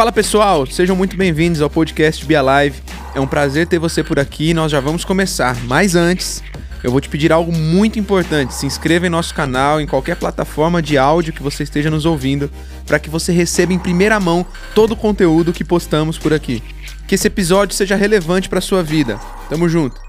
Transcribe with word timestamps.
Fala 0.00 0.12
pessoal, 0.12 0.64
sejam 0.64 0.96
muito 0.96 1.14
bem-vindos 1.14 1.60
ao 1.60 1.68
podcast 1.68 2.24
Be 2.24 2.34
Alive. 2.34 2.82
É 3.14 3.20
um 3.20 3.26
prazer 3.26 3.66
ter 3.66 3.78
você 3.78 4.02
por 4.02 4.18
aqui 4.18 4.48
e 4.48 4.54
nós 4.54 4.72
já 4.72 4.80
vamos 4.80 5.04
começar. 5.04 5.54
Mas 5.64 5.94
antes, 5.94 6.42
eu 6.82 6.90
vou 6.90 7.02
te 7.02 7.08
pedir 7.10 7.30
algo 7.30 7.52
muito 7.52 7.98
importante. 7.98 8.54
Se 8.54 8.64
inscreva 8.64 9.06
em 9.06 9.10
nosso 9.10 9.34
canal, 9.34 9.78
em 9.78 9.86
qualquer 9.86 10.16
plataforma 10.16 10.80
de 10.80 10.96
áudio 10.96 11.34
que 11.34 11.42
você 11.42 11.64
esteja 11.64 11.90
nos 11.90 12.06
ouvindo, 12.06 12.50
para 12.86 12.98
que 12.98 13.10
você 13.10 13.30
receba 13.30 13.74
em 13.74 13.78
primeira 13.78 14.18
mão 14.18 14.46
todo 14.74 14.92
o 14.92 14.96
conteúdo 14.96 15.52
que 15.52 15.62
postamos 15.62 16.16
por 16.16 16.32
aqui. 16.32 16.62
Que 17.06 17.16
esse 17.16 17.26
episódio 17.26 17.76
seja 17.76 17.94
relevante 17.94 18.48
para 18.48 18.62
sua 18.62 18.82
vida. 18.82 19.20
Tamo 19.50 19.68
junto. 19.68 20.00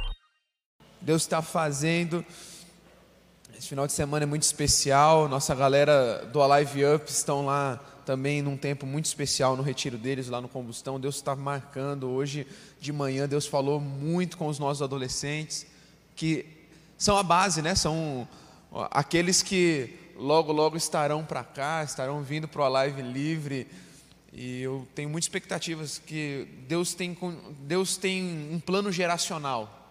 Deus 1.01 1.23
está 1.23 1.41
fazendo. 1.41 2.23
Esse 3.59 3.67
final 3.67 3.85
de 3.85 3.91
semana 3.91 4.23
é 4.23 4.25
muito 4.25 4.43
especial. 4.43 5.27
Nossa 5.27 5.53
galera 5.53 6.25
do 6.31 6.41
Alive 6.41 6.85
Up 6.85 7.11
estão 7.11 7.45
lá 7.45 7.77
também 8.11 8.41
num 8.41 8.57
tempo 8.57 8.85
muito 8.85 9.05
especial 9.05 9.55
no 9.55 9.63
retiro 9.63 9.97
deles, 9.97 10.27
lá 10.27 10.41
no 10.41 10.49
Combustão. 10.49 10.99
Deus 10.99 11.15
está 11.15 11.33
marcando. 11.33 12.09
Hoje 12.09 12.45
de 12.77 12.91
manhã, 12.91 13.25
Deus 13.25 13.47
falou 13.47 13.79
muito 13.79 14.37
com 14.37 14.47
os 14.47 14.59
nossos 14.59 14.81
adolescentes, 14.81 15.65
que 16.13 16.45
são 16.97 17.15
a 17.15 17.23
base, 17.23 17.61
né? 17.61 17.73
São 17.73 18.27
aqueles 18.91 19.41
que 19.41 19.97
logo, 20.17 20.51
logo 20.51 20.75
estarão 20.75 21.23
para 21.23 21.41
cá, 21.41 21.85
estarão 21.85 22.21
vindo 22.21 22.49
para 22.49 22.61
o 22.63 22.75
Alive 22.75 23.01
Livre. 23.01 23.65
E 24.33 24.61
eu 24.61 24.85
tenho 24.93 25.09
muitas 25.09 25.27
expectativas 25.27 25.97
que 25.97 26.49
Deus 26.67 26.93
tem, 26.93 27.17
Deus 27.61 27.95
tem 27.95 28.49
um 28.51 28.59
plano 28.59 28.91
geracional. 28.91 29.87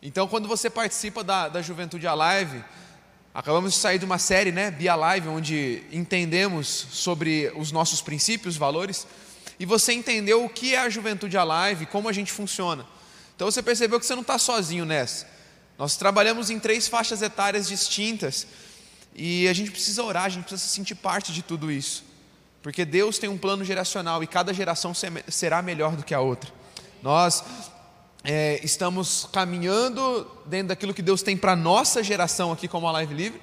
Então, 0.00 0.26
quando 0.26 0.48
você 0.48 0.70
participa 0.70 1.22
da, 1.22 1.50
da 1.50 1.60
Juventude 1.60 2.06
Alive, 2.06 2.64
acabamos 3.36 3.74
de 3.74 3.78
sair 3.78 3.98
de 3.98 4.04
uma 4.06 4.16
série, 4.16 4.50
né, 4.50 4.70
Be 4.70 4.88
Alive, 4.88 5.28
onde 5.28 5.82
entendemos 5.92 6.86
sobre 6.90 7.52
os 7.54 7.70
nossos 7.70 8.00
princípios, 8.00 8.56
valores, 8.56 9.06
e 9.60 9.66
você 9.66 9.92
entendeu 9.92 10.42
o 10.42 10.48
que 10.48 10.74
é 10.74 10.78
a 10.78 10.88
Juventude 10.88 11.36
Alive, 11.36 11.84
como 11.84 12.08
a 12.08 12.14
gente 12.14 12.32
funciona. 12.32 12.86
Então, 13.34 13.50
você 13.50 13.62
percebeu 13.62 14.00
que 14.00 14.06
você 14.06 14.14
não 14.14 14.22
está 14.22 14.38
sozinho 14.38 14.86
nessa. 14.86 15.26
Nós 15.78 15.98
trabalhamos 15.98 16.48
em 16.48 16.58
três 16.58 16.88
faixas 16.88 17.20
etárias 17.20 17.68
distintas 17.68 18.46
e 19.14 19.46
a 19.48 19.52
gente 19.52 19.70
precisa 19.70 20.02
orar, 20.02 20.24
a 20.24 20.28
gente 20.30 20.44
precisa 20.44 20.66
se 20.66 20.74
sentir 20.74 20.94
parte 20.94 21.30
de 21.30 21.42
tudo 21.42 21.70
isso, 21.70 22.04
porque 22.62 22.86
Deus 22.86 23.18
tem 23.18 23.28
um 23.28 23.36
plano 23.36 23.62
geracional 23.66 24.22
e 24.22 24.26
cada 24.26 24.54
geração 24.54 24.94
será 25.28 25.60
melhor 25.60 25.94
do 25.94 26.02
que 26.02 26.14
a 26.14 26.20
outra. 26.20 26.50
Nós 27.02 27.44
é, 28.28 28.58
estamos 28.64 29.28
caminhando 29.32 30.26
dentro 30.46 30.68
daquilo 30.68 30.92
que 30.92 31.00
Deus 31.00 31.22
tem 31.22 31.36
para 31.36 31.52
a 31.52 31.56
nossa 31.56 32.02
geração 32.02 32.50
aqui 32.50 32.66
como 32.66 32.88
a 32.88 32.92
Live 32.92 33.14
Livre, 33.14 33.40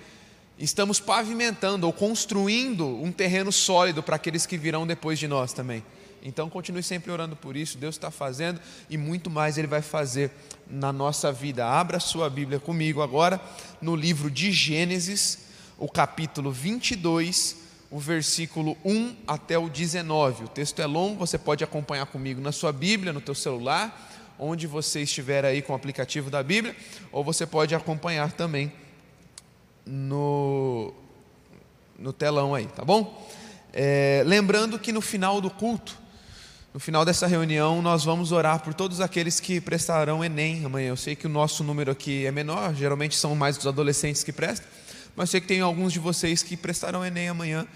estamos 0.59 0.99
pavimentando 0.99 1.87
ou 1.87 1.93
construindo 1.93 2.85
um 3.01 3.09
terreno 3.09 3.49
sólido 3.49 4.03
para 4.03 4.17
aqueles 4.17 4.45
que 4.45 4.57
virão 4.57 4.85
depois 4.85 5.17
de 5.17 5.25
nós 5.25 5.53
também. 5.53 5.81
Então 6.21 6.49
continue 6.49 6.83
sempre 6.83 7.13
orando 7.13 7.33
por 7.33 7.55
isso, 7.55 7.77
Deus 7.77 7.95
está 7.95 8.11
fazendo 8.11 8.59
e 8.89 8.97
muito 8.97 9.29
mais 9.29 9.57
Ele 9.57 9.67
vai 9.67 9.81
fazer 9.81 10.31
na 10.69 10.91
nossa 10.91 11.31
vida. 11.31 11.65
Abra 11.65 11.97
sua 11.97 12.29
Bíblia 12.29 12.59
comigo 12.59 13.01
agora 13.01 13.39
no 13.81 13.95
livro 13.95 14.29
de 14.29 14.51
Gênesis, 14.51 15.39
o 15.77 15.87
capítulo 15.87 16.51
22, 16.51 17.55
o 17.89 17.99
versículo 17.99 18.75
1 18.83 19.15
até 19.25 19.57
o 19.57 19.69
19. 19.69 20.43
O 20.43 20.47
texto 20.49 20.81
é 20.81 20.85
longo, 20.85 21.25
você 21.25 21.37
pode 21.37 21.63
acompanhar 21.63 22.05
comigo 22.07 22.41
na 22.41 22.51
sua 22.51 22.73
Bíblia, 22.73 23.13
no 23.13 23.21
teu 23.21 23.35
celular, 23.35 24.09
onde 24.37 24.67
você 24.67 25.01
estiver 25.01 25.45
aí 25.45 25.61
com 25.61 25.73
o 25.73 25.75
aplicativo 25.75 26.29
da 26.29 26.41
Bíblia, 26.41 26.75
ou 27.11 27.23
você 27.23 27.45
pode 27.45 27.73
acompanhar 27.75 28.31
também 28.31 28.71
no, 29.85 30.93
no 31.97 32.13
telão 32.13 32.55
aí, 32.55 32.67
tá 32.67 32.83
bom? 32.83 33.29
É, 33.71 34.23
lembrando 34.25 34.77
que 34.77 34.91
no 34.91 35.01
final 35.01 35.41
do 35.41 35.49
culto, 35.49 35.97
no 36.73 36.79
final 36.79 37.05
dessa 37.05 37.27
reunião, 37.27 37.81
nós 37.81 38.03
vamos 38.03 38.31
orar 38.31 38.59
por 38.59 38.73
todos 38.73 38.99
aqueles 38.99 39.39
que 39.39 39.61
prestarão 39.61 40.23
Enem 40.23 40.65
amanhã. 40.65 40.89
Eu 40.89 40.97
sei 40.97 41.15
que 41.15 41.27
o 41.27 41.29
nosso 41.29 41.63
número 41.63 41.91
aqui 41.91 42.25
é 42.25 42.31
menor, 42.31 42.73
geralmente 42.73 43.15
são 43.15 43.35
mais 43.35 43.57
os 43.57 43.67
adolescentes 43.67 44.23
que 44.23 44.31
prestam, 44.31 44.67
mas 45.15 45.29
sei 45.29 45.39
que 45.39 45.47
tem 45.47 45.61
alguns 45.61 45.93
de 45.93 45.99
vocês 45.99 46.41
que 46.41 46.57
prestarão 46.57 47.05
Enem 47.05 47.29
amanhã. 47.29 47.67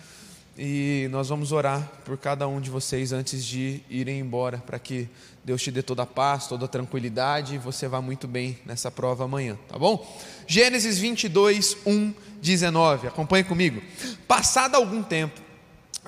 E 0.60 1.08
nós 1.12 1.30
vamos 1.30 1.52
orar 1.52 1.88
por 2.04 2.18
cada 2.18 2.48
um 2.48 2.60
de 2.60 2.72
vocês 2.72 3.12
antes 3.12 3.46
de 3.46 3.80
irem 3.88 4.20
embora, 4.20 4.58
para 4.58 4.80
que 4.80 5.08
Deus 5.46 5.62
te 5.62 5.70
dê 5.70 5.84
toda 5.84 6.02
a 6.02 6.06
paz, 6.06 6.48
toda 6.48 6.66
a 6.66 6.68
tranquilidade 6.68 7.54
e 7.54 7.58
você 7.60 7.88
vá 7.88 8.02
muito 8.02 8.28
bem 8.28 8.58
nessa 8.66 8.90
prova 8.90 9.26
amanhã, 9.26 9.56
tá 9.70 9.78
bom? 9.78 10.04
Gênesis 10.48 10.98
22, 10.98 11.78
1, 11.86 12.14
19. 12.42 13.08
Acompanhe 13.08 13.44
comigo. 13.44 13.84
Passado 14.28 14.74
algum 14.74 15.04
tempo, 15.04 15.40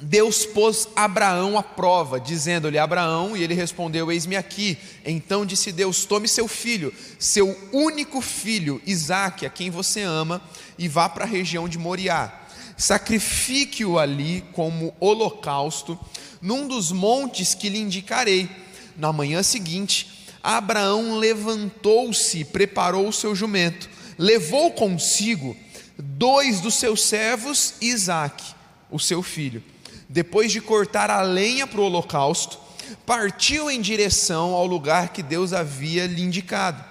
Deus 0.01 0.47
pôs 0.47 0.88
Abraão 0.95 1.55
à 1.55 1.61
prova, 1.61 2.19
dizendo-lhe: 2.19 2.79
Abraão, 2.79 3.38
e 3.38 3.43
ele 3.43 3.53
respondeu: 3.53 4.11
Eis-me 4.11 4.35
aqui. 4.35 4.79
Então 5.05 5.45
disse 5.45 5.71
Deus: 5.71 6.05
Tome 6.05 6.27
seu 6.27 6.47
filho, 6.47 6.91
seu 7.19 7.55
único 7.71 8.19
filho, 8.19 8.81
Isaque, 8.83 9.45
a 9.45 9.49
quem 9.49 9.69
você 9.69 10.01
ama, 10.01 10.41
e 10.75 10.88
vá 10.88 11.07
para 11.07 11.25
a 11.25 11.27
região 11.27 11.69
de 11.69 11.77
Moriá. 11.77 12.47
Sacrifique-o 12.79 14.00
ali 14.00 14.44
como 14.53 14.95
holocausto, 15.00 16.00
num 16.41 16.67
dos 16.67 16.91
montes 16.91 17.53
que 17.53 17.69
lhe 17.69 17.78
indicarei. 17.78 18.50
Na 18.97 19.13
manhã 19.13 19.44
seguinte, 19.44 20.28
Abraão 20.41 21.19
levantou-se, 21.19 22.44
preparou 22.45 23.07
o 23.07 23.13
seu 23.13 23.35
jumento, 23.35 23.88
levou 24.18 24.72
consigo 24.72 25.56
dois 25.95 26.59
dos 26.59 26.73
seus 26.73 27.03
servos 27.03 27.75
e 27.79 27.89
Isaque, 27.89 28.56
o 28.89 28.97
seu 28.97 29.22
filho 29.22 29.62
depois 30.09 30.51
de 30.51 30.59
cortar 30.59 31.12
a 31.12 31.22
lenha 31.22 31.68
para 31.68 31.79
o 31.79 31.84
holocausto, 31.84 32.57
partiu 33.06 33.69
em 33.69 33.79
direção 33.79 34.53
ao 34.56 34.66
lugar 34.66 35.09
que 35.09 35.22
Deus 35.22 35.53
havia 35.53 36.07
lhe 36.07 36.23
indicado. 36.23 36.84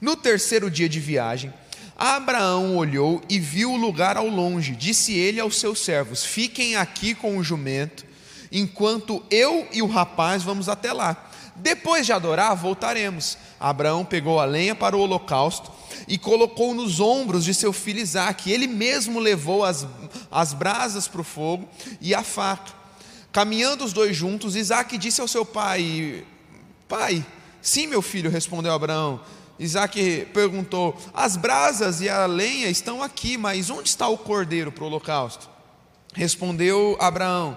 No 0.00 0.16
terceiro 0.16 0.70
dia 0.70 0.88
de 0.88 0.98
viagem, 0.98 1.52
Abraão 2.04 2.76
olhou 2.76 3.22
e 3.28 3.38
viu 3.38 3.70
o 3.70 3.76
lugar 3.76 4.16
ao 4.16 4.26
longe. 4.26 4.74
Disse 4.74 5.12
ele 5.12 5.38
aos 5.38 5.60
seus 5.60 5.78
servos: 5.78 6.24
Fiquem 6.24 6.74
aqui 6.74 7.14
com 7.14 7.38
o 7.38 7.44
jumento, 7.44 8.04
enquanto 8.50 9.22
eu 9.30 9.68
e 9.72 9.80
o 9.82 9.86
rapaz 9.86 10.42
vamos 10.42 10.68
até 10.68 10.92
lá. 10.92 11.30
Depois 11.54 12.04
de 12.04 12.12
adorar, 12.12 12.56
voltaremos. 12.56 13.38
Abraão 13.60 14.04
pegou 14.04 14.40
a 14.40 14.44
lenha 14.44 14.74
para 14.74 14.96
o 14.96 15.00
holocausto 15.00 15.70
e 16.08 16.18
colocou 16.18 16.74
nos 16.74 16.98
ombros 16.98 17.44
de 17.44 17.54
seu 17.54 17.72
filho 17.72 18.00
Isaque. 18.00 18.50
Ele 18.50 18.66
mesmo 18.66 19.20
levou 19.20 19.64
as, 19.64 19.86
as 20.28 20.52
brasas 20.52 21.06
para 21.06 21.20
o 21.20 21.24
fogo 21.24 21.68
e 22.00 22.16
a 22.16 22.24
faca. 22.24 22.72
Caminhando 23.30 23.84
os 23.84 23.92
dois 23.92 24.16
juntos, 24.16 24.56
Isaque 24.56 24.98
disse 24.98 25.20
ao 25.20 25.28
seu 25.28 25.46
pai: 25.46 26.24
Pai, 26.88 27.24
sim, 27.60 27.86
meu 27.86 28.02
filho, 28.02 28.28
respondeu 28.28 28.72
Abraão. 28.72 29.20
Isaac 29.58 30.28
perguntou: 30.32 30.96
As 31.12 31.36
brasas 31.36 32.00
e 32.00 32.08
a 32.08 32.26
lenha 32.26 32.68
estão 32.68 33.02
aqui, 33.02 33.36
mas 33.36 33.70
onde 33.70 33.88
está 33.88 34.08
o 34.08 34.18
cordeiro 34.18 34.72
para 34.72 34.84
o 34.84 34.86
holocausto? 34.86 35.48
Respondeu 36.14 36.96
Abraão: 37.00 37.56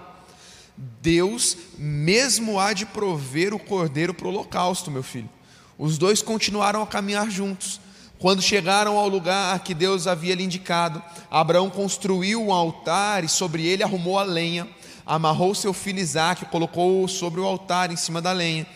Deus 0.76 1.56
mesmo 1.78 2.58
há 2.60 2.72
de 2.72 2.86
prover 2.86 3.54
o 3.54 3.58
cordeiro 3.58 4.12
para 4.12 4.26
o 4.26 4.30
holocausto, 4.30 4.90
meu 4.90 5.02
filho. 5.02 5.30
Os 5.78 5.98
dois 5.98 6.22
continuaram 6.22 6.82
a 6.82 6.86
caminhar 6.86 7.30
juntos. 7.30 7.80
Quando 8.18 8.40
chegaram 8.40 8.96
ao 8.96 9.08
lugar 9.08 9.58
que 9.60 9.74
Deus 9.74 10.06
havia 10.06 10.34
lhe 10.34 10.42
indicado, 10.42 11.02
Abraão 11.30 11.68
construiu 11.68 12.42
um 12.42 12.52
altar 12.52 13.24
e 13.24 13.28
sobre 13.28 13.66
ele 13.66 13.82
arrumou 13.82 14.18
a 14.18 14.22
lenha, 14.22 14.66
amarrou 15.04 15.54
seu 15.54 15.74
filho 15.74 15.98
Isaque, 15.98 16.46
colocou-o 16.46 17.06
sobre 17.08 17.40
o 17.40 17.44
altar 17.44 17.90
em 17.90 17.96
cima 17.96 18.22
da 18.22 18.32
lenha. 18.32 18.66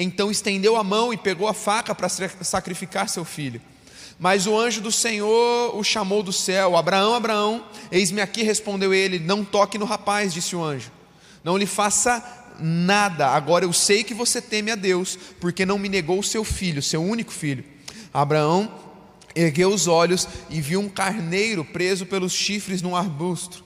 Então 0.00 0.30
estendeu 0.30 0.76
a 0.76 0.84
mão 0.84 1.12
e 1.12 1.16
pegou 1.16 1.48
a 1.48 1.52
faca 1.52 1.92
para 1.92 2.08
sacrificar 2.08 3.08
seu 3.08 3.24
filho. 3.24 3.60
Mas 4.16 4.46
o 4.46 4.56
anjo 4.56 4.80
do 4.80 4.92
Senhor 4.92 5.76
o 5.76 5.82
chamou 5.82 6.22
do 6.22 6.32
céu: 6.32 6.76
Abraão, 6.76 7.14
Abraão, 7.14 7.64
eis-me 7.90 8.20
aqui, 8.20 8.44
respondeu 8.44 8.94
ele. 8.94 9.18
Não 9.18 9.44
toque 9.44 9.76
no 9.76 9.84
rapaz, 9.84 10.32
disse 10.32 10.54
o 10.54 10.62
anjo. 10.62 10.92
Não 11.42 11.58
lhe 11.58 11.66
faça 11.66 12.24
nada. 12.60 13.26
Agora 13.28 13.64
eu 13.64 13.72
sei 13.72 14.04
que 14.04 14.14
você 14.14 14.40
teme 14.40 14.70
a 14.70 14.76
Deus, 14.76 15.18
porque 15.40 15.66
não 15.66 15.78
me 15.78 15.88
negou 15.88 16.22
seu 16.22 16.44
filho, 16.44 16.80
seu 16.80 17.02
único 17.02 17.32
filho. 17.32 17.64
Abraão 18.14 18.72
ergueu 19.34 19.72
os 19.72 19.86
olhos 19.86 20.28
e 20.48 20.60
viu 20.60 20.80
um 20.80 20.88
carneiro 20.88 21.64
preso 21.64 22.06
pelos 22.06 22.32
chifres 22.32 22.82
num 22.82 22.96
arbusto. 22.96 23.64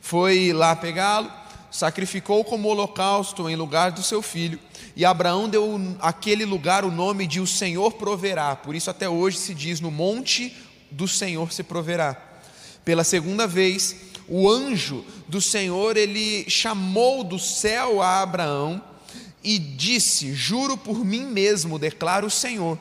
Foi 0.00 0.52
lá 0.52 0.74
pegá-lo, 0.74 1.30
sacrificou 1.70 2.44
como 2.44 2.68
holocausto 2.68 3.48
em 3.48 3.56
lugar 3.56 3.92
do 3.92 4.02
seu 4.02 4.22
filho. 4.22 4.58
E 4.94 5.04
Abraão 5.04 5.48
deu 5.48 5.80
àquele 6.00 6.44
lugar 6.44 6.84
o 6.84 6.90
nome 6.90 7.26
de 7.26 7.40
O 7.40 7.46
Senhor 7.46 7.92
proverá. 7.92 8.54
Por 8.54 8.74
isso, 8.74 8.90
até 8.90 9.08
hoje 9.08 9.38
se 9.38 9.54
diz: 9.54 9.80
No 9.80 9.90
monte 9.90 10.54
do 10.90 11.08
Senhor 11.08 11.52
se 11.52 11.62
proverá. 11.62 12.14
Pela 12.84 13.04
segunda 13.04 13.46
vez, 13.46 13.96
o 14.28 14.48
anjo 14.48 15.04
do 15.28 15.40
Senhor 15.40 15.96
ele 15.96 16.48
chamou 16.48 17.24
do 17.24 17.38
céu 17.38 18.02
a 18.02 18.20
Abraão 18.20 18.82
e 19.42 19.58
disse: 19.58 20.34
Juro 20.34 20.76
por 20.76 21.04
mim 21.04 21.24
mesmo, 21.24 21.78
declara 21.78 22.26
o 22.26 22.30
Senhor 22.30 22.78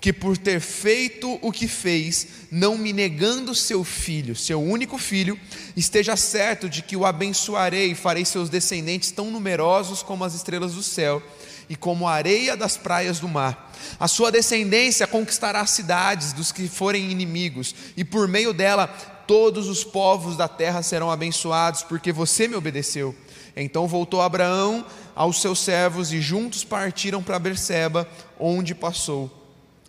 que 0.00 0.12
por 0.12 0.38
ter 0.38 0.60
feito 0.60 1.38
o 1.42 1.50
que 1.50 1.66
fez, 1.66 2.28
não 2.50 2.78
me 2.78 2.92
negando 2.92 3.54
seu 3.54 3.82
filho, 3.82 4.36
seu 4.36 4.62
único 4.62 4.96
filho, 4.96 5.38
esteja 5.76 6.16
certo 6.16 6.68
de 6.68 6.82
que 6.82 6.96
o 6.96 7.04
abençoarei 7.04 7.90
e 7.90 7.96
farei 7.96 8.24
seus 8.24 8.48
descendentes 8.48 9.10
tão 9.10 9.30
numerosos 9.30 10.02
como 10.02 10.24
as 10.24 10.34
estrelas 10.34 10.74
do 10.74 10.82
céu 10.82 11.22
e 11.68 11.76
como 11.76 12.06
a 12.06 12.12
areia 12.12 12.56
das 12.56 12.76
praias 12.76 13.20
do 13.20 13.28
mar. 13.28 13.72
A 13.98 14.08
sua 14.08 14.30
descendência 14.30 15.06
conquistará 15.06 15.64
cidades 15.66 16.32
dos 16.32 16.50
que 16.52 16.68
forem 16.68 17.10
inimigos, 17.10 17.74
e 17.96 18.04
por 18.04 18.26
meio 18.26 18.52
dela 18.52 18.86
todos 19.26 19.68
os 19.68 19.84
povos 19.84 20.36
da 20.36 20.48
terra 20.48 20.82
serão 20.82 21.10
abençoados, 21.10 21.82
porque 21.82 22.10
você 22.12 22.48
me 22.48 22.56
obedeceu. 22.56 23.14
Então 23.54 23.86
voltou 23.86 24.22
Abraão 24.22 24.86
aos 25.14 25.40
seus 25.42 25.58
servos 25.58 26.12
e 26.12 26.20
juntos 26.20 26.64
partiram 26.64 27.22
para 27.22 27.38
Berseba, 27.38 28.08
onde 28.38 28.74
passou 28.74 29.30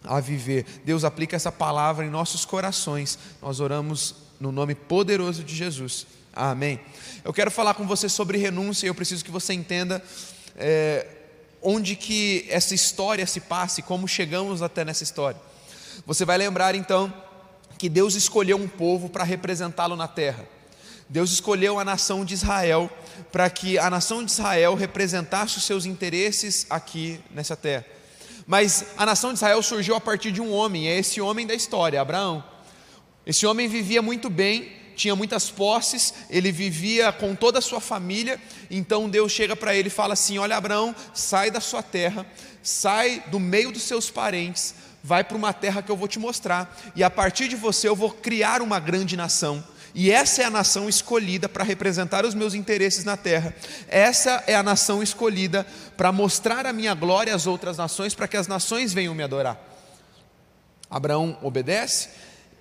a 0.03 0.19
viver. 0.19 0.65
Deus 0.83 1.03
aplica 1.03 1.35
essa 1.35 1.51
palavra 1.51 2.05
em 2.05 2.09
nossos 2.09 2.45
corações. 2.45 3.17
Nós 3.41 3.59
oramos 3.59 4.15
no 4.39 4.51
nome 4.51 4.75
poderoso 4.75 5.43
de 5.43 5.55
Jesus. 5.55 6.07
Amém. 6.33 6.79
Eu 7.23 7.33
quero 7.33 7.51
falar 7.51 7.73
com 7.73 7.85
você 7.85 8.09
sobre 8.09 8.37
renúncia 8.37 8.85
e 8.85 8.89
eu 8.89 8.95
preciso 8.95 9.23
que 9.23 9.31
você 9.31 9.53
entenda 9.53 10.03
é, 10.57 11.05
onde 11.61 11.95
que 11.95 12.45
essa 12.49 12.73
história 12.73 13.25
se 13.25 13.39
passa 13.39 13.79
e 13.79 13.83
como 13.83 14.07
chegamos 14.07 14.61
até 14.61 14.85
nessa 14.85 15.03
história. 15.03 15.39
Você 16.05 16.25
vai 16.25 16.37
lembrar 16.37 16.75
então 16.75 17.13
que 17.77 17.89
Deus 17.89 18.15
escolheu 18.15 18.57
um 18.57 18.67
povo 18.67 19.09
para 19.09 19.23
representá-lo 19.23 19.95
na 19.95 20.07
terra. 20.07 20.47
Deus 21.07 21.31
escolheu 21.31 21.79
a 21.79 21.85
nação 21.85 22.23
de 22.23 22.33
Israel 22.33 22.89
para 23.31 23.49
que 23.49 23.79
a 23.79 23.89
nação 23.89 24.23
de 24.23 24.31
Israel 24.31 24.75
representasse 24.75 25.57
os 25.57 25.63
seus 25.63 25.85
interesses 25.85 26.67
aqui 26.69 27.19
nessa 27.31 27.55
terra. 27.55 27.85
Mas 28.45 28.85
a 28.97 29.05
nação 29.05 29.31
de 29.31 29.37
Israel 29.37 29.61
surgiu 29.61 29.95
a 29.95 30.01
partir 30.01 30.31
de 30.31 30.41
um 30.41 30.51
homem, 30.51 30.87
é 30.87 30.97
esse 30.97 31.19
homem 31.21 31.45
da 31.45 31.53
história, 31.53 32.01
Abraão. 32.01 32.43
Esse 33.25 33.45
homem 33.45 33.67
vivia 33.67 34.01
muito 34.01 34.29
bem, 34.29 34.71
tinha 34.99 35.15
muitas 35.15 35.49
posses, 35.49 36.13
ele 36.29 36.51
vivia 36.51 37.09
com 37.13 37.33
toda 37.33 37.59
a 37.59 37.61
sua 37.61 37.79
família. 37.79 38.37
Então 38.69 39.09
Deus 39.09 39.31
chega 39.31 39.55
para 39.55 39.73
ele 39.73 39.87
e 39.87 39.91
fala 39.91 40.13
assim: 40.13 40.37
Olha, 40.37 40.57
Abraão, 40.57 40.93
sai 41.13 41.49
da 41.49 41.61
sua 41.61 41.81
terra, 41.81 42.25
sai 42.61 43.23
do 43.27 43.39
meio 43.39 43.71
dos 43.71 43.83
seus 43.83 44.11
parentes, 44.11 44.75
vai 45.01 45.23
para 45.23 45.37
uma 45.37 45.53
terra 45.53 45.81
que 45.81 45.89
eu 45.89 45.95
vou 45.95 46.07
te 46.07 46.19
mostrar, 46.19 46.77
e 46.97 47.01
a 47.01 47.09
partir 47.09 47.47
de 47.47 47.55
você 47.55 47.87
eu 47.87 47.95
vou 47.95 48.11
criar 48.11 48.61
uma 48.61 48.77
grande 48.77 49.15
nação. 49.15 49.63
E 49.95 50.11
essa 50.11 50.41
é 50.41 50.45
a 50.45 50.51
nação 50.51 50.89
escolhida 50.89 51.47
para 51.47 51.63
representar 51.63 52.25
os 52.25 52.35
meus 52.35 52.53
interesses 52.53 53.05
na 53.05 53.15
terra. 53.15 53.55
Essa 53.87 54.43
é 54.45 54.53
a 54.53 54.61
nação 54.61 55.01
escolhida 55.01 55.65
para 55.95 56.11
mostrar 56.11 56.65
a 56.65 56.73
minha 56.73 56.93
glória 56.93 57.33
às 57.33 57.47
outras 57.47 57.77
nações, 57.77 58.13
para 58.13 58.27
que 58.27 58.37
as 58.37 58.47
nações 58.47 58.93
venham 58.93 59.15
me 59.15 59.23
adorar. 59.23 59.57
Abraão 60.89 61.39
obedece, 61.41 62.09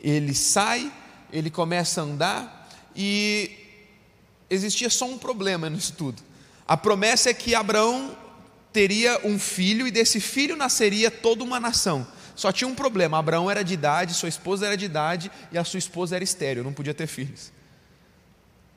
ele 0.01 0.35
sai, 0.35 0.91
ele 1.33 1.51
começa 1.51 2.01
a 2.01 2.05
andar 2.05 2.71
e 2.95 3.51
existia 4.51 4.91
só 4.91 5.07
um 5.07 5.19
problema 5.19 5.69
nisso 5.69 5.95
tudo. 5.95 6.23
A 6.67 6.77
promessa 6.77 7.31
é 7.31 7.35
que 7.35 7.55
Abraão 7.55 8.17
teria 8.73 9.21
um 9.25 9.39
filho 9.39 9.87
e 9.87 9.91
desse 9.91 10.21
filho 10.21 10.57
nasceria 10.57 11.11
toda 11.11 11.43
uma 11.43 11.59
nação. 11.59 12.07
Só 12.35 12.53
tinha 12.53 12.69
um 12.69 12.75
problema: 12.75 13.19
Abraão 13.19 13.51
era 13.51 13.63
de 13.63 13.75
idade, 13.75 14.15
sua 14.15 14.29
esposa 14.29 14.67
era 14.67 14.77
de 14.77 14.85
idade 14.85 15.31
e 15.51 15.59
a 15.59 15.65
sua 15.65 15.79
esposa 15.79 16.15
era 16.17 16.25
estéreo, 16.25 16.63
não 16.63 16.73
podia 16.73 16.95
ter 16.95 17.07
filhos. 17.07 17.53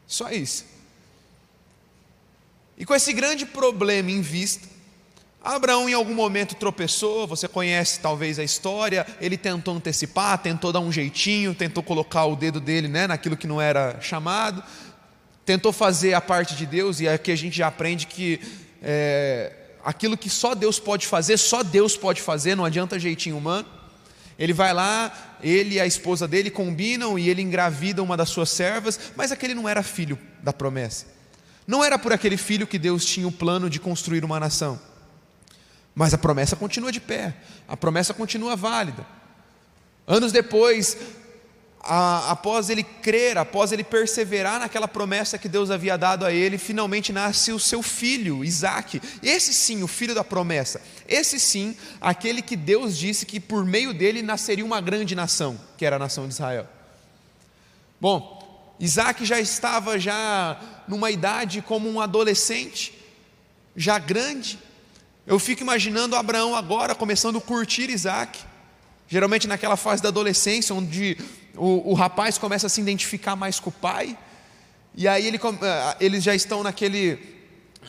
Só 0.08 0.32
isso. 0.32 0.66
E 2.78 2.86
com 2.86 2.96
esse 2.96 3.14
grande 3.14 3.46
problema 3.46 4.10
em 4.10 4.22
vista, 4.22 4.68
Abraão 5.44 5.90
em 5.90 5.94
algum 5.94 6.14
momento 6.14 6.56
tropeçou, 6.56 7.26
você 7.26 7.48
conhece 7.48 8.00
talvez 8.00 8.38
a 8.38 8.44
história, 8.44 9.08
ele 9.20 9.36
tentou 9.36 9.76
antecipar, 9.76 10.38
tentou 10.38 10.72
dar 10.72 10.80
um 10.82 10.92
jeitinho, 10.92 11.56
tentou 11.56 11.82
colocar 11.82 12.26
o 12.26 12.36
dedo 12.36 12.60
dele 12.60 12.88
né, 12.88 13.08
naquilo 13.08 13.36
que 13.36 13.48
não 13.48 13.60
era 13.60 14.00
chamado, 14.02 14.64
tentou 15.44 15.74
fazer 15.74 16.14
a 16.14 16.22
parte 16.22 16.56
de 16.56 16.68
Deus, 16.68 17.00
e 17.00 17.10
aqui 17.10 17.32
a 17.32 17.36
gente 17.36 17.58
já 17.58 17.68
aprende 17.68 18.06
que 18.06 18.40
é, 18.84 19.52
aquilo 19.84 20.16
que 20.16 20.30
só 20.30 20.54
Deus 20.54 20.80
pode 20.80 21.08
fazer, 21.08 21.38
só 21.38 21.64
Deus 21.64 21.98
pode 21.98 22.22
fazer, 22.22 22.56
não 22.56 22.64
adianta 22.64 23.00
jeitinho 23.00 23.38
humano. 23.38 23.68
Ele 24.38 24.54
vai 24.54 24.74
lá, 24.74 25.38
ele 25.42 25.76
e 25.76 25.80
a 25.80 25.86
esposa 25.86 26.28
dele 26.28 26.50
combinam 26.50 27.18
e 27.18 27.30
ele 27.30 27.42
engravida 27.42 28.02
uma 28.02 28.18
das 28.18 28.30
suas 28.30 28.50
servas, 28.50 29.00
mas 29.16 29.32
aquele 29.32 29.54
não 29.54 29.68
era 29.68 29.84
filho 29.84 30.18
da 30.42 30.54
promessa. 30.54 31.06
Não 31.68 31.84
era 31.84 31.98
por 31.98 32.12
aquele 32.12 32.38
filho 32.38 32.66
que 32.66 32.80
Deus 32.80 33.06
tinha 33.06 33.28
o 33.28 33.32
plano 33.32 33.70
de 33.70 33.80
construir 33.80 34.24
uma 34.24 34.40
nação. 34.40 34.80
Mas 35.94 36.14
a 36.14 36.18
promessa 36.18 36.56
continua 36.56 36.92
de 36.92 37.02
pé, 37.02 37.36
a 37.68 37.76
promessa 37.76 38.14
continua 38.14 38.56
válida. 38.56 39.06
Anos 40.08 40.32
depois, 40.32 40.98
a, 41.84 42.32
após 42.32 42.70
ele 42.70 42.84
crer, 42.84 43.38
após 43.38 43.72
ele 43.72 43.84
perseverar 43.84 44.60
naquela 44.60 44.88
promessa 44.88 45.38
que 45.38 45.50
Deus 45.50 45.72
havia 45.72 45.98
dado 45.98 46.26
a 46.26 46.32
ele, 46.32 46.58
finalmente 46.58 47.12
nasce 47.12 47.52
o 47.52 47.60
seu 47.60 47.82
filho, 47.82 48.44
Isaac. 48.44 49.02
Esse 49.22 49.54
sim, 49.54 49.84
o 49.84 49.88
filho 49.88 50.14
da 50.14 50.24
promessa. 50.24 50.82
Esse 51.08 51.40
sim, 51.40 51.76
aquele 52.00 52.42
que 52.42 52.56
Deus 52.56 52.98
disse 52.98 53.26
que 53.26 53.40
por 53.40 53.66
meio 53.66 53.94
dele 53.94 54.22
nasceria 54.22 54.66
uma 54.66 54.80
grande 54.80 55.16
nação, 55.16 55.60
que 55.78 55.86
era 55.86 55.96
a 55.96 56.00
nação 56.00 56.28
de 56.28 56.34
Israel. 56.34 56.68
Bom, 58.00 58.76
Isaac 58.80 59.26
já 59.26 59.40
estava 59.40 60.00
já 60.00 60.60
numa 60.88 61.12
idade 61.12 61.62
como 61.62 61.90
um 61.90 62.00
adolescente, 62.00 62.98
já 63.76 64.00
grande. 64.00 64.58
Eu 65.26 65.38
fico 65.38 65.62
imaginando 65.62 66.16
Abraão 66.16 66.56
agora 66.56 66.96
começando 66.96 67.38
a 67.38 67.42
curtir 67.42 67.90
Isaac. 67.90 68.40
Geralmente 69.08 69.48
naquela 69.48 69.76
fase 69.76 70.02
da 70.02 70.10
adolescência, 70.10 70.74
onde 70.74 71.18
o, 71.56 71.92
o 71.92 71.94
rapaz 71.94 72.38
começa 72.38 72.68
a 72.68 72.70
se 72.70 72.82
identificar 72.82 73.36
mais 73.36 73.60
com 73.60 73.70
o 73.70 73.74
pai, 73.74 74.18
e 74.96 75.08
aí 75.08 75.28
ele, 75.28 75.38
eh, 75.38 75.96
eles 76.00 76.24
já 76.24 76.34
estão 76.34 76.64
naquele, 76.64 77.20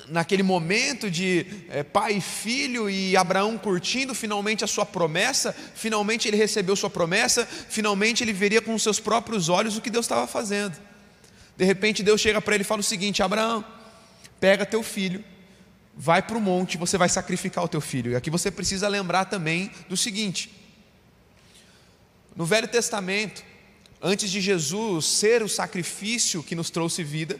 naquele 0.08 0.42
momento 0.42 1.10
de 1.10 1.46
é, 1.70 1.82
pai 1.82 2.14
e 2.14 2.20
filho, 2.20 2.90
e 2.90 3.16
Abraão 3.16 3.56
curtindo 3.56 4.14
finalmente 4.14 4.64
a 4.64 4.66
sua 4.66 4.84
promessa, 4.84 5.54
finalmente 5.74 6.28
ele 6.28 6.36
recebeu 6.36 6.76
sua 6.76 6.90
promessa, 6.90 7.46
finalmente 7.46 8.22
ele 8.22 8.32
veria 8.32 8.60
com 8.60 8.76
seus 8.78 9.00
próprios 9.00 9.48
olhos 9.48 9.76
o 9.76 9.80
que 9.80 9.90
Deus 9.90 10.04
estava 10.04 10.26
fazendo. 10.26 10.76
De 11.56 11.64
repente 11.64 12.02
Deus 12.02 12.20
chega 12.20 12.42
para 12.42 12.56
ele 12.56 12.62
e 12.62 12.66
fala 12.66 12.80
o 12.80 12.84
seguinte: 12.84 13.22
Abraão, 13.22 13.64
pega 14.40 14.66
teu 14.66 14.82
filho, 14.82 15.24
vai 15.94 16.22
para 16.22 16.36
o 16.36 16.40
monte, 16.40 16.78
você 16.78 16.96
vai 16.96 17.08
sacrificar 17.08 17.64
o 17.64 17.68
teu 17.68 17.80
filho. 17.80 18.12
E 18.12 18.16
aqui 18.16 18.30
você 18.30 18.50
precisa 18.50 18.88
lembrar 18.88 19.26
também 19.26 19.70
do 19.88 19.96
seguinte: 19.96 20.50
no 22.34 22.44
Velho 22.44 22.68
Testamento, 22.68 23.44
antes 24.00 24.30
de 24.30 24.40
Jesus 24.40 25.04
ser 25.04 25.42
o 25.42 25.48
sacrifício 25.48 26.42
que 26.42 26.54
nos 26.54 26.70
trouxe 26.70 27.04
vida, 27.04 27.38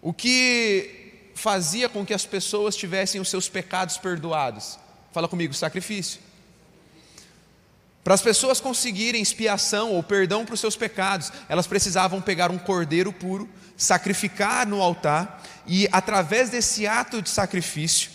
o 0.00 0.12
que 0.12 1.30
fazia 1.34 1.88
com 1.88 2.06
que 2.06 2.14
as 2.14 2.24
pessoas 2.24 2.76
tivessem 2.76 3.20
os 3.20 3.28
seus 3.28 3.48
pecados 3.48 3.98
perdoados? 3.98 4.78
Fala 5.12 5.28
comigo, 5.28 5.52
sacrifício. 5.52 6.20
Para 8.06 8.14
as 8.14 8.22
pessoas 8.22 8.60
conseguirem 8.60 9.20
expiação 9.20 9.90
ou 9.90 10.00
perdão 10.00 10.44
para 10.44 10.54
os 10.54 10.60
seus 10.60 10.76
pecados, 10.76 11.32
elas 11.48 11.66
precisavam 11.66 12.20
pegar 12.20 12.52
um 12.52 12.56
cordeiro 12.56 13.12
puro, 13.12 13.48
sacrificar 13.76 14.64
no 14.64 14.80
altar, 14.80 15.42
e 15.66 15.88
através 15.90 16.48
desse 16.48 16.86
ato 16.86 17.20
de 17.20 17.28
sacrifício, 17.28 18.10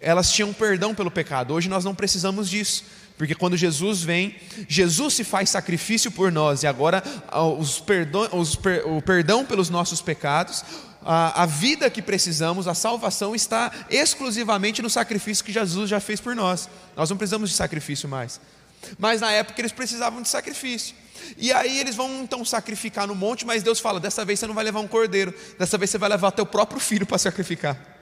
elas 0.00 0.32
tinham 0.32 0.52
perdão 0.52 0.92
pelo 0.92 1.08
pecado. 1.08 1.54
Hoje 1.54 1.68
nós 1.68 1.84
não 1.84 1.94
precisamos 1.94 2.50
disso. 2.50 2.82
Porque 3.16 3.32
quando 3.32 3.56
Jesus 3.56 4.02
vem, 4.02 4.34
Jesus 4.68 5.14
se 5.14 5.22
faz 5.22 5.50
sacrifício 5.50 6.10
por 6.10 6.32
nós, 6.32 6.64
e 6.64 6.66
agora 6.66 7.00
ah, 7.28 7.44
os 7.44 7.78
perdão, 7.78 8.28
os, 8.32 8.58
o 8.86 9.00
perdão 9.00 9.44
pelos 9.44 9.70
nossos 9.70 10.02
pecados, 10.02 10.64
a, 11.00 11.44
a 11.44 11.46
vida 11.46 11.88
que 11.88 12.02
precisamos, 12.02 12.66
a 12.66 12.74
salvação 12.74 13.36
está 13.36 13.70
exclusivamente 13.88 14.82
no 14.82 14.90
sacrifício 14.90 15.44
que 15.44 15.52
Jesus 15.52 15.88
já 15.88 16.00
fez 16.00 16.20
por 16.20 16.34
nós. 16.34 16.68
Nós 16.96 17.08
não 17.08 17.16
precisamos 17.16 17.50
de 17.50 17.54
sacrifício 17.54 18.08
mais. 18.08 18.40
Mas 18.98 19.20
na 19.20 19.30
época 19.32 19.60
eles 19.60 19.72
precisavam 19.72 20.22
de 20.22 20.28
sacrifício. 20.28 20.94
E 21.36 21.52
aí 21.52 21.78
eles 21.78 21.94
vão 21.94 22.22
então 22.22 22.44
sacrificar 22.44 23.06
no 23.06 23.14
monte, 23.14 23.44
mas 23.44 23.62
Deus 23.62 23.80
fala: 23.80 24.00
dessa 24.00 24.24
vez 24.24 24.38
você 24.38 24.46
não 24.46 24.54
vai 24.54 24.64
levar 24.64 24.80
um 24.80 24.88
cordeiro, 24.88 25.34
dessa 25.58 25.76
vez 25.76 25.90
você 25.90 25.98
vai 25.98 26.08
levar 26.08 26.30
teu 26.30 26.46
próprio 26.46 26.80
filho 26.80 27.06
para 27.06 27.18
sacrificar. 27.18 27.98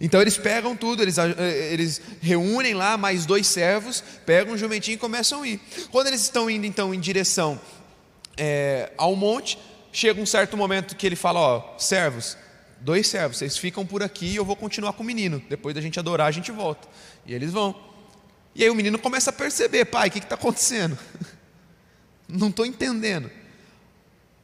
Então 0.00 0.20
eles 0.20 0.36
pegam 0.36 0.76
tudo, 0.76 1.02
eles, 1.02 1.16
eh, 1.16 1.72
eles 1.72 2.00
reúnem 2.20 2.74
lá 2.74 2.98
mais 2.98 3.24
dois 3.24 3.46
servos, 3.46 4.04
pegam 4.26 4.54
um 4.54 4.58
jumentinho 4.58 4.96
e 4.96 4.98
começam 4.98 5.42
a 5.42 5.48
ir. 5.48 5.60
Quando 5.90 6.08
eles 6.08 6.20
estão 6.20 6.50
indo 6.50 6.66
então 6.66 6.92
em 6.92 7.00
direção 7.00 7.58
é, 8.36 8.92
ao 8.98 9.16
monte, 9.16 9.58
chega 9.92 10.20
um 10.20 10.26
certo 10.26 10.56
momento 10.56 10.94
que 10.96 11.06
ele 11.06 11.16
fala: 11.16 11.40
Ó, 11.40 11.78
servos, 11.78 12.36
dois 12.80 13.06
servos, 13.08 13.38
vocês 13.38 13.56
ficam 13.56 13.86
por 13.86 14.02
aqui 14.02 14.26
e 14.26 14.36
eu 14.36 14.44
vou 14.44 14.56
continuar 14.56 14.92
com 14.92 15.02
o 15.02 15.06
menino. 15.06 15.42
Depois 15.48 15.74
da 15.74 15.80
gente 15.80 15.98
adorar, 15.98 16.26
a 16.26 16.32
gente 16.32 16.52
volta. 16.52 16.86
E 17.24 17.34
eles 17.34 17.50
vão. 17.50 17.74
E 18.56 18.64
aí 18.64 18.70
o 18.70 18.74
menino 18.74 18.98
começa 18.98 19.28
a 19.28 19.32
perceber: 19.32 19.84
pai, 19.84 20.08
o 20.08 20.10
que 20.10 20.18
está 20.18 20.34
acontecendo? 20.34 20.98
Não 22.26 22.48
estou 22.48 22.64
entendendo. 22.64 23.30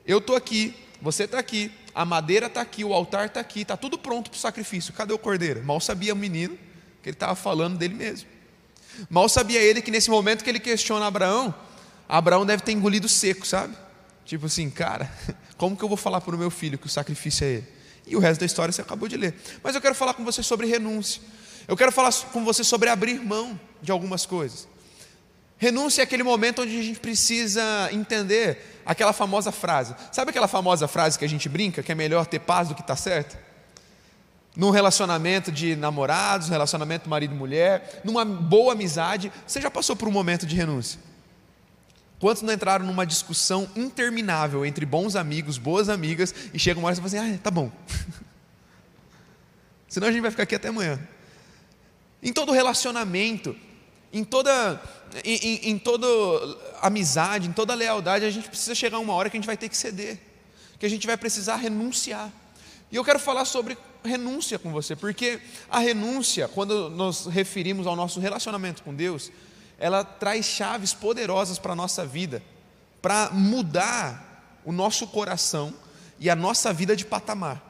Eu 0.07 0.19
estou 0.19 0.37
aqui, 0.37 0.75
você 1.01 1.25
está 1.25 1.39
aqui, 1.39 1.73
a 1.95 2.05
madeira 2.05 2.47
está 2.47 2.61
aqui, 2.61 2.85
o 2.85 2.93
altar 2.93 3.27
está 3.27 3.41
aqui, 3.41 3.63
está 3.63 3.75
tudo 3.75 3.97
pronto 3.97 4.31
para 4.31 4.37
o 4.37 4.41
sacrifício. 4.41 4.93
Cadê 4.93 5.15
o 5.15 5.19
cordeiro? 5.19 5.65
Mal 5.65 5.81
sabia 5.81 6.13
o 6.13 6.17
menino 6.17 6.59
que 7.03 7.09
ele 7.09 7.17
estava 7.17 7.35
falando 7.35 7.79
dele 7.79 7.95
mesmo. 7.95 8.29
Mal 9.09 9.29
sabia 9.31 9.61
ele 9.61 9.81
que 9.81 9.91
nesse 9.91 10.11
momento 10.11 10.45
que 10.45 10.51
ele 10.51 10.61
questiona 10.61 11.07
Abraão, 11.07 11.55
Abraão 12.07 12.45
deve 12.45 12.63
ter 12.63 12.73
engolido 12.73 13.09
seco, 13.09 13.47
sabe? 13.47 13.75
Tipo 14.27 14.45
assim, 14.45 14.69
cara, 14.69 15.11
como 15.57 15.75
que 15.75 15.83
eu 15.83 15.89
vou 15.89 15.97
falar 15.97 16.21
para 16.21 16.35
o 16.35 16.39
meu 16.39 16.51
filho 16.51 16.77
que 16.77 16.87
o 16.87 16.91
sacrifício 16.91 17.47
é 17.47 17.49
ele? 17.49 17.69
E 18.07 18.15
o 18.15 18.19
resto 18.19 18.41
da 18.41 18.47
história 18.47 18.71
você 18.71 18.83
acabou 18.83 19.09
de 19.09 19.17
ler. 19.17 19.35
Mas 19.63 19.75
eu 19.75 19.81
quero 19.81 19.95
falar 19.95 20.13
com 20.13 20.23
você 20.23 20.43
sobre 20.43 20.67
renúncia. 20.67 21.23
Eu 21.69 21.77
quero 21.77 21.93
falar 21.93 22.13
com 22.33 22.45
você 22.45 22.65
sobre 22.65 22.89
abrir 22.89 23.21
mão 23.21 23.59
de 23.81 23.91
algumas 23.91 24.27
coisas. 24.27 24.69
Renúncia 25.63 26.03
é 26.03 26.05
aquele 26.05 26.25
momento 26.25 26.63
onde 26.63 26.77
a 26.77 26.83
gente 26.83 26.99
precisa 26.99 27.89
entender 27.93 28.83
aquela 28.85 29.13
famosa 29.13 29.53
frase. 29.53 29.95
Sabe 30.11 30.31
aquela 30.31 30.49
famosa 30.49 30.89
frase 30.89 31.17
que 31.17 31.25
a 31.25 31.29
gente 31.29 31.49
brinca, 31.49 31.85
que 31.85 31.93
é 31.93 31.95
melhor 31.95 32.27
ter 32.27 32.41
paz 32.41 32.69
do 32.69 32.75
que 32.75 32.81
estar 32.81 32.97
tá 32.97 33.01
certo? 33.01 33.39
Num 34.57 34.71
relacionamento 34.71 35.53
de 35.53 35.77
namorados, 35.77 36.49
relacionamento 36.49 37.09
marido 37.09 37.33
e 37.33 37.39
mulher, 37.39 38.03
numa 38.05 38.25
boa 38.25 38.73
amizade, 38.73 39.33
você 39.47 39.61
já 39.61 39.71
passou 39.71 39.95
por 39.95 40.09
um 40.09 40.11
momento 40.11 40.47
de 40.47 40.57
renúncia? 40.57 40.99
Quantos 42.19 42.43
não 42.43 42.53
entraram 42.53 42.85
numa 42.85 43.07
discussão 43.07 43.69
interminável 43.75 44.67
entre 44.67 44.85
bons 44.85 45.17
amigos, 45.17 45.59
boas 45.59 45.89
amigas, 45.89 46.35
e 46.53 46.59
chega 46.59 46.79
uma 46.79 46.87
hora 46.87 46.95
e 46.95 47.01
você 47.01 47.09
fala 47.09 47.25
assim: 47.25 47.35
ah, 47.35 47.39
tá 47.43 47.51
bom. 47.51 47.71
Senão 49.89 50.09
a 50.09 50.11
gente 50.11 50.23
vai 50.23 50.31
ficar 50.31 50.43
aqui 50.43 50.55
até 50.55 50.69
amanhã. 50.69 51.01
Em 52.23 52.33
todo 52.33 52.53
relacionamento, 52.53 53.57
em 54.13 54.23
toda, 54.23 54.81
em, 55.25 55.71
em, 55.71 55.79
toda 55.79 56.07
amizade, 56.81 57.49
em 57.49 57.53
toda 57.53 57.75
lealdade, 57.75 58.25
a 58.25 58.31
gente 58.31 58.49
precisa 58.49 58.75
chegar 58.75 58.99
uma 58.99 59.15
hora 59.15 59.29
que 59.29 59.37
a 59.37 59.41
gente 59.41 59.47
vai 59.47 59.57
ter 59.57 59.69
que 59.69 59.77
ceder, 59.77 60.19
que 60.79 60.87
a 60.87 60.89
gente 60.89 61.07
vai 61.07 61.17
precisar 61.17 61.57
renunciar. 61.57 62.31
E 62.91 62.97
eu 62.97 63.05
quero 63.05 63.19
falar 63.19 63.47
sobre 63.47 63.77
renúncia 64.05 64.59
com 64.59 64.71
você, 64.71 64.95
porque 64.95 65.41
a 65.71 65.79
renúncia, 65.79 66.47
quando 66.47 66.91
nos 66.91 67.27
referimos 67.27 67.87
ao 67.87 67.97
nosso 67.97 68.21
relacionamento 68.21 68.83
com 68.83 68.95
Deus, 68.95 69.33
ela 69.79 70.05
traz 70.05 70.45
chaves 70.45 70.93
poderosas 70.93 71.59
para 71.59 71.73
a 71.73 71.77
nossa 71.77 72.05
vida, 72.05 72.43
para 73.01 73.31
mudar 73.31 74.61
o 74.65 74.71
nosso 74.71 75.07
coração 75.07 75.75
e 76.21 76.31
a 76.31 76.37
nossa 76.37 76.73
vida 76.73 76.95
de 76.95 77.05
patamar. 77.05 77.61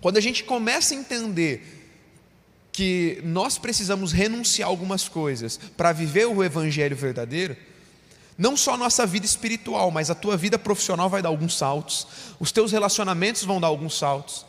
Quando 0.00 0.16
a 0.16 0.20
gente 0.20 0.44
começa 0.44 0.94
a 0.94 0.96
entender 0.96 1.81
que 2.72 3.20
nós 3.22 3.58
precisamos 3.58 4.12
renunciar 4.12 4.68
algumas 4.68 5.06
coisas 5.08 5.60
para 5.76 5.92
viver 5.92 6.26
o 6.26 6.42
evangelho 6.42 6.96
verdadeiro, 6.96 7.54
não 8.36 8.56
só 8.56 8.74
a 8.74 8.78
nossa 8.78 9.06
vida 9.06 9.26
espiritual, 9.26 9.90
mas 9.90 10.10
a 10.10 10.14
tua 10.14 10.38
vida 10.38 10.58
profissional 10.58 11.10
vai 11.10 11.20
dar 11.20 11.28
alguns 11.28 11.56
saltos, 11.56 12.06
os 12.40 12.50
teus 12.50 12.72
relacionamentos 12.72 13.44
vão 13.44 13.60
dar 13.60 13.66
alguns 13.66 13.96
saltos, 13.96 14.46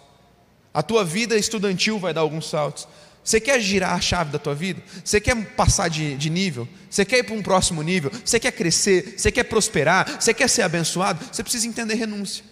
a 0.74 0.82
tua 0.82 1.03
vida 1.03 1.38
estudantil 1.38 2.00
vai 2.00 2.13
dar 2.13 2.22
alguns 2.22 2.50
saltos. 2.50 2.88
Você 3.24 3.39
quer 3.39 3.60
girar 3.62 3.94
a 3.94 4.01
chave 4.01 4.32
da 4.32 4.39
tua 4.39 4.53
vida? 4.53 4.82
Você 5.03 5.22
quer 5.22 5.36
passar 5.56 5.89
de, 5.89 6.15
de 6.15 6.30
nível? 6.30 6.68
Você 6.89 7.06
quer 7.06 7.20
ir 7.20 7.24
para 7.24 7.36
um 7.36 7.42
próximo 7.42 7.82
nível? 7.82 8.12
Você 8.24 8.38
quer 8.38 8.51
crescer? 8.51 9.15
Você 9.18 9.32
quer 9.32 9.44
prosperar? 9.44 10.20
Você 10.20 10.34
quer 10.34 10.50
ser 10.50 10.62
abençoado? 10.63 11.24
Você 11.32 11.42
precisa 11.42 11.68
entender 11.68 11.94
renúncia, 11.96 12.44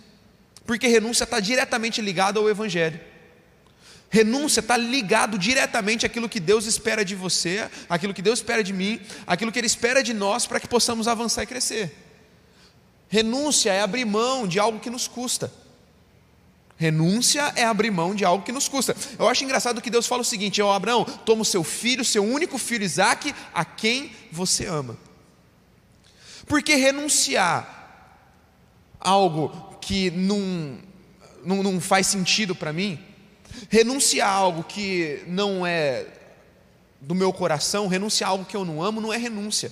porque 0.65 0.87
renúncia 0.87 1.23
está 1.23 1.39
diretamente 1.39 2.01
ligada 2.01 2.39
ao 2.39 2.49
Evangelho. 2.49 2.99
Renúncia 4.13 4.59
está 4.59 4.75
ligado 4.75 5.37
diretamente 5.37 6.05
àquilo 6.05 6.27
que 6.27 6.41
Deus 6.41 6.65
espera 6.65 7.05
de 7.05 7.15
você, 7.15 7.69
àquilo 7.89 8.13
que 8.13 8.21
Deus 8.21 8.39
espera 8.39 8.61
de 8.61 8.73
mim, 8.73 8.99
àquilo 9.25 9.53
que 9.53 9.57
Ele 9.57 9.67
espera 9.67 10.03
de 10.03 10.13
nós 10.13 10.45
para 10.45 10.59
que 10.59 10.67
possamos 10.67 11.07
avançar 11.07 11.43
e 11.43 11.47
crescer. 11.47 11.95
Renúncia 13.07 13.71
é 13.71 13.81
abrir 13.81 14.03
mão 14.03 14.45
de 14.45 14.59
algo 14.59 14.81
que 14.81 14.89
nos 14.89 15.07
custa. 15.07 15.49
Renúncia 16.75 17.53
é 17.55 17.63
abrir 17.63 17.89
mão 17.89 18.13
de 18.13 18.25
algo 18.25 18.43
que 18.43 18.51
nos 18.51 18.67
custa. 18.67 18.93
Eu 19.17 19.29
acho 19.29 19.45
engraçado 19.45 19.81
que 19.81 19.89
Deus 19.89 20.07
fala 20.07 20.23
o 20.23 20.25
seguinte: 20.25 20.61
ó 20.61 20.73
Abraão, 20.73 21.05
toma 21.05 21.43
o 21.43 21.45
seu 21.45 21.63
filho, 21.63 22.03
seu 22.03 22.23
único 22.23 22.57
filho 22.57 22.83
Isaac, 22.83 23.33
a 23.53 23.63
quem 23.63 24.11
você 24.29 24.65
ama. 24.65 24.97
Porque 26.47 26.75
renunciar 26.75 27.77
algo 28.99 29.77
que 29.79 30.11
não, 30.11 30.79
não, 31.45 31.63
não 31.63 31.79
faz 31.79 32.07
sentido 32.07 32.53
para 32.53 32.73
mim, 32.73 32.99
Renunciar 33.69 34.29
a 34.29 34.33
algo 34.33 34.63
que 34.63 35.23
não 35.27 35.65
é 35.65 36.05
do 36.99 37.15
meu 37.15 37.33
coração, 37.33 37.87
renunciar 37.87 38.29
a 38.29 38.31
algo 38.31 38.45
que 38.45 38.55
eu 38.55 38.63
não 38.63 38.81
amo, 38.81 39.01
não 39.01 39.11
é 39.11 39.17
renúncia. 39.17 39.71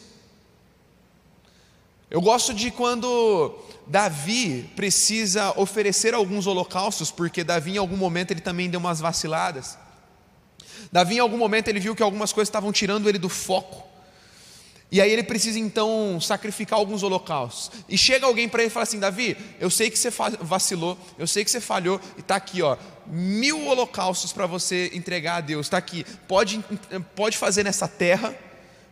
Eu 2.09 2.21
gosto 2.21 2.53
de 2.53 2.71
quando 2.71 3.55
Davi 3.85 4.69
precisa 4.75 5.53
oferecer 5.59 6.13
alguns 6.13 6.47
holocaustos, 6.47 7.11
porque 7.11 7.43
Davi 7.43 7.73
em 7.73 7.77
algum 7.77 7.97
momento 7.97 8.31
ele 8.31 8.41
também 8.41 8.69
deu 8.69 8.79
umas 8.79 8.99
vaciladas. 8.99 9.77
Davi 10.91 11.17
em 11.17 11.19
algum 11.19 11.37
momento 11.37 11.67
ele 11.67 11.79
viu 11.79 11.95
que 11.95 12.01
algumas 12.01 12.33
coisas 12.33 12.47
estavam 12.47 12.71
tirando 12.71 13.07
ele 13.07 13.19
do 13.19 13.29
foco. 13.29 13.88
E 14.91 14.99
aí 14.99 15.11
ele 15.11 15.21
precisa 15.21 15.59
então 15.59 16.19
sacrificar 16.19 16.79
alguns 16.79 17.03
holocaustos. 17.03 17.71
E 17.87 17.97
chega 17.97 18.25
alguém 18.25 18.49
para 18.49 18.63
ele 18.63 18.69
e 18.69 18.73
fala 18.73 18.83
assim: 18.83 18.99
Davi, 18.99 19.37
eu 19.59 19.69
sei 19.69 19.89
que 19.89 19.99
você 19.99 20.09
vacilou, 20.41 20.97
eu 21.17 21.27
sei 21.27 21.43
que 21.45 21.51
você 21.51 21.61
falhou, 21.61 22.01
e 22.17 22.21
está 22.21 22.35
aqui, 22.35 22.61
ó, 22.61 22.75
mil 23.05 23.67
holocaustos 23.67 24.33
para 24.33 24.47
você 24.47 24.89
entregar 24.93 25.37
a 25.37 25.41
Deus. 25.41 25.67
Está 25.67 25.77
aqui, 25.77 26.05
pode, 26.27 26.63
pode 27.15 27.37
fazer 27.37 27.63
nessa 27.63 27.87
terra, 27.87 28.35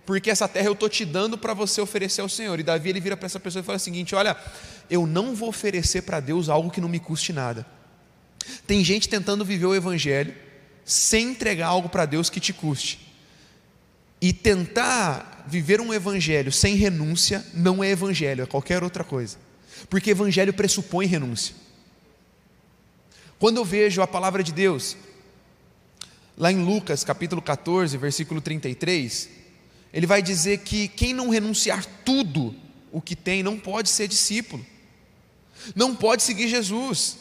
porque 0.06 0.30
essa 0.30 0.48
terra 0.48 0.68
eu 0.68 0.74
estou 0.74 0.88
te 0.88 1.04
dando 1.04 1.36
para 1.36 1.56
você 1.56 1.82
oferecer 1.82 2.22
ao 2.22 2.30
Senhor. 2.30 2.60
E 2.60 2.64
Davi 2.64 2.90
ele 2.90 3.00
vira 3.00 3.18
para 3.18 3.26
essa 3.26 3.40
pessoa 3.40 3.62
e 3.62 3.66
fala 3.66 3.78
o 3.78 3.80
seguinte: 3.80 4.14
Olha, 4.14 4.38
eu 4.92 5.08
não 5.08 5.34
vou 5.34 5.50
oferecer 5.50 6.04
para 6.04 6.20
Deus 6.20 6.48
algo 6.48 6.70
que 6.70 6.82
não 6.82 6.90
me 6.90 7.00
custe 7.00 7.34
nada. 7.34 7.66
Tem 8.68 8.84
gente 8.84 9.10
tentando 9.10 9.44
viver 9.44 9.66
o 9.66 9.76
Evangelho 9.76 10.34
sem 10.86 11.32
entregar 11.32 11.68
algo 11.68 11.90
para 11.90 12.06
Deus 12.06 12.30
que 12.30 12.40
te 12.40 12.54
custe. 12.54 13.00
E 14.22 14.32
tentar 14.32 15.37
viver 15.48 15.82
um 15.82 15.94
evangelho 15.94 16.52
sem 16.52 16.76
renúncia 16.76 17.46
não 17.54 17.84
é 17.84 17.90
evangelho, 17.90 18.44
é 18.44 18.46
qualquer 18.46 18.84
outra 18.84 19.04
coisa. 19.04 19.38
Porque 19.90 20.12
evangelho 20.12 20.54
pressupõe 20.54 21.06
renúncia. 21.06 21.56
Quando 23.40 23.58
eu 23.58 23.66
vejo 23.66 24.02
a 24.02 24.08
palavra 24.08 24.44
de 24.44 24.52
Deus, 24.52 24.98
lá 26.38 26.52
em 26.52 26.64
Lucas 26.64 27.04
capítulo 27.04 27.42
14, 27.42 27.98
versículo 27.98 28.42
33, 28.42 29.30
ele 29.94 30.08
vai 30.08 30.22
dizer 30.22 30.60
que 30.60 30.88
quem 30.88 31.14
não 31.14 31.30
renunciar 31.30 31.86
tudo 32.04 32.56
o 32.92 33.02
que 33.02 33.16
tem 33.16 33.44
não 33.44 33.60
pode 33.60 33.90
ser 33.90 34.08
discípulo, 34.08 34.66
não 35.76 35.96
pode 35.96 36.24
seguir 36.24 36.48
Jesus. 36.48 37.18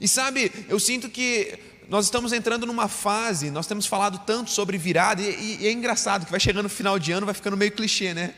E 0.00 0.08
sabe, 0.08 0.50
eu 0.68 0.78
sinto 0.78 1.08
que 1.08 1.58
nós 1.88 2.06
estamos 2.06 2.32
entrando 2.32 2.66
numa 2.66 2.88
fase, 2.88 3.50
nós 3.50 3.66
temos 3.66 3.86
falado 3.86 4.18
tanto 4.26 4.50
sobre 4.50 4.78
virada, 4.78 5.20
e, 5.22 5.58
e, 5.60 5.66
é 5.66 5.72
engraçado 5.72 6.24
que 6.24 6.30
vai 6.30 6.40
chegando 6.40 6.64
no 6.64 6.68
final 6.68 6.98
de 6.98 7.12
ano, 7.12 7.26
vai 7.26 7.34
ficando 7.34 7.56
meio 7.56 7.72
clichê, 7.72 8.14
né? 8.14 8.34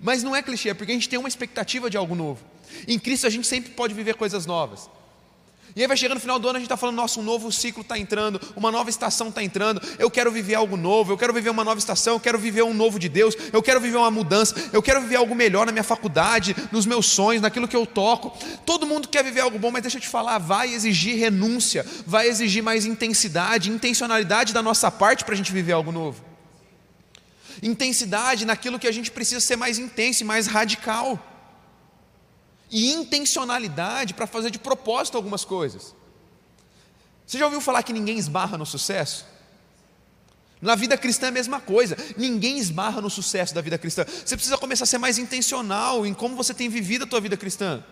Mas 0.00 0.22
não 0.22 0.34
é 0.34 0.42
clichê, 0.42 0.70
é 0.70 0.74
porque 0.74 0.92
a 0.92 0.94
gente 0.94 1.08
tem 1.08 1.18
uma 1.18 1.28
expectativa 1.28 1.88
de 1.88 1.96
algo 1.96 2.14
novo. 2.14 2.42
Em 2.86 2.98
Cristo 2.98 3.26
a 3.26 3.30
gente 3.30 3.46
sempre 3.46 3.70
pode 3.70 3.94
viver 3.94 4.14
coisas 4.14 4.46
novas. 4.46 4.88
E 5.76 5.82
aí 5.82 5.86
vai 5.86 5.96
chegando 5.96 6.16
no 6.16 6.20
final 6.20 6.38
do 6.38 6.48
ano, 6.48 6.56
a 6.56 6.60
gente 6.60 6.66
está 6.66 6.76
falando, 6.76 6.96
nossa, 6.96 7.20
um 7.20 7.22
novo 7.22 7.52
ciclo 7.52 7.82
está 7.82 7.98
entrando, 7.98 8.40
uma 8.56 8.72
nova 8.72 8.88
estação 8.88 9.28
está 9.28 9.42
entrando, 9.42 9.80
eu 9.98 10.10
quero 10.10 10.30
viver 10.30 10.54
algo 10.54 10.76
novo, 10.76 11.12
eu 11.12 11.18
quero 11.18 11.32
viver 11.32 11.50
uma 11.50 11.62
nova 11.62 11.78
estação, 11.78 12.14
eu 12.14 12.20
quero 12.20 12.38
viver 12.38 12.62
um 12.62 12.74
novo 12.74 12.98
de 12.98 13.08
Deus, 13.08 13.36
eu 13.52 13.62
quero 13.62 13.80
viver 13.80 13.96
uma 13.96 14.10
mudança, 14.10 14.54
eu 14.72 14.82
quero 14.82 15.00
viver 15.00 15.16
algo 15.16 15.34
melhor 15.34 15.66
na 15.66 15.72
minha 15.72 15.84
faculdade, 15.84 16.56
nos 16.72 16.86
meus 16.86 17.06
sonhos, 17.06 17.42
naquilo 17.42 17.68
que 17.68 17.76
eu 17.76 17.86
toco. 17.86 18.36
Todo 18.64 18.86
mundo 18.86 19.08
quer 19.08 19.22
viver 19.22 19.40
algo 19.40 19.58
bom, 19.58 19.70
mas 19.70 19.82
deixa 19.82 19.98
eu 19.98 20.02
te 20.02 20.08
falar, 20.08 20.38
vai 20.38 20.72
exigir 20.72 21.18
renúncia, 21.18 21.84
vai 22.06 22.28
exigir 22.28 22.62
mais 22.62 22.86
intensidade, 22.86 23.70
intencionalidade 23.70 24.52
da 24.52 24.62
nossa 24.62 24.90
parte 24.90 25.24
para 25.24 25.34
a 25.34 25.36
gente 25.36 25.52
viver 25.52 25.72
algo 25.72 25.92
novo. 25.92 26.24
Intensidade 27.62 28.44
naquilo 28.44 28.78
que 28.78 28.86
a 28.86 28.92
gente 28.92 29.10
precisa 29.10 29.40
ser 29.40 29.56
mais 29.56 29.78
intenso 29.78 30.22
e 30.22 30.26
mais 30.26 30.46
radical 30.46 31.37
e 32.70 32.92
intencionalidade 32.92 34.14
para 34.14 34.26
fazer 34.26 34.50
de 34.50 34.58
propósito 34.58 35.16
algumas 35.16 35.44
coisas. 35.44 35.94
Você 37.26 37.38
já 37.38 37.44
ouviu 37.44 37.60
falar 37.60 37.82
que 37.82 37.92
ninguém 37.92 38.18
esbarra 38.18 38.56
no 38.56 38.66
sucesso? 38.66 39.26
Na 40.60 40.74
vida 40.74 40.96
cristã 40.96 41.26
é 41.26 41.28
a 41.28 41.32
mesma 41.32 41.60
coisa, 41.60 41.96
ninguém 42.16 42.58
esbarra 42.58 43.00
no 43.00 43.08
sucesso 43.08 43.54
da 43.54 43.60
vida 43.60 43.78
cristã. 43.78 44.04
Você 44.04 44.36
precisa 44.36 44.58
começar 44.58 44.84
a 44.84 44.86
ser 44.86 44.98
mais 44.98 45.18
intencional 45.18 46.04
em 46.04 46.12
como 46.12 46.34
você 46.34 46.52
tem 46.52 46.68
vivido 46.68 47.04
a 47.04 47.06
tua 47.06 47.20
vida 47.20 47.36
cristã. 47.36 47.84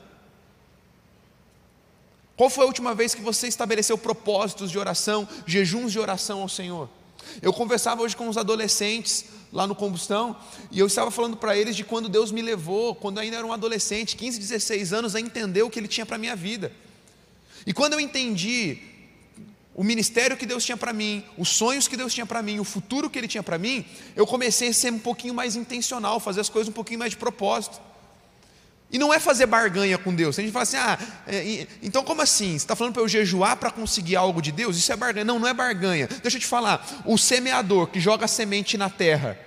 Qual 2.37 2.51
foi 2.51 2.65
a 2.65 2.67
última 2.67 2.95
vez 2.95 3.15
que 3.15 3.23
você 3.23 3.47
estabeleceu 3.47 3.97
propósitos 3.97 4.71
de 4.71 4.79
oração, 4.79 5.29
jejuns 5.47 5.93
de 5.93 5.99
oração 5.99 6.43
ao 6.43 6.49
Senhor? 6.49 6.89
Eu 7.41 7.53
conversava 7.53 8.03
hoje 8.03 8.17
com 8.17 8.29
os 8.29 8.37
adolescentes 8.37 9.25
lá 9.57 9.67
no 9.67 9.75
Combustão, 9.75 10.37
e 10.71 10.79
eu 10.79 10.87
estava 10.87 11.11
falando 11.11 11.35
para 11.35 11.57
eles 11.57 11.75
de 11.75 11.83
quando 11.83 12.11
Deus 12.11 12.31
me 12.31 12.43
levou, 12.43 12.95
quando 12.95 13.17
eu 13.17 13.23
ainda 13.23 13.39
era 13.39 13.47
um 13.47 13.55
adolescente, 13.55 14.15
15, 14.15 14.39
16 14.39 14.93
anos, 14.93 15.17
a 15.17 15.21
entender 15.21 15.63
o 15.63 15.71
que 15.71 15.79
Ele 15.79 15.89
tinha 15.89 16.05
para 16.05 16.17
a 16.17 16.19
minha 16.19 16.37
vida. 16.37 16.71
E 17.67 17.73
quando 17.73 17.95
eu 17.95 18.01
entendi 18.01 18.77
o 19.75 19.83
ministério 19.83 20.37
que 20.37 20.45
Deus 20.45 20.63
tinha 20.63 20.77
para 20.77 20.93
mim, 20.93 21.25
os 21.39 21.49
sonhos 21.49 21.89
que 21.89 21.97
Deus 21.97 22.13
tinha 22.13 22.27
para 22.27 22.43
mim, 22.43 22.61
o 22.61 22.65
futuro 22.65 23.09
que 23.09 23.19
Ele 23.19 23.27
tinha 23.27 23.43
para 23.43 23.57
mim, 23.57 23.83
eu 24.15 24.27
comecei 24.27 24.69
a 24.69 24.75
ser 24.75 24.93
um 24.93 24.99
pouquinho 24.99 25.33
mais 25.33 25.57
intencional, 25.57 26.21
fazer 26.21 26.43
as 26.43 26.51
coisas 26.51 26.69
um 26.69 26.75
pouquinho 26.75 26.99
mais 26.99 27.13
de 27.13 27.17
propósito. 27.17 27.81
E 28.91 28.99
não 28.99 29.13
é 29.13 29.19
fazer 29.19 29.47
barganha 29.47 29.99
com 29.99 30.15
Deus. 30.15 30.39
A 30.39 30.43
gente 30.43 30.53
fala 30.53 30.63
assim, 30.63 30.77
ah, 30.77 30.99
é, 31.27 31.67
então 31.83 32.05
como 32.05 32.23
assim? 32.23 32.51
Você 32.51 32.57
está 32.57 32.77
falando 32.77 32.93
para 32.93 33.03
eu 33.03 33.09
jejuar 33.09 33.57
para 33.57 33.71
conseguir 33.71 34.17
algo 34.17 34.41
de 34.41 34.53
Deus? 34.53 34.77
Isso 34.77 34.93
é 34.93 34.97
barganha. 34.97 35.25
Não, 35.25 35.39
não 35.39 35.49
é 35.49 35.55
barganha. 35.55 36.07
Deixa 36.23 36.37
eu 36.37 36.41
te 36.41 36.47
falar, 36.47 37.03
o 37.05 37.19
semeador 37.19 37.89
que 37.89 37.99
joga 37.99 38.29
semente 38.29 38.79
na 38.79 38.89
terra. 38.89 39.46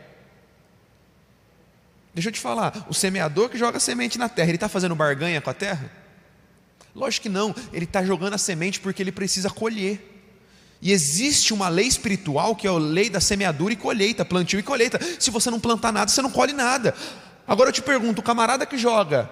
Deixa 2.14 2.30
eu 2.30 2.34
te 2.34 2.40
falar, 2.40 2.86
o 2.90 2.94
semeador 2.94 3.50
que 3.50 3.58
joga 3.58 3.80
semente 3.80 4.18
na 4.18 4.28
terra, 4.28 4.50
ele 4.50 4.58
está 4.58 4.68
fazendo 4.68 4.96
barganha 4.96 5.40
com 5.40 5.50
a 5.50 5.54
terra? 5.54 5.92
Lógico 6.96 7.24
que 7.24 7.30
não, 7.30 7.56
ele 7.72 7.86
está 7.86 8.04
jogando 8.04 8.34
a 8.34 8.38
semente 8.38 8.80
porque 8.80 9.02
ele 9.02 9.12
precisa 9.12 9.50
colher. 9.50 10.18
E 10.82 10.92
existe 10.92 11.54
uma 11.54 11.68
lei 11.70 11.88
espiritual 11.88 12.56
que 12.56 12.66
é 12.66 12.70
a 12.70 12.74
lei 12.74 13.10
da 13.10 13.20
semeadura 13.20 13.74
e 13.74 13.76
colheita, 13.76 14.26
plantio 14.26 14.60
e 14.60 14.64
colheita. 14.64 15.00
Se 15.20 15.30
você 15.30 15.52
não 15.52 15.60
plantar 15.60 15.92
nada, 15.92 16.10
você 16.10 16.22
não 16.22 16.32
colhe 16.32 16.54
nada. 16.54 16.96
Agora 17.48 17.70
eu 17.70 17.74
te 17.74 17.82
pergunto: 17.82 18.22
o 18.22 18.24
camarada 18.24 18.66
que 18.66 18.78
joga, 18.78 19.30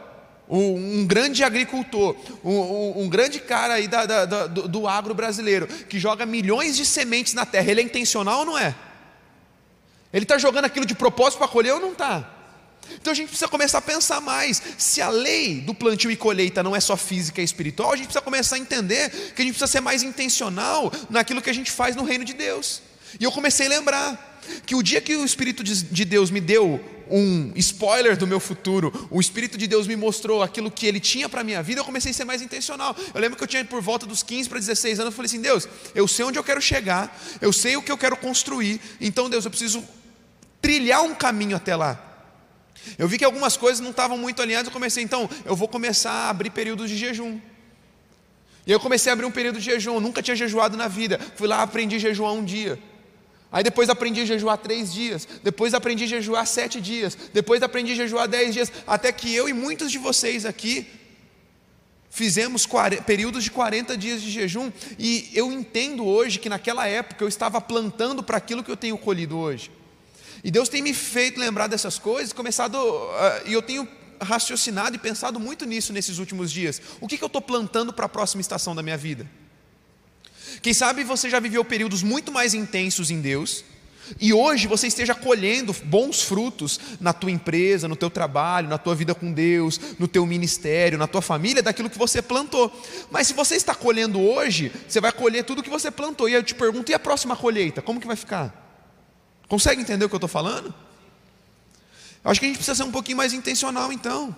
um, 0.49 1.05
grande 1.05 1.43
agricultor, 1.43 2.15
um, 2.43 3.07
grande 3.09 3.39
cara 3.39 3.75
aí 3.75 3.87
da, 3.87 4.05
da, 4.05 4.25
da, 4.25 4.47
do, 4.47 4.67
do 4.67 4.87
agro 4.87 5.13
brasileiro, 5.13 5.67
que 5.67 5.99
joga 5.99 6.25
milhões 6.25 6.75
de 6.75 6.85
sementes 6.85 7.33
na 7.33 7.45
terra, 7.45 7.71
ele 7.71 7.81
é 7.81 7.83
intencional 7.83 8.39
ou 8.39 8.45
não 8.45 8.57
é? 8.57 8.75
Ele 10.13 10.23
está 10.23 10.37
jogando 10.37 10.65
aquilo 10.65 10.85
de 10.85 10.95
propósito 10.95 11.39
para 11.39 11.47
colher 11.47 11.73
ou 11.73 11.79
não 11.79 11.91
está? 11.91 12.36
Então 12.95 13.11
a 13.11 13.15
gente 13.15 13.29
precisa 13.29 13.47
começar 13.47 13.77
a 13.79 13.81
pensar 13.81 14.21
mais. 14.21 14.61
Se 14.77 15.01
a 15.01 15.09
lei 15.09 15.61
do 15.61 15.73
plantio 15.73 16.11
e 16.11 16.15
colheita 16.15 16.63
não 16.63 16.75
é 16.75 16.79
só 16.79 16.97
física 16.97 17.41
e 17.41 17.43
espiritual, 17.43 17.91
a 17.91 17.95
gente 17.95 18.07
precisa 18.07 18.23
começar 18.23 18.55
a 18.55 18.59
entender 18.59 19.09
que 19.35 19.41
a 19.41 19.45
gente 19.45 19.53
precisa 19.53 19.67
ser 19.67 19.81
mais 19.81 20.03
intencional 20.03 20.91
naquilo 21.09 21.41
que 21.41 21.49
a 21.49 21.53
gente 21.53 21.71
faz 21.71 21.95
no 21.95 22.03
reino 22.03 22.25
de 22.25 22.33
Deus. 22.33 22.81
E 23.19 23.23
eu 23.23 23.31
comecei 23.31 23.67
a 23.67 23.69
lembrar 23.69 24.41
que 24.65 24.75
o 24.75 24.83
dia 24.83 25.01
que 25.01 25.15
o 25.15 25.25
Espírito 25.25 25.63
de 25.63 26.05
Deus 26.05 26.29
me 26.29 26.39
deu 26.39 26.79
um 27.09 27.51
spoiler 27.55 28.17
do 28.17 28.27
meu 28.27 28.39
futuro, 28.39 29.07
o 29.09 29.19
Espírito 29.19 29.57
de 29.57 29.67
Deus 29.67 29.87
me 29.87 29.95
mostrou 29.95 30.43
aquilo 30.43 30.69
que 30.69 30.85
Ele 30.85 30.99
tinha 30.99 31.29
para 31.29 31.41
a 31.41 31.43
minha 31.43 31.63
vida, 31.63 31.79
eu 31.79 31.85
comecei 31.85 32.11
a 32.11 32.13
ser 32.13 32.25
mais 32.25 32.41
intencional. 32.41 32.95
Eu 33.13 33.21
lembro 33.21 33.37
que 33.37 33.43
eu 33.43 33.47
tinha 33.47 33.63
por 33.63 33.81
volta 33.81 34.05
dos 34.05 34.23
15 34.23 34.49
para 34.49 34.59
16 34.59 34.99
anos, 34.99 35.11
eu 35.11 35.15
falei 35.15 35.27
assim: 35.27 35.41
Deus, 35.41 35.67
eu 35.95 36.07
sei 36.07 36.25
onde 36.25 36.37
eu 36.37 36.43
quero 36.43 36.61
chegar, 36.61 37.17
eu 37.41 37.53
sei 37.53 37.77
o 37.77 37.81
que 37.81 37.91
eu 37.91 37.97
quero 37.97 38.17
construir, 38.17 38.79
então, 38.99 39.29
Deus, 39.29 39.45
eu 39.45 39.51
preciso 39.51 39.83
trilhar 40.61 41.01
um 41.01 41.15
caminho 41.15 41.55
até 41.55 41.75
lá. 41.75 42.06
Eu 42.97 43.07
vi 43.07 43.17
que 43.17 43.25
algumas 43.25 43.57
coisas 43.57 43.79
não 43.79 43.91
estavam 43.91 44.17
muito 44.17 44.41
alinhadas, 44.41 44.67
eu 44.67 44.73
comecei, 44.73 45.03
então, 45.03 45.29
eu 45.45 45.55
vou 45.55 45.67
começar 45.67 46.11
a 46.11 46.29
abrir 46.29 46.49
períodos 46.49 46.89
de 46.89 46.97
jejum. 46.97 47.39
E 48.65 48.71
eu 48.71 48.79
comecei 48.79 49.09
a 49.09 49.13
abrir 49.13 49.25
um 49.25 49.31
período 49.31 49.59
de 49.59 49.65
jejum, 49.65 49.95
eu 49.95 50.01
nunca 50.01 50.21
tinha 50.21 50.35
jejuado 50.35 50.75
na 50.75 50.87
vida. 50.87 51.19
Fui 51.35 51.47
lá, 51.47 51.61
aprendi 51.61 51.95
a 51.95 51.99
jejuar 51.99 52.33
um 52.33 52.43
dia. 52.43 52.77
Aí 53.51 53.63
depois 53.63 53.89
aprendi 53.89 54.21
a 54.21 54.25
jejuar 54.25 54.57
três 54.57 54.91
dias, 54.91 55.27
depois 55.41 55.73
aprendi 55.73 56.03
a 56.03 56.07
jejuar 56.07 56.45
sete 56.45 56.81
dias, 56.81 57.17
depois 57.33 57.63
aprendi 57.63 57.93
a 57.93 57.95
jejuar 57.95 58.27
dez 58.27 58.53
dias, 58.53 58.71
até 58.85 59.11
que 59.11 59.33
eu 59.33 59.47
e 59.47 59.53
muitos 59.53 59.89
de 59.89 59.97
vocês 59.97 60.45
aqui 60.45 60.85
fizemos 62.09 62.67
períodos 63.05 63.43
de 63.43 63.51
40 63.51 63.95
dias 63.95 64.21
de 64.21 64.31
jejum, 64.31 64.71
e 64.97 65.29
eu 65.33 65.51
entendo 65.51 66.03
hoje 66.05 66.39
que 66.39 66.49
naquela 66.49 66.87
época 66.87 67.23
eu 67.23 67.27
estava 67.27 67.61
plantando 67.61 68.23
para 68.23 68.37
aquilo 68.37 68.63
que 68.63 68.71
eu 68.71 68.75
tenho 68.75 68.97
colhido 68.97 69.37
hoje. 69.37 69.71
E 70.43 70.51
Deus 70.51 70.69
tem 70.69 70.81
me 70.81 70.93
feito 70.93 71.39
lembrar 71.39 71.67
dessas 71.67 71.97
coisas, 71.97 72.33
começado, 72.33 72.75
uh, 72.75 73.47
e 73.47 73.53
eu 73.53 73.61
tenho 73.61 73.87
raciocinado 74.21 74.95
e 74.95 74.99
pensado 74.99 75.39
muito 75.39 75.65
nisso 75.65 75.93
nesses 75.93 76.17
últimos 76.17 76.51
dias. 76.51 76.81
O 76.99 77.07
que, 77.07 77.17
que 77.17 77.23
eu 77.23 77.27
estou 77.27 77.41
plantando 77.41 77.93
para 77.93 78.05
a 78.05 78.09
próxima 78.09 78.41
estação 78.41 78.75
da 78.75 78.83
minha 78.83 78.97
vida? 78.97 79.29
Quem 80.61 80.73
sabe 80.73 81.03
você 81.03 81.29
já 81.29 81.39
viveu 81.39 81.63
períodos 81.63 82.01
muito 82.03 82.31
mais 82.31 82.53
intensos 82.53 83.11
em 83.11 83.21
Deus, 83.21 83.63
e 84.19 84.33
hoje 84.33 84.67
você 84.67 84.87
esteja 84.87 85.13
colhendo 85.13 85.75
bons 85.83 86.21
frutos 86.21 86.79
na 86.99 87.11
tua 87.11 87.29
empresa, 87.29 87.87
no 87.87 87.95
teu 87.95 88.09
trabalho, 88.09 88.69
na 88.69 88.77
tua 88.77 88.95
vida 88.95 89.13
com 89.13 89.31
Deus, 89.31 89.79
no 89.99 90.07
teu 90.07 90.25
ministério, 90.25 90.97
na 90.97 91.07
tua 91.07 91.21
família, 91.21 91.61
daquilo 91.61 91.89
que 91.89 91.97
você 91.97 92.21
plantou. 92.21 92.71
Mas 93.11 93.27
se 93.27 93.33
você 93.33 93.55
está 93.55 93.75
colhendo 93.75 94.19
hoje, 94.21 94.71
você 94.87 95.01
vai 95.01 95.11
colher 95.11 95.43
tudo 95.43 95.61
que 95.61 95.69
você 95.69 95.91
plantou. 95.91 96.29
E 96.29 96.33
eu 96.33 96.43
te 96.43 96.55
pergunto, 96.55 96.89
e 96.89 96.95
a 96.95 96.99
próxima 96.99 97.35
colheita? 97.35 97.81
Como 97.81 97.99
que 97.99 98.07
vai 98.07 98.15
ficar? 98.15 98.66
Consegue 99.47 99.81
entender 99.81 100.05
o 100.05 100.09
que 100.09 100.15
eu 100.15 100.17
estou 100.17 100.29
falando? 100.29 100.73
Eu 102.23 102.31
acho 102.31 102.39
que 102.39 102.45
a 102.45 102.49
gente 102.49 102.57
precisa 102.57 102.75
ser 102.75 102.83
um 102.83 102.91
pouquinho 102.91 103.17
mais 103.17 103.33
intencional 103.33 103.91
então. 103.91 104.35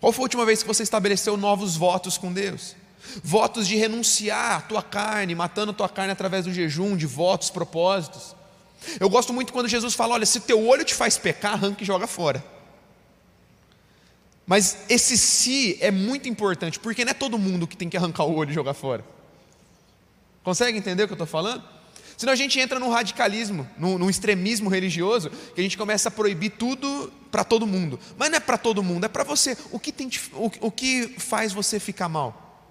Qual 0.00 0.12
foi 0.12 0.22
a 0.22 0.24
última 0.24 0.44
vez 0.44 0.62
que 0.62 0.68
você 0.68 0.82
estabeleceu 0.82 1.36
novos 1.36 1.76
votos 1.76 2.16
com 2.16 2.32
Deus? 2.32 2.74
Votos 3.22 3.68
de 3.68 3.76
renunciar 3.76 4.56
à 4.56 4.60
tua 4.60 4.82
carne, 4.82 5.34
matando 5.34 5.72
a 5.72 5.74
tua 5.74 5.88
carne 5.88 6.12
através 6.12 6.44
do 6.44 6.52
jejum, 6.52 6.96
de 6.96 7.06
votos, 7.06 7.50
propósitos. 7.50 8.34
Eu 8.98 9.08
gosto 9.08 9.32
muito 9.32 9.52
quando 9.52 9.68
Jesus 9.68 9.94
fala: 9.94 10.14
olha, 10.14 10.26
se 10.26 10.40
teu 10.40 10.66
olho 10.66 10.84
te 10.84 10.94
faz 10.94 11.18
pecar, 11.18 11.52
arranca 11.52 11.82
e 11.82 11.86
joga 11.86 12.06
fora. 12.06 12.42
Mas 14.46 14.78
esse 14.88 15.16
se 15.16 15.78
é 15.80 15.90
muito 15.90 16.28
importante, 16.28 16.78
porque 16.78 17.04
não 17.04 17.10
é 17.10 17.14
todo 17.14 17.38
mundo 17.38 17.66
que 17.66 17.76
tem 17.76 17.88
que 17.88 17.96
arrancar 17.96 18.24
o 18.24 18.34
olho 18.34 18.50
e 18.50 18.54
jogar 18.54 18.74
fora. 18.74 19.04
Consegue 20.42 20.76
entender 20.76 21.04
o 21.04 21.06
que 21.06 21.12
eu 21.12 21.14
estou 21.16 21.26
falando? 21.26 21.62
Senão 22.22 22.32
a 22.32 22.36
gente 22.36 22.60
entra 22.60 22.78
num 22.78 22.88
radicalismo, 22.88 23.68
num, 23.76 23.98
num 23.98 24.08
extremismo 24.08 24.70
religioso, 24.70 25.28
que 25.28 25.60
a 25.60 25.64
gente 25.64 25.76
começa 25.76 26.08
a 26.08 26.12
proibir 26.12 26.50
tudo 26.50 27.12
para 27.32 27.42
todo 27.42 27.66
mundo. 27.66 27.98
Mas 28.16 28.30
não 28.30 28.36
é 28.36 28.40
para 28.40 28.56
todo 28.56 28.80
mundo, 28.80 29.04
é 29.04 29.08
para 29.08 29.24
você. 29.24 29.58
O 29.72 29.80
que, 29.80 29.90
tem, 29.90 30.08
o, 30.34 30.48
o 30.60 30.70
que 30.70 31.16
faz 31.18 31.52
você 31.52 31.80
ficar 31.80 32.08
mal? 32.08 32.64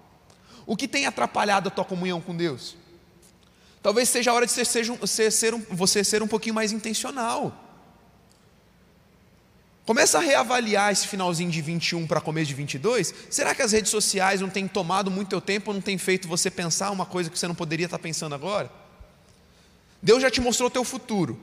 O 0.64 0.74
que 0.74 0.88
tem 0.88 1.04
atrapalhado 1.04 1.68
a 1.68 1.70
tua 1.70 1.84
comunhão 1.84 2.18
com 2.18 2.34
Deus? 2.34 2.78
Talvez 3.82 4.08
seja 4.08 4.30
a 4.30 4.34
hora 4.34 4.46
de 4.46 4.52
você 4.52 4.64
ser, 4.64 4.86
você 4.86 5.30
ser, 5.30 5.52
um, 5.52 5.62
você 5.68 6.02
ser 6.02 6.22
um 6.22 6.28
pouquinho 6.28 6.54
mais 6.54 6.72
intencional. 6.72 7.54
Começa 9.84 10.16
a 10.16 10.22
reavaliar 10.22 10.92
esse 10.92 11.06
finalzinho 11.06 11.50
de 11.50 11.60
21 11.60 12.06
para 12.06 12.22
começo 12.22 12.46
de 12.46 12.54
22. 12.54 13.12
Será 13.28 13.54
que 13.54 13.60
as 13.60 13.72
redes 13.72 13.90
sociais 13.90 14.40
não 14.40 14.48
têm 14.48 14.66
tomado 14.66 15.10
muito 15.10 15.28
teu 15.28 15.42
tempo, 15.42 15.74
não 15.74 15.82
têm 15.82 15.98
feito 15.98 16.26
você 16.26 16.50
pensar 16.50 16.90
uma 16.90 17.04
coisa 17.04 17.28
que 17.28 17.38
você 17.38 17.46
não 17.46 17.54
poderia 17.54 17.84
estar 17.84 17.98
pensando 17.98 18.34
agora? 18.34 18.80
Deus 20.02 20.20
já 20.20 20.30
te 20.30 20.40
mostrou 20.40 20.66
o 20.66 20.70
teu 20.70 20.84
futuro. 20.84 21.38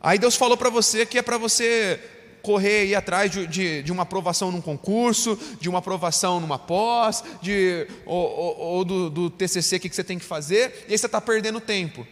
Aí 0.00 0.18
Deus 0.18 0.36
falou 0.36 0.56
para 0.56 0.70
você 0.70 1.04
que 1.04 1.18
é 1.18 1.22
para 1.22 1.36
você 1.36 2.00
correr 2.42 2.82
aí 2.82 2.94
atrás 2.94 3.30
de, 3.30 3.46
de, 3.46 3.82
de, 3.82 3.92
uma 3.92 4.04
aprovação 4.04 4.50
num 4.50 4.60
concurso, 4.60 5.38
de 5.60 5.68
uma 5.68 5.80
aprovação 5.80 6.40
numa 6.40 6.58
pós, 6.58 7.22
de, 7.42 7.86
ou, 8.06 8.16
ou, 8.16 8.58
ou 8.58 8.84
do, 8.84 9.10
do, 9.10 9.30
TCC 9.30 9.78
que, 9.78 9.88
que 9.88 9.94
você 9.94 10.04
tem 10.04 10.18
que 10.18 10.24
fazer, 10.24 10.86
e 10.88 10.92
aí 10.92 10.98
você 10.98 11.06
está 11.06 11.20
perdendo 11.20 11.60
tempo, 11.60 12.06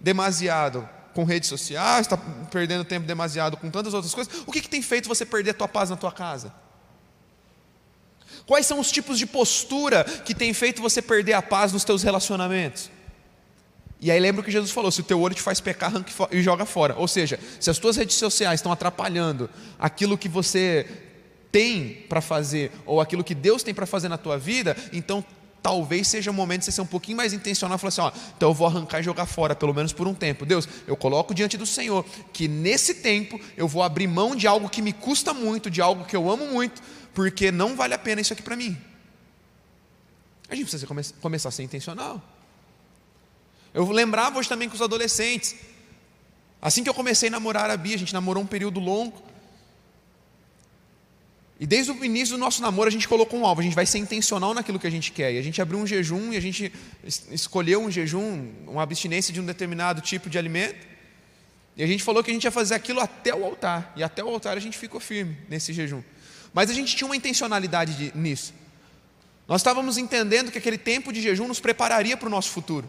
demasiado, 0.00 0.88
com 1.14 1.24
redes 1.24 1.48
sociais, 1.48 2.06
está 2.06 2.16
perdendo 2.16 2.84
tempo 2.84 3.06
demasiado 3.06 3.56
com 3.56 3.70
tantas 3.70 3.92
outras 3.92 4.14
coisas. 4.14 4.32
O 4.46 4.52
que, 4.52 4.60
que 4.60 4.68
tem 4.68 4.80
feito 4.80 5.08
você 5.08 5.26
perder 5.26 5.50
a 5.50 5.54
tua 5.54 5.68
paz 5.68 5.90
na 5.90 5.96
tua 5.96 6.12
casa? 6.12 6.54
Quais 8.46 8.66
são 8.66 8.80
os 8.80 8.90
tipos 8.90 9.18
de 9.18 9.26
postura 9.26 10.04
que 10.04 10.34
tem 10.34 10.54
feito 10.54 10.80
você 10.80 11.02
perder 11.02 11.34
a 11.34 11.42
paz 11.42 11.72
nos 11.72 11.84
teus 11.84 12.02
relacionamentos? 12.02 12.90
E 14.02 14.10
aí 14.10 14.18
lembra 14.18 14.40
o 14.40 14.44
que 14.44 14.50
Jesus 14.50 14.72
falou: 14.72 14.90
se 14.90 15.00
o 15.00 15.04
teu 15.04 15.20
olho 15.20 15.32
te 15.32 15.40
faz 15.40 15.60
pecar, 15.60 15.88
arranque 15.88 16.12
e 16.32 16.42
joga 16.42 16.66
fora. 16.66 16.96
Ou 16.96 17.06
seja, 17.06 17.38
se 17.60 17.70
as 17.70 17.78
tuas 17.78 17.96
redes 17.96 18.16
sociais 18.16 18.58
estão 18.58 18.72
atrapalhando 18.72 19.48
aquilo 19.78 20.18
que 20.18 20.28
você 20.28 20.86
tem 21.52 22.04
para 22.08 22.20
fazer, 22.20 22.72
ou 22.84 23.00
aquilo 23.00 23.22
que 23.22 23.34
Deus 23.34 23.62
tem 23.62 23.72
para 23.72 23.86
fazer 23.86 24.08
na 24.08 24.18
tua 24.18 24.36
vida, 24.36 24.76
então 24.92 25.24
talvez 25.62 26.08
seja 26.08 26.32
o 26.32 26.34
momento 26.34 26.60
de 26.60 26.64
você 26.64 26.72
ser 26.72 26.80
um 26.80 26.86
pouquinho 26.86 27.16
mais 27.16 27.32
intencional 27.32 27.76
e 27.76 27.78
falar 27.78 27.88
assim: 27.90 28.00
ó, 28.00 28.10
então 28.36 28.50
eu 28.50 28.54
vou 28.54 28.66
arrancar 28.66 28.98
e 28.98 29.04
jogar 29.04 29.26
fora, 29.26 29.54
pelo 29.54 29.72
menos 29.72 29.92
por 29.92 30.08
um 30.08 30.14
tempo. 30.14 30.44
Deus, 30.44 30.68
eu 30.84 30.96
coloco 30.96 31.32
diante 31.32 31.56
do 31.56 31.64
Senhor 31.64 32.04
que 32.32 32.48
nesse 32.48 32.94
tempo 32.94 33.40
eu 33.56 33.68
vou 33.68 33.84
abrir 33.84 34.08
mão 34.08 34.34
de 34.34 34.48
algo 34.48 34.68
que 34.68 34.82
me 34.82 34.92
custa 34.92 35.32
muito, 35.32 35.70
de 35.70 35.80
algo 35.80 36.04
que 36.04 36.16
eu 36.16 36.28
amo 36.28 36.48
muito, 36.48 36.82
porque 37.14 37.52
não 37.52 37.76
vale 37.76 37.94
a 37.94 37.98
pena 37.98 38.20
isso 38.20 38.32
aqui 38.32 38.42
para 38.42 38.56
mim. 38.56 38.76
A 40.48 40.56
gente 40.56 40.64
precisa 40.64 40.88
come 40.88 41.02
começar 41.20 41.50
a 41.50 41.52
ser 41.52 41.62
intencional. 41.62 42.20
Eu 43.74 43.90
lembrava 43.90 44.38
hoje 44.38 44.48
também 44.48 44.68
com 44.68 44.74
os 44.74 44.82
adolescentes. 44.82 45.54
Assim 46.60 46.82
que 46.82 46.88
eu 46.88 46.94
comecei 46.94 47.28
a 47.28 47.32
namorar 47.32 47.70
a 47.70 47.76
Bia, 47.76 47.96
a 47.96 47.98
gente 47.98 48.12
namorou 48.12 48.42
um 48.42 48.46
período 48.46 48.78
longo. 48.78 49.22
E 51.58 51.66
desde 51.66 51.92
o 51.92 52.04
início 52.04 52.36
do 52.36 52.40
nosso 52.40 52.60
namoro 52.60 52.88
a 52.88 52.90
gente 52.90 53.06
colocou 53.06 53.38
um 53.38 53.46
alvo, 53.46 53.60
a 53.60 53.64
gente 53.64 53.74
vai 53.74 53.86
ser 53.86 53.98
intencional 53.98 54.52
naquilo 54.52 54.78
que 54.78 54.86
a 54.86 54.90
gente 54.90 55.12
quer. 55.12 55.32
E 55.32 55.38
a 55.38 55.42
gente 55.42 55.62
abriu 55.62 55.78
um 55.78 55.86
jejum 55.86 56.32
e 56.32 56.36
a 56.36 56.40
gente 56.40 56.72
escolheu 57.30 57.80
um 57.80 57.90
jejum, 57.90 58.50
uma 58.66 58.82
abstinência 58.82 59.32
de 59.32 59.40
um 59.40 59.46
determinado 59.46 60.00
tipo 60.00 60.28
de 60.28 60.36
alimento. 60.38 60.86
E 61.76 61.82
a 61.82 61.86
gente 61.86 62.02
falou 62.02 62.22
que 62.22 62.30
a 62.30 62.34
gente 62.34 62.44
ia 62.44 62.50
fazer 62.50 62.74
aquilo 62.74 63.00
até 63.00 63.34
o 63.34 63.44
altar. 63.44 63.92
E 63.96 64.02
até 64.02 64.22
o 64.22 64.28
altar 64.28 64.56
a 64.56 64.60
gente 64.60 64.76
ficou 64.76 65.00
firme 65.00 65.36
nesse 65.48 65.72
jejum. 65.72 66.02
Mas 66.52 66.68
a 66.68 66.74
gente 66.74 66.94
tinha 66.94 67.06
uma 67.06 67.16
intencionalidade 67.16 67.94
de, 67.94 68.18
nisso. 68.18 68.52
Nós 69.48 69.60
estávamos 69.60 69.96
entendendo 69.98 70.50
que 70.50 70.58
aquele 70.58 70.78
tempo 70.78 71.12
de 71.12 71.22
jejum 71.22 71.48
nos 71.48 71.60
prepararia 71.60 72.16
para 72.16 72.26
o 72.26 72.30
nosso 72.30 72.50
futuro. 72.50 72.88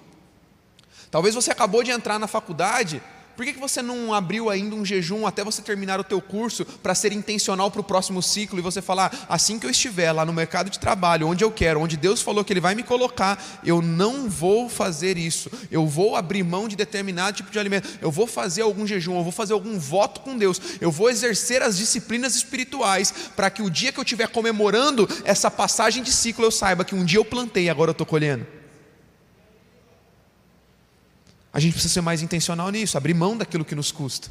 Talvez 1.13 1.35
você 1.35 1.51
acabou 1.51 1.83
de 1.83 1.91
entrar 1.91 2.17
na 2.17 2.25
faculdade, 2.25 2.99
por 3.35 3.45
que, 3.45 3.53
que 3.53 3.59
você 3.59 3.83
não 3.83 4.11
abriu 4.11 4.49
ainda 4.49 4.75
um 4.75 4.83
jejum 4.83 5.27
até 5.27 5.43
você 5.43 5.61
terminar 5.61 5.99
o 5.99 6.03
teu 6.03 6.19
curso 6.19 6.65
para 6.65 6.95
ser 6.95 7.11
intencional 7.11 7.69
para 7.69 7.81
o 7.81 7.83
próximo 7.83 8.19
ciclo 8.19 8.57
e 8.57 8.63
você 8.63 8.81
falar, 8.81 9.27
assim 9.29 9.59
que 9.59 9.67
eu 9.67 9.69
estiver 9.69 10.11
lá 10.11 10.25
no 10.25 10.33
mercado 10.33 10.71
de 10.71 10.79
trabalho, 10.79 11.27
onde 11.27 11.43
eu 11.43 11.51
quero, 11.51 11.79
onde 11.79 11.97
Deus 11.97 12.19
falou 12.19 12.43
que 12.43 12.51
Ele 12.51 12.59
vai 12.59 12.73
me 12.73 12.81
colocar, 12.81 13.61
eu 13.63 13.79
não 13.79 14.27
vou 14.27 14.67
fazer 14.67 15.15
isso, 15.15 15.51
eu 15.69 15.85
vou 15.85 16.15
abrir 16.15 16.41
mão 16.41 16.67
de 16.67 16.75
determinado 16.75 17.37
tipo 17.37 17.51
de 17.51 17.59
alimento, 17.59 17.87
eu 18.01 18.09
vou 18.09 18.25
fazer 18.25 18.63
algum 18.63 18.87
jejum, 18.87 19.15
eu 19.15 19.23
vou 19.23 19.31
fazer 19.31 19.53
algum 19.53 19.77
voto 19.77 20.21
com 20.21 20.35
Deus, 20.35 20.59
eu 20.81 20.89
vou 20.89 21.11
exercer 21.11 21.61
as 21.61 21.77
disciplinas 21.77 22.35
espirituais 22.35 23.13
para 23.35 23.51
que 23.51 23.61
o 23.61 23.69
dia 23.69 23.91
que 23.91 23.99
eu 23.99 24.03
estiver 24.03 24.29
comemorando 24.29 25.07
essa 25.23 25.51
passagem 25.51 26.01
de 26.01 26.11
ciclo 26.11 26.43
eu 26.43 26.51
saiba 26.51 26.83
que 26.83 26.95
um 26.95 27.05
dia 27.05 27.19
eu 27.19 27.25
plantei 27.25 27.65
e 27.65 27.69
agora 27.69 27.89
eu 27.89 27.93
estou 27.93 28.07
colhendo. 28.07 28.62
A 31.53 31.59
gente 31.59 31.73
precisa 31.73 31.93
ser 31.93 32.01
mais 32.01 32.23
intencional 32.23 32.71
nisso, 32.71 32.97
abrir 32.97 33.13
mão 33.13 33.37
daquilo 33.37 33.63
que 33.63 33.75
nos 33.75 33.91
custa. 33.91 34.29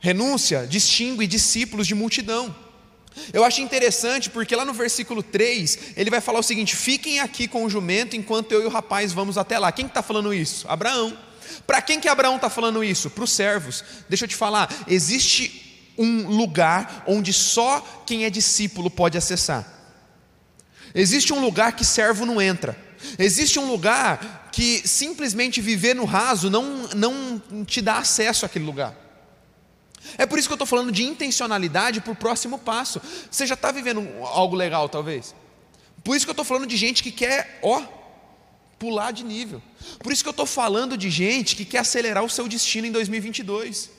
Renúncia 0.00 0.66
distingue 0.66 1.26
discípulos 1.26 1.86
de 1.86 1.94
multidão. 1.94 2.54
Eu 3.32 3.44
acho 3.44 3.60
interessante 3.60 4.28
porque 4.30 4.56
lá 4.56 4.64
no 4.64 4.72
versículo 4.72 5.22
3 5.22 5.78
ele 5.96 6.10
vai 6.10 6.20
falar 6.20 6.40
o 6.40 6.42
seguinte: 6.42 6.74
fiquem 6.74 7.20
aqui 7.20 7.46
com 7.46 7.64
o 7.64 7.70
jumento 7.70 8.16
enquanto 8.16 8.52
eu 8.52 8.62
e 8.62 8.66
o 8.66 8.70
rapaz 8.70 9.12
vamos 9.12 9.38
até 9.38 9.58
lá. 9.58 9.70
Quem 9.70 9.86
está 9.86 10.02
falando 10.02 10.32
isso? 10.32 10.66
Abraão. 10.68 11.16
Para 11.66 11.80
quem 11.82 12.00
que 12.00 12.08
Abraão 12.08 12.36
está 12.36 12.50
falando 12.50 12.82
isso? 12.82 13.10
Para 13.10 13.24
os 13.24 13.30
servos. 13.30 13.84
Deixa 14.08 14.24
eu 14.24 14.28
te 14.28 14.36
falar: 14.36 14.68
existe 14.88 15.92
um 15.96 16.26
lugar 16.26 17.04
onde 17.06 17.32
só 17.32 18.02
quem 18.06 18.24
é 18.24 18.30
discípulo 18.30 18.90
pode 18.90 19.16
acessar. 19.16 19.72
Existe 20.94 21.32
um 21.32 21.40
lugar 21.40 21.72
que 21.72 21.84
servo 21.84 22.26
não 22.26 22.40
entra. 22.40 22.76
Existe 23.18 23.58
um 23.58 23.70
lugar 23.70 24.43
que 24.54 24.86
simplesmente 24.86 25.60
viver 25.60 25.96
no 25.96 26.04
raso 26.04 26.48
não, 26.48 26.88
não 26.94 27.64
te 27.64 27.82
dá 27.82 27.98
acesso 27.98 28.46
àquele 28.46 28.64
lugar. 28.64 28.94
É 30.16 30.24
por 30.24 30.38
isso 30.38 30.46
que 30.46 30.52
eu 30.52 30.54
estou 30.54 30.66
falando 30.66 30.92
de 30.92 31.02
intencionalidade 31.02 32.00
para 32.00 32.12
o 32.12 32.14
próximo 32.14 32.56
passo. 32.56 33.02
Você 33.28 33.48
já 33.48 33.54
está 33.54 33.72
vivendo 33.72 34.08
algo 34.22 34.54
legal, 34.54 34.88
talvez. 34.88 35.34
Por 36.04 36.16
isso 36.16 36.24
que 36.24 36.30
eu 36.30 36.34
estou 36.34 36.44
falando 36.44 36.68
de 36.68 36.76
gente 36.76 37.02
que 37.02 37.10
quer, 37.10 37.58
ó, 37.64 37.82
pular 38.78 39.10
de 39.10 39.24
nível. 39.24 39.60
Por 39.98 40.12
isso 40.12 40.22
que 40.22 40.28
eu 40.28 40.30
estou 40.30 40.46
falando 40.46 40.96
de 40.96 41.10
gente 41.10 41.56
que 41.56 41.64
quer 41.64 41.78
acelerar 41.78 42.22
o 42.22 42.30
seu 42.30 42.46
destino 42.46 42.86
em 42.86 42.92
2022. 42.92 43.90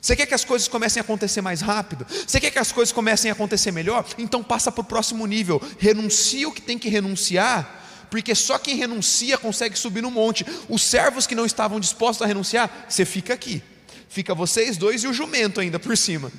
Você 0.00 0.16
quer 0.16 0.26
que 0.26 0.34
as 0.34 0.44
coisas 0.44 0.66
comecem 0.66 1.00
a 1.00 1.04
acontecer 1.04 1.40
mais 1.40 1.60
rápido? 1.60 2.04
Você 2.26 2.40
quer 2.40 2.50
que 2.50 2.58
as 2.58 2.72
coisas 2.72 2.92
comecem 2.92 3.30
a 3.30 3.34
acontecer 3.34 3.70
melhor? 3.70 4.04
Então 4.18 4.42
passa 4.42 4.72
para 4.72 4.80
o 4.80 4.84
próximo 4.84 5.24
nível. 5.24 5.62
Renuncia 5.78 6.48
o 6.48 6.52
que 6.52 6.60
tem 6.60 6.76
que 6.76 6.88
renunciar 6.88 7.85
porque 8.10 8.34
só 8.34 8.58
quem 8.58 8.76
renuncia 8.76 9.38
consegue 9.38 9.78
subir 9.78 10.02
no 10.02 10.10
monte. 10.10 10.44
Os 10.68 10.82
servos 10.82 11.26
que 11.26 11.34
não 11.34 11.46
estavam 11.46 11.80
dispostos 11.80 12.22
a 12.24 12.26
renunciar, 12.26 12.86
você 12.88 13.04
fica 13.04 13.34
aqui. 13.34 13.62
Fica 14.08 14.34
vocês 14.34 14.76
dois 14.76 15.02
e 15.02 15.06
o 15.06 15.12
jumento 15.12 15.60
ainda 15.60 15.78
por 15.78 15.96
cima. 15.96 16.30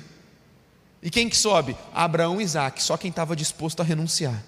E 1.02 1.10
quem 1.10 1.28
que 1.28 1.36
sobe? 1.36 1.76
Abraão 1.94 2.40
e 2.40 2.44
Isaac, 2.44 2.82
só 2.82 2.96
quem 2.96 3.10
estava 3.10 3.36
disposto 3.36 3.80
a 3.80 3.84
renunciar. 3.84 4.42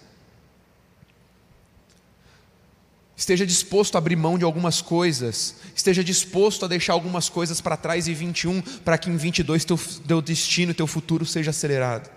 Esteja 3.17 3.45
disposto 3.45 3.97
a 3.97 3.99
abrir 3.99 4.17
mão 4.17 4.39
de 4.39 4.47
algumas 4.47 4.81
coisas, 4.81 5.57
esteja 5.77 6.03
disposto 6.03 6.65
a 6.65 6.69
deixar 6.69 6.95
algumas 6.95 7.29
coisas 7.29 7.61
para 7.61 7.77
trás 7.77 8.09
em 8.09 8.15
21, 8.15 8.63
para 8.83 8.97
que 8.97 9.11
em 9.11 9.17
22 9.17 9.63
teu, 9.65 9.79
teu 10.09 10.23
destino, 10.23 10.73
teu 10.73 10.87
futuro 10.87 11.27
seja 11.27 11.51
acelerado. 11.51 12.11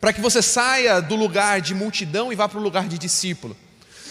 Para 0.00 0.12
que 0.12 0.20
você 0.20 0.40
saia 0.40 1.00
do 1.00 1.14
lugar 1.14 1.60
de 1.60 1.74
multidão 1.74 2.32
e 2.32 2.36
vá 2.36 2.48
para 2.48 2.58
o 2.58 2.62
lugar 2.62 2.88
de 2.88 2.96
discípulo. 2.96 3.54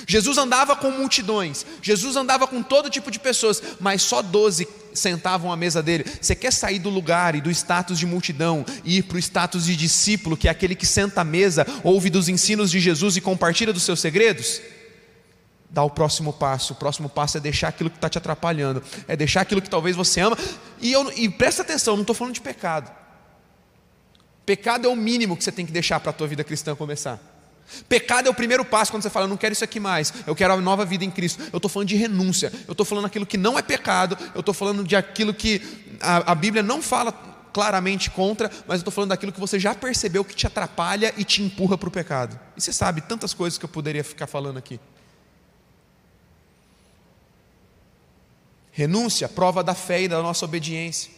Jesus 0.06 0.38
andava 0.38 0.76
com 0.76 0.92
multidões, 0.92 1.66
Jesus 1.82 2.16
andava 2.16 2.48
com 2.48 2.62
todo 2.62 2.90
tipo 2.90 3.10
de 3.10 3.20
pessoas, 3.20 3.62
mas 3.80 4.02
só 4.02 4.22
doze 4.22 4.68
sentavam 4.94 5.52
à 5.52 5.56
mesa 5.56 5.82
dele. 5.82 6.06
Você 6.22 6.36
quer 6.36 6.52
sair 6.52 6.80
do 6.80 6.90
lugar 6.90 7.36
e 7.36 7.42
do 7.42 7.52
status 7.52 7.98
de 7.98 8.06
multidão 8.06 8.66
e 8.84 8.98
ir 8.98 9.04
para 9.04 9.18
o 9.18 9.20
status 9.20 9.66
de 9.66 9.76
discípulo, 9.76 10.36
que 10.36 10.48
é 10.48 10.52
aquele 10.52 10.76
que 10.76 10.86
senta 10.86 11.22
à 11.22 11.24
mesa, 11.24 11.66
ouve 11.84 12.10
dos 12.10 12.28
ensinos 12.28 12.72
de 12.72 12.80
Jesus 12.80 13.16
e 13.16 13.22
compartilha 13.22 13.72
dos 13.72 13.84
seus 13.84 14.00
segredos? 14.00 14.62
Dá 15.70 15.84
o 15.84 15.90
próximo 15.90 16.32
passo. 16.32 16.74
O 16.74 16.76
próximo 16.76 17.10
passo 17.10 17.38
é 17.38 17.40
deixar 17.40 17.68
aquilo 17.68 17.90
que 17.90 17.98
está 17.98 18.10
te 18.10 18.18
atrapalhando, 18.18 18.82
é 19.08 19.16
deixar 19.16 19.42
aquilo 19.42 19.62
que 19.62 19.70
talvez 19.70 19.96
você 19.96 20.22
ama. 20.22 20.38
E, 20.82 20.92
eu, 20.92 21.12
e 21.16 21.30
presta 21.30 21.62
atenção, 21.62 21.96
não 21.96 22.02
estou 22.02 22.16
falando 22.16 22.34
de 22.34 22.42
pecado. 22.42 22.92
Pecado 24.46 24.88
é 24.88 24.90
o 24.90 24.96
mínimo 24.96 25.36
que 25.36 25.44
você 25.44 25.52
tem 25.52 25.66
que 25.66 25.74
deixar 25.74 26.00
para 26.00 26.12
a 26.12 26.14
tua 26.14 26.28
vida 26.28 26.44
cristã 26.44 26.74
começar. 26.74 27.37
Pecado 27.90 28.28
é 28.28 28.30
o 28.30 28.34
primeiro 28.34 28.64
passo 28.64 28.92
quando 28.92 29.04
você 29.04 29.10
fala, 29.10 29.26
eu 29.26 29.30
não 29.30 29.38
quero 29.38 29.54
isso 29.54 29.64
aqui 29.64 29.80
mais, 29.80 30.14
eu 30.26 30.36
quero 30.36 30.54
a 30.54 30.58
nova 30.58 30.86
vida 30.86 31.04
em 31.04 31.12
Cristo. 31.12 31.44
Eu 31.52 31.58
estou 31.58 31.70
falando 31.70 31.90
de 31.90 31.96
renúncia, 31.96 32.52
eu 32.68 32.72
estou 32.72 32.86
falando 32.86 33.06
aquilo 33.06 33.26
que 33.26 33.38
não 33.38 33.58
é 33.58 33.62
pecado, 33.62 34.18
eu 34.34 34.40
estou 34.40 34.54
falando 34.54 34.84
de 34.84 34.96
aquilo 34.96 35.34
que 35.34 35.62
a, 36.02 36.32
a 36.32 36.36
Bíblia 36.36 36.64
não 36.64 36.82
fala 36.82 37.12
claramente 37.54 38.10
contra, 38.12 38.50
mas 38.68 38.76
eu 38.76 38.82
estou 38.82 38.92
falando 38.92 39.10
daquilo 39.10 39.32
que 39.32 39.40
você 39.40 39.60
já 39.60 39.74
percebeu 39.74 40.24
que 40.24 40.36
te 40.36 40.46
atrapalha 40.46 41.14
e 41.18 41.24
te 41.24 41.42
empurra 41.42 41.78
para 41.78 41.90
o 41.90 41.92
pecado. 41.92 42.40
E 42.56 42.62
você 42.62 42.72
sabe 42.72 43.02
tantas 43.02 43.34
coisas 43.34 43.58
que 43.58 43.66
eu 43.66 43.70
poderia 43.70 44.04
ficar 44.04 44.28
falando 44.28 44.58
aqui. 44.58 44.80
Renúncia, 48.72 49.28
prova 49.28 49.64
da 49.64 49.74
fé 49.74 50.04
e 50.04 50.08
da 50.08 50.22
nossa 50.22 50.46
obediência. 50.46 51.17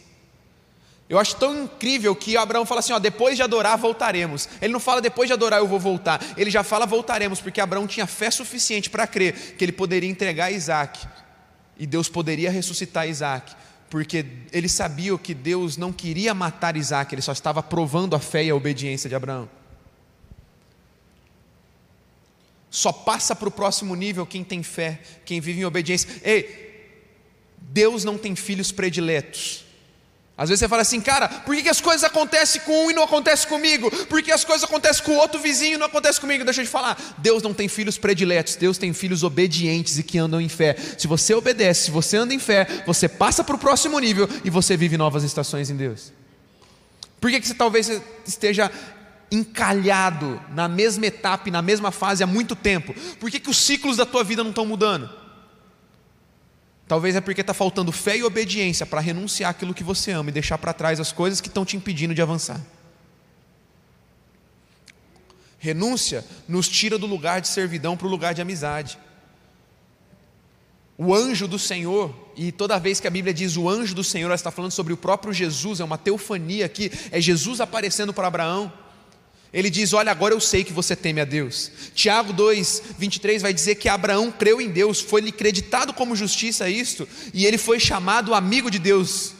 Eu 1.10 1.18
acho 1.18 1.34
tão 1.34 1.64
incrível 1.64 2.14
que 2.14 2.36
Abraão 2.36 2.64
fala 2.64 2.78
assim: 2.78 2.92
ó, 2.92 2.98
depois 3.00 3.34
de 3.34 3.42
adorar, 3.42 3.76
voltaremos. 3.76 4.48
Ele 4.62 4.72
não 4.72 4.78
fala 4.78 5.00
depois 5.00 5.28
de 5.28 5.32
adorar, 5.32 5.58
eu 5.58 5.66
vou 5.66 5.80
voltar. 5.80 6.24
Ele 6.36 6.52
já 6.52 6.62
fala 6.62 6.86
voltaremos, 6.86 7.40
porque 7.40 7.60
Abraão 7.60 7.84
tinha 7.84 8.06
fé 8.06 8.30
suficiente 8.30 8.88
para 8.88 9.08
crer 9.08 9.56
que 9.56 9.64
ele 9.64 9.72
poderia 9.72 10.08
entregar 10.08 10.52
Isaac 10.52 11.04
e 11.76 11.84
Deus 11.84 12.08
poderia 12.08 12.48
ressuscitar 12.48 13.08
Isaac, 13.08 13.56
porque 13.90 14.24
ele 14.52 14.68
sabia 14.68 15.18
que 15.18 15.34
Deus 15.34 15.76
não 15.76 15.92
queria 15.92 16.32
matar 16.32 16.76
Isaac, 16.76 17.12
ele 17.12 17.22
só 17.22 17.32
estava 17.32 17.60
provando 17.60 18.14
a 18.14 18.20
fé 18.20 18.44
e 18.44 18.50
a 18.50 18.54
obediência 18.54 19.08
de 19.08 19.16
Abraão. 19.16 19.50
Só 22.70 22.92
passa 22.92 23.34
para 23.34 23.48
o 23.48 23.50
próximo 23.50 23.96
nível 23.96 24.24
quem 24.24 24.44
tem 24.44 24.62
fé, 24.62 25.00
quem 25.24 25.40
vive 25.40 25.60
em 25.60 25.64
obediência. 25.64 26.08
Ei, 26.22 26.94
Deus 27.58 28.04
não 28.04 28.16
tem 28.16 28.36
filhos 28.36 28.70
prediletos. 28.70 29.69
Às 30.40 30.48
vezes 30.48 30.60
você 30.60 30.68
fala 30.68 30.80
assim, 30.80 31.02
cara, 31.02 31.28
por 31.28 31.54
que, 31.54 31.64
que 31.64 31.68
as 31.68 31.82
coisas 31.82 32.02
acontecem 32.02 32.62
com 32.62 32.86
um 32.86 32.90
e 32.90 32.94
não 32.94 33.02
acontecem 33.02 33.46
comigo? 33.46 33.90
Por 34.06 34.22
que 34.22 34.32
as 34.32 34.42
coisas 34.42 34.64
acontecem 34.64 35.04
com 35.04 35.12
o 35.12 35.16
outro 35.16 35.38
vizinho 35.38 35.74
e 35.74 35.76
não 35.76 35.84
acontecem 35.84 36.18
comigo? 36.18 36.46
Deixa 36.46 36.62
eu 36.62 36.64
te 36.64 36.70
falar, 36.70 36.98
Deus 37.18 37.42
não 37.42 37.52
tem 37.52 37.68
filhos 37.68 37.98
prediletos, 37.98 38.56
Deus 38.56 38.78
tem 38.78 38.94
filhos 38.94 39.22
obedientes 39.22 39.98
e 39.98 40.02
que 40.02 40.16
andam 40.16 40.40
em 40.40 40.48
fé. 40.48 40.74
Se 40.96 41.06
você 41.06 41.34
obedece, 41.34 41.84
se 41.84 41.90
você 41.90 42.16
anda 42.16 42.32
em 42.32 42.38
fé, 42.38 42.66
você 42.86 43.06
passa 43.06 43.44
para 43.44 43.54
o 43.54 43.58
próximo 43.58 43.98
nível 43.98 44.26
e 44.42 44.48
você 44.48 44.78
vive 44.78 44.96
novas 44.96 45.24
estações 45.24 45.68
em 45.68 45.76
Deus. 45.76 46.10
Por 47.20 47.30
que, 47.30 47.38
que 47.38 47.46
você 47.46 47.52
talvez 47.52 48.00
esteja 48.26 48.70
encalhado 49.30 50.40
na 50.54 50.68
mesma 50.68 51.04
etapa 51.04 51.50
na 51.50 51.60
mesma 51.60 51.90
fase 51.90 52.24
há 52.24 52.26
muito 52.26 52.56
tempo? 52.56 52.94
Por 53.18 53.30
que, 53.30 53.40
que 53.40 53.50
os 53.50 53.58
ciclos 53.58 53.98
da 53.98 54.06
tua 54.06 54.24
vida 54.24 54.42
não 54.42 54.52
estão 54.52 54.64
mudando? 54.64 55.19
Talvez 56.90 57.14
é 57.14 57.20
porque 57.20 57.40
está 57.40 57.54
faltando 57.54 57.92
fé 57.92 58.16
e 58.16 58.24
obediência 58.24 58.84
para 58.84 59.00
renunciar 59.00 59.48
aquilo 59.48 59.72
que 59.72 59.84
você 59.84 60.10
ama 60.10 60.28
e 60.28 60.32
deixar 60.32 60.58
para 60.58 60.72
trás 60.72 60.98
as 60.98 61.12
coisas 61.12 61.40
que 61.40 61.46
estão 61.46 61.64
te 61.64 61.76
impedindo 61.76 62.12
de 62.12 62.20
avançar. 62.20 62.60
Renúncia 65.56 66.26
nos 66.48 66.68
tira 66.68 66.98
do 66.98 67.06
lugar 67.06 67.40
de 67.40 67.46
servidão 67.46 67.96
para 67.96 68.08
o 68.08 68.10
lugar 68.10 68.34
de 68.34 68.42
amizade. 68.42 68.98
O 70.98 71.14
anjo 71.14 71.46
do 71.46 71.60
Senhor, 71.60 72.12
e 72.34 72.50
toda 72.50 72.76
vez 72.76 72.98
que 72.98 73.06
a 73.06 73.10
Bíblia 73.10 73.32
diz 73.32 73.56
o 73.56 73.68
anjo 73.68 73.94
do 73.94 74.02
Senhor, 74.02 74.26
ela 74.26 74.34
está 74.34 74.50
falando 74.50 74.72
sobre 74.72 74.92
o 74.92 74.96
próprio 74.96 75.32
Jesus, 75.32 75.78
é 75.78 75.84
uma 75.84 75.96
teofania 75.96 76.66
aqui, 76.66 76.90
é 77.12 77.20
Jesus 77.20 77.60
aparecendo 77.60 78.12
para 78.12 78.26
Abraão. 78.26 78.72
Ele 79.52 79.68
diz: 79.68 79.92
Olha, 79.92 80.12
agora 80.12 80.34
eu 80.34 80.40
sei 80.40 80.62
que 80.62 80.72
você 80.72 80.94
teme 80.94 81.20
a 81.20 81.24
Deus. 81.24 81.70
Tiago 81.94 82.32
2, 82.32 82.82
23 82.98 83.42
vai 83.42 83.52
dizer 83.52 83.74
que 83.74 83.88
Abraão 83.88 84.30
creu 84.30 84.60
em 84.60 84.68
Deus, 84.68 85.00
foi-lhe 85.00 85.32
creditado 85.32 85.92
como 85.92 86.14
justiça 86.14 86.68
isto, 86.68 87.08
e 87.34 87.46
ele 87.46 87.58
foi 87.58 87.80
chamado 87.80 88.34
amigo 88.34 88.70
de 88.70 88.78
Deus. 88.78 89.32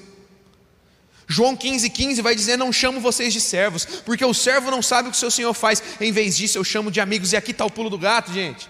João 1.28 1.56
15, 1.56 1.88
15 1.90 2.22
vai 2.22 2.34
dizer: 2.34 2.56
Não 2.56 2.72
chamo 2.72 3.00
vocês 3.00 3.32
de 3.32 3.40
servos, 3.40 3.84
porque 4.04 4.24
o 4.24 4.34
servo 4.34 4.68
não 4.68 4.82
sabe 4.82 5.08
o 5.08 5.10
que 5.12 5.16
o 5.16 5.20
seu 5.20 5.30
senhor 5.30 5.54
faz, 5.54 5.80
em 6.00 6.10
vez 6.10 6.36
disso 6.36 6.58
eu 6.58 6.64
chamo 6.64 6.90
de 6.90 7.00
amigos. 7.00 7.32
E 7.32 7.36
aqui 7.36 7.52
está 7.52 7.64
o 7.64 7.70
pulo 7.70 7.88
do 7.88 7.96
gato, 7.96 8.32
gente. 8.32 8.68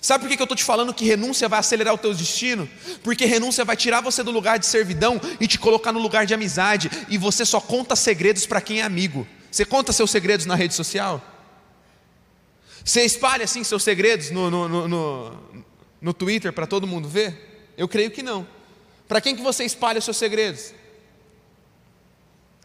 Sabe 0.00 0.24
por 0.24 0.34
que 0.34 0.40
eu 0.40 0.44
estou 0.44 0.56
te 0.56 0.64
falando 0.64 0.94
que 0.94 1.04
renúncia 1.04 1.46
vai 1.46 1.58
acelerar 1.58 1.92
o 1.92 1.98
teu 1.98 2.14
destino? 2.14 2.66
Porque 3.02 3.26
renúncia 3.26 3.62
vai 3.64 3.76
tirar 3.76 4.00
você 4.00 4.22
do 4.22 4.30
lugar 4.30 4.58
de 4.58 4.64
servidão 4.64 5.20
e 5.38 5.46
te 5.46 5.58
colocar 5.58 5.92
no 5.92 5.98
lugar 5.98 6.24
de 6.24 6.32
amizade, 6.32 6.90
e 7.10 7.18
você 7.18 7.44
só 7.44 7.60
conta 7.60 7.94
segredos 7.94 8.46
para 8.46 8.62
quem 8.62 8.80
é 8.80 8.82
amigo. 8.82 9.26
Você 9.54 9.64
conta 9.64 9.92
seus 9.92 10.10
segredos 10.10 10.46
na 10.46 10.56
rede 10.56 10.74
social? 10.74 11.22
Você 12.84 13.04
espalha 13.04 13.44
assim 13.44 13.62
seus 13.62 13.84
segredos 13.84 14.32
no, 14.32 14.50
no, 14.50 14.68
no, 14.68 14.88
no, 14.88 15.64
no 16.00 16.12
Twitter 16.12 16.52
para 16.52 16.66
todo 16.66 16.88
mundo 16.88 17.08
ver? 17.08 17.72
Eu 17.76 17.86
creio 17.86 18.10
que 18.10 18.20
não. 18.20 18.44
Para 19.06 19.20
quem 19.20 19.36
que 19.36 19.42
você 19.42 19.62
espalha 19.62 20.00
os 20.00 20.04
seus 20.04 20.16
segredos? 20.16 20.74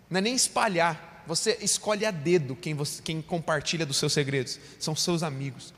Não 0.09 0.17
é 0.17 0.21
nem 0.21 0.33
espalhar, 0.33 1.23
você 1.27 1.59
escolhe 1.61 2.07
a 2.07 2.09
dedo 2.09 2.55
quem, 2.55 2.73
você, 2.73 3.03
quem 3.03 3.21
compartilha 3.21 3.85
dos 3.85 3.97
seus 3.97 4.11
segredos, 4.11 4.59
são 4.79 4.95
seus 4.95 5.21
amigos. 5.21 5.71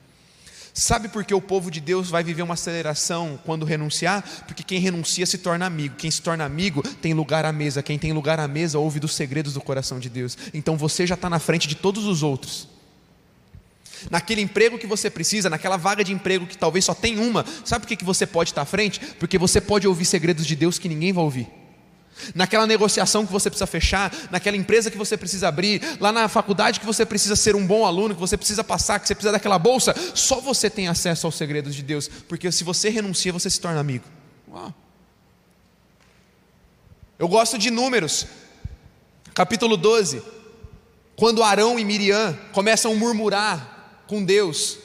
Sabe 0.74 1.10
por 1.10 1.26
que 1.26 1.34
o 1.34 1.42
povo 1.42 1.70
de 1.70 1.82
Deus 1.82 2.10
vai 2.10 2.24
viver 2.24 2.42
uma 2.42 2.54
aceleração 2.54 3.40
quando 3.46 3.66
renunciar? 3.66 4.24
Porque 4.48 4.64
quem 4.64 4.80
renuncia 4.80 5.26
se 5.26 5.38
torna 5.38 5.66
amigo. 5.66 5.96
Quem 5.98 6.10
se 6.10 6.22
torna 6.22 6.46
amigo 6.46 6.82
tem 7.02 7.14
lugar 7.14 7.46
à 7.46 7.52
mesa. 7.52 7.84
Quem 7.84 8.00
tem 8.00 8.14
lugar 8.14 8.40
à 8.40 8.48
mesa 8.48 8.80
ouve 8.80 9.00
dos 9.00 9.14
segredos 9.14 9.54
do 9.54 9.62
coração 9.62 10.00
de 10.00 10.10
Deus. 10.10 10.38
Então 10.54 10.78
você 10.78 11.06
já 11.06 11.16
está 11.16 11.30
na 11.30 11.40
frente 11.40 11.68
de 11.68 11.76
todos 11.76 12.06
os 12.06 12.24
outros. 12.24 12.70
Naquele 14.10 14.42
emprego 14.42 14.80
que 14.80 14.88
você 14.88 15.10
precisa, 15.10 15.50
naquela 15.50 15.78
vaga 15.78 16.04
de 16.04 16.14
emprego 16.14 16.48
que 16.48 16.58
talvez 16.58 16.86
só 16.86 16.94
tem 16.94 17.20
uma, 17.20 17.46
sabe 17.64 17.86
por 17.86 17.96
que, 17.96 18.04
você 18.04 18.26
pode 18.26 18.50
estar 18.50 18.64
à 18.64 18.66
frente? 18.66 19.00
Porque 19.20 19.38
você 19.38 19.62
pode 19.62 19.88
ouvir 19.88 20.06
segredos 20.06 20.48
de 20.48 20.56
Deus 20.56 20.80
que 20.80 20.90
ninguém 20.90 21.14
vai 21.14 21.24
ouvir 21.24 21.61
naquela 22.36 22.68
negociação 22.68 23.26
que 23.26 23.32
você 23.32 23.50
precisa 23.50 23.68
fechar, 23.68 24.14
naquela 24.30 24.58
empresa 24.58 24.92
que 24.92 24.98
você 24.98 25.18
precisa 25.18 25.48
abrir, 25.48 25.82
lá 26.00 26.12
na 26.12 26.28
faculdade 26.28 26.80
que 26.80 26.86
você 26.86 27.06
precisa 27.06 27.36
ser 27.36 27.56
um 27.56 27.66
bom 27.66 27.86
aluno, 27.86 28.14
que 28.14 28.20
você 28.20 28.38
precisa 28.38 28.64
passar, 28.64 29.00
que 29.00 29.08
você 29.08 29.16
precisa 29.16 29.32
daquela 29.32 29.58
bolsa, 29.58 29.96
só 30.14 30.40
você 30.40 30.70
tem 30.70 30.88
acesso 30.88 31.26
aos 31.28 31.36
segredos 31.36 31.76
de 31.76 31.84
Deus, 31.84 32.10
porque 32.28 32.52
se 32.52 32.64
você 32.64 32.90
renuncia, 32.90 33.34
você 33.34 33.50
se 33.50 33.60
torna 33.60 33.80
amigo. 33.80 34.06
Uau. 34.52 34.74
Eu 37.18 37.28
gosto 37.28 37.58
de 37.58 37.70
números, 37.70 38.26
capítulo 39.34 39.78
12, 39.78 40.24
quando 41.16 41.44
Arão 41.44 41.78
e 41.78 41.86
Miriam 41.86 42.38
começam 42.52 42.92
a 42.92 42.96
murmurar 42.96 44.04
com 44.08 44.24
Deus, 44.24 44.80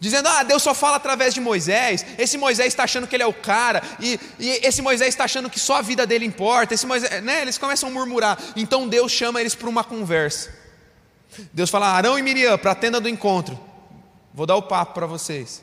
Dizendo, 0.00 0.28
ah, 0.28 0.42
Deus 0.42 0.62
só 0.62 0.72
fala 0.72 0.96
através 0.96 1.34
de 1.34 1.42
Moisés. 1.42 2.06
Esse 2.16 2.38
Moisés 2.38 2.68
está 2.68 2.84
achando 2.84 3.06
que 3.06 3.14
ele 3.14 3.22
é 3.22 3.26
o 3.26 3.34
cara, 3.34 3.82
e, 4.00 4.18
e, 4.38 4.48
esse 4.66 4.80
Moisés 4.80 5.10
está 5.10 5.24
achando 5.24 5.50
que 5.50 5.60
só 5.60 5.76
a 5.76 5.82
vida 5.82 6.06
dele 6.06 6.24
importa. 6.24 6.72
Esse 6.72 6.86
Moisés, 6.86 7.22
né? 7.22 7.42
Eles 7.42 7.58
começam 7.58 7.90
a 7.90 7.92
murmurar. 7.92 8.38
Então 8.56 8.88
Deus 8.88 9.12
chama 9.12 9.40
eles 9.40 9.54
para 9.54 9.68
uma 9.68 9.84
conversa. 9.84 10.58
Deus 11.52 11.68
fala, 11.68 11.88
Arão 11.88 12.18
e 12.18 12.22
Miriam, 12.22 12.56
para 12.56 12.72
a 12.72 12.74
tenda 12.74 12.98
do 12.98 13.08
encontro. 13.10 13.60
Vou 14.32 14.46
dar 14.46 14.56
o 14.56 14.62
papo 14.62 14.94
para 14.94 15.06
vocês. 15.06 15.62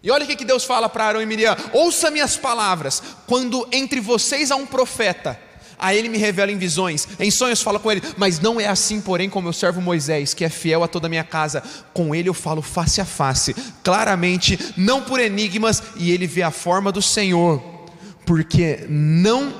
E 0.00 0.10
olha 0.10 0.24
o 0.24 0.28
que 0.28 0.44
Deus 0.44 0.64
fala 0.64 0.88
para 0.88 1.06
Arão 1.06 1.22
e 1.22 1.26
Miriam: 1.26 1.56
ouça 1.72 2.12
minhas 2.12 2.36
palavras. 2.36 3.02
Quando 3.26 3.66
entre 3.72 4.00
vocês 4.00 4.52
há 4.52 4.56
um 4.56 4.66
profeta, 4.66 5.40
a 5.84 5.94
ele 5.94 6.08
me 6.08 6.16
revela 6.16 6.50
em 6.50 6.56
visões, 6.56 7.06
em 7.20 7.30
sonhos 7.30 7.60
fala 7.60 7.78
com 7.78 7.92
ele, 7.92 8.00
mas 8.16 8.40
não 8.40 8.58
é 8.58 8.66
assim, 8.66 9.02
porém, 9.02 9.28
com 9.28 9.42
meu 9.42 9.52
servo 9.52 9.82
Moisés, 9.82 10.32
que 10.32 10.42
é 10.42 10.48
fiel 10.48 10.82
a 10.82 10.88
toda 10.88 11.06
a 11.06 11.10
minha 11.10 11.22
casa. 11.22 11.62
Com 11.92 12.14
ele 12.14 12.30
eu 12.30 12.32
falo 12.32 12.62
face 12.62 13.02
a 13.02 13.04
face, 13.04 13.54
claramente, 13.82 14.58
não 14.78 15.02
por 15.02 15.20
enigmas, 15.20 15.82
e 15.96 16.10
ele 16.10 16.26
vê 16.26 16.42
a 16.42 16.50
forma 16.50 16.90
do 16.90 17.02
Senhor, 17.02 17.62
porque 18.24 18.86
não 18.88 19.52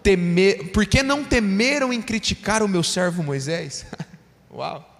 temer, 0.00 0.70
porque 0.70 1.02
não 1.02 1.24
temeram 1.24 1.92
em 1.92 2.00
criticar 2.00 2.62
o 2.62 2.68
meu 2.68 2.84
servo 2.84 3.24
Moisés? 3.24 3.84
Uau! 4.54 4.96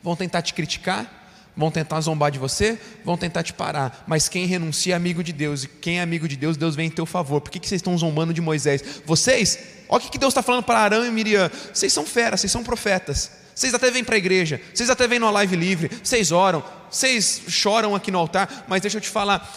Vão 0.00 0.14
tentar 0.14 0.42
te 0.42 0.54
criticar? 0.54 1.21
Vão 1.56 1.70
tentar 1.70 2.00
zombar 2.00 2.30
de 2.30 2.38
você, 2.38 2.78
vão 3.04 3.16
tentar 3.16 3.42
te 3.42 3.52
parar. 3.52 4.04
Mas 4.06 4.28
quem 4.28 4.46
renuncia 4.46 4.94
é 4.94 4.96
amigo 4.96 5.22
de 5.22 5.32
Deus. 5.32 5.64
E 5.64 5.68
quem 5.68 5.98
é 5.98 6.02
amigo 6.02 6.26
de 6.26 6.36
Deus, 6.36 6.56
Deus 6.56 6.74
vem 6.74 6.86
em 6.86 6.90
teu 6.90 7.04
favor. 7.04 7.40
Por 7.40 7.50
que, 7.50 7.58
que 7.58 7.68
vocês 7.68 7.80
estão 7.80 7.96
zombando 7.96 8.32
de 8.32 8.40
Moisés? 8.40 8.82
Vocês, 9.04 9.58
olha 9.88 10.04
o 10.04 10.10
que 10.10 10.18
Deus 10.18 10.32
está 10.32 10.42
falando 10.42 10.64
para 10.64 10.78
Arão 10.78 11.04
e 11.04 11.10
Miriam. 11.10 11.50
Vocês 11.72 11.92
são 11.92 12.06
feras, 12.06 12.40
vocês 12.40 12.50
são 12.50 12.64
profetas. 12.64 13.42
Vocês 13.54 13.74
até 13.74 13.90
vêm 13.90 14.02
para 14.02 14.14
a 14.14 14.18
igreja, 14.18 14.60
vocês 14.72 14.88
até 14.88 15.06
vêm 15.06 15.18
numa 15.18 15.30
live 15.30 15.56
livre, 15.56 15.90
vocês 16.02 16.32
oram, 16.32 16.64
vocês 16.90 17.42
choram 17.48 17.94
aqui 17.94 18.10
no 18.10 18.18
altar, 18.18 18.64
mas 18.66 18.80
deixa 18.80 18.96
eu 18.96 19.00
te 19.00 19.10
falar, 19.10 19.54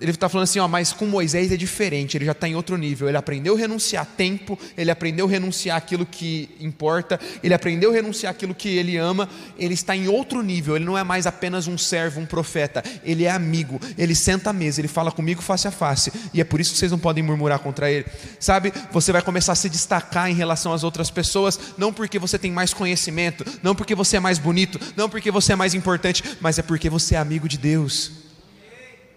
ele 0.00 0.12
está 0.12 0.28
falando 0.28 0.44
assim, 0.44 0.58
ó, 0.58 0.66
mas 0.66 0.92
com 0.92 1.04
Moisés 1.06 1.52
é 1.52 1.56
diferente, 1.56 2.16
ele 2.16 2.24
já 2.24 2.32
está 2.32 2.48
em 2.48 2.54
outro 2.54 2.76
nível. 2.76 3.08
Ele 3.08 3.18
aprendeu 3.18 3.54
a 3.54 3.58
renunciar 3.58 4.06
tempo, 4.06 4.58
ele 4.76 4.90
aprendeu 4.90 5.26
a 5.26 5.30
renunciar 5.30 5.76
aquilo 5.76 6.06
que 6.06 6.48
importa, 6.58 7.20
ele 7.42 7.52
aprendeu 7.52 7.90
a 7.90 7.92
renunciar 7.92 8.30
aquilo 8.30 8.54
que 8.54 8.68
ele 8.68 8.96
ama, 8.96 9.28
ele 9.58 9.74
está 9.74 9.94
em 9.94 10.08
outro 10.08 10.42
nível, 10.42 10.76
ele 10.76 10.84
não 10.84 10.96
é 10.96 11.04
mais 11.04 11.26
apenas 11.26 11.66
um 11.66 11.76
servo, 11.76 12.20
um 12.20 12.26
profeta, 12.26 12.82
ele 13.04 13.24
é 13.24 13.30
amigo, 13.30 13.78
ele 13.98 14.14
senta 14.14 14.50
à 14.50 14.52
mesa, 14.52 14.80
ele 14.80 14.88
fala 14.88 15.12
comigo 15.12 15.42
face 15.42 15.68
a 15.68 15.70
face, 15.70 16.10
e 16.32 16.40
é 16.40 16.44
por 16.44 16.60
isso 16.60 16.72
que 16.72 16.78
vocês 16.78 16.90
não 16.90 16.98
podem 16.98 17.22
murmurar 17.22 17.58
contra 17.58 17.90
ele. 17.90 18.06
Sabe, 18.38 18.72
você 18.90 19.12
vai 19.12 19.20
começar 19.20 19.52
a 19.52 19.56
se 19.56 19.68
destacar 19.68 20.30
em 20.30 20.34
relação 20.34 20.72
às 20.72 20.82
outras 20.82 21.10
pessoas, 21.10 21.58
não 21.76 21.92
porque 21.92 22.18
você 22.18 22.38
tem 22.38 22.50
mais 22.50 22.72
conhecimento, 22.72 23.44
não 23.62 23.74
porque 23.74 23.94
você 23.94 24.16
é 24.16 24.20
mais 24.20 24.38
bonito, 24.38 24.80
não 24.96 25.10
porque 25.10 25.30
você 25.30 25.52
é 25.52 25.56
mais 25.56 25.74
importante, 25.74 26.22
mas 26.40 26.58
é 26.58 26.62
porque 26.62 26.88
você 26.88 27.14
é 27.14 27.18
amigo 27.18 27.48
de 27.48 27.58
Deus. 27.58 28.19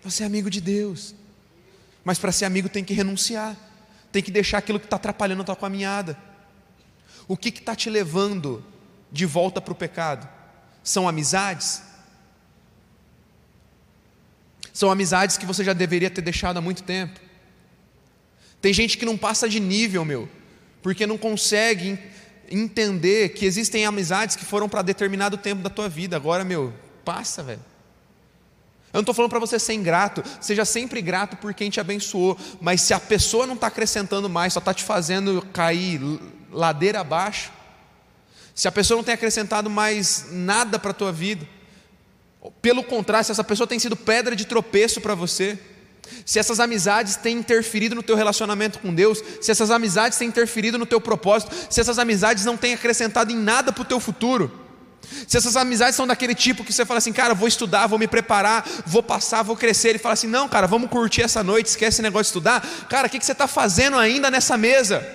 Você 0.04 0.24
é 0.24 0.26
amigo 0.26 0.50
de 0.50 0.60
Deus. 0.60 1.16
Mas 2.04 2.20
para 2.20 2.32
ser 2.32 2.46
amigo 2.46 2.68
tem 2.68 2.84
que 2.84 2.94
renunciar. 2.94 3.56
Tem 4.12 4.22
que 4.22 4.32
deixar 4.32 4.58
aquilo 4.58 4.80
que 4.80 4.86
está 4.86 4.98
atrapalhando 4.98 5.42
a 5.42 5.46
tua 5.46 5.56
caminhada. 5.56 6.18
O 7.28 7.38
que 7.38 7.50
está 7.50 7.76
te 7.76 7.90
levando 7.90 8.64
de 9.12 9.26
volta 9.26 9.62
para 9.62 9.72
o 9.72 9.76
pecado? 9.76 10.28
São 10.84 11.08
amizades? 11.08 11.82
São 14.74 14.92
amizades 14.92 15.38
que 15.38 15.46
você 15.46 15.64
já 15.64 15.72
deveria 15.72 16.10
ter 16.10 16.22
deixado 16.22 16.58
há 16.58 16.62
muito 16.62 16.84
tempo. 16.84 17.20
Tem 18.62 18.74
gente 18.74 18.98
que 18.98 19.06
não 19.06 19.18
passa 19.18 19.48
de 19.48 19.60
nível, 19.60 20.04
meu, 20.04 20.28
porque 20.82 21.06
não 21.06 21.18
consegue 21.18 21.98
entender 22.50 23.30
que 23.30 23.46
existem 23.46 23.86
amizades 23.86 24.36
que 24.36 24.46
foram 24.46 24.68
para 24.68 24.82
determinado 24.82 25.38
tempo 25.38 25.62
da 25.62 25.70
tua 25.70 25.88
vida. 25.88 26.16
Agora, 26.16 26.44
meu, 26.44 26.74
passa, 27.06 27.44
velho. 27.44 27.73
Eu 28.94 28.98
não 28.98 29.02
estou 29.02 29.16
falando 29.16 29.32
para 29.32 29.40
você 29.40 29.58
ser 29.58 29.74
ingrato, 29.74 30.24
seja 30.40 30.64
sempre 30.64 31.02
grato 31.02 31.36
por 31.38 31.52
quem 31.52 31.68
te 31.68 31.80
abençoou, 31.80 32.38
mas 32.62 32.80
se 32.80 32.94
a 32.94 33.00
pessoa 33.00 33.48
não 33.48 33.56
está 33.56 33.66
acrescentando 33.66 34.30
mais, 34.30 34.54
só 34.54 34.60
está 34.60 34.72
te 34.72 34.84
fazendo 34.84 35.44
cair 35.52 36.00
ladeira 36.52 37.00
abaixo, 37.00 37.52
se 38.54 38.68
a 38.68 38.72
pessoa 38.72 38.98
não 38.98 39.04
tem 39.04 39.16
acrescentado 39.16 39.68
mais 39.68 40.28
nada 40.30 40.78
para 40.78 40.92
a 40.92 40.94
tua 40.94 41.12
vida, 41.12 41.44
pelo 42.62 42.84
contrário, 42.84 43.26
se 43.26 43.32
essa 43.32 43.44
pessoa 43.44 43.66
tem 43.66 43.80
sido 43.80 43.96
pedra 43.96 44.36
de 44.36 44.46
tropeço 44.46 45.02
para 45.02 45.16
você, 45.16 45.58
se 46.24 46.38
essas 46.38 46.60
amizades 46.60 47.16
têm 47.16 47.38
interferido 47.38 47.96
no 47.96 48.04
teu 48.04 48.16
relacionamento 48.16 48.78
com 48.78 48.94
Deus, 48.94 49.24
se 49.42 49.50
essas 49.50 49.72
amizades 49.72 50.20
têm 50.20 50.28
interferido 50.28 50.78
no 50.78 50.86
teu 50.86 51.02
propósito, 51.02 51.52
se 51.68 51.82
essas 51.82 51.98
amizades 51.98 52.46
não 52.46 52.58
têm 52.58 52.76
acrescentado 52.76 53.32
em 53.32 53.38
nada 53.38 53.72
para 53.72 53.82
o 53.82 53.86
teu 53.86 54.00
futuro, 54.00 54.63
se 55.28 55.38
essas 55.38 55.56
amizades 55.56 55.96
são 55.96 56.08
daquele 56.08 56.36
tipo 56.36 56.64
que 56.64 56.74
você 56.74 56.86
fala 56.86 56.98
assim, 56.98 57.14
cara, 57.14 57.34
vou 57.34 57.48
estudar, 57.48 57.88
vou 57.88 58.00
me 58.00 58.08
preparar, 58.08 58.68
vou 58.86 59.04
passar, 59.04 59.44
vou 59.44 59.56
crescer. 59.56 59.90
Ele 59.90 60.00
fala 60.00 60.14
assim, 60.14 60.28
não, 60.28 60.48
cara, 60.48 60.68
vamos 60.68 60.90
curtir 60.90 61.22
essa 61.22 61.44
noite, 61.44 61.68
esquece 61.68 61.96
esse 61.96 62.02
negócio 62.02 62.24
de 62.24 62.30
estudar. 62.30 62.62
Cara, 62.90 63.08
o 63.08 63.10
que 63.10 63.24
você 63.24 63.32
está 63.32 63.48
fazendo 63.48 63.98
ainda 63.98 64.30
nessa 64.30 64.58
mesa? 64.58 65.06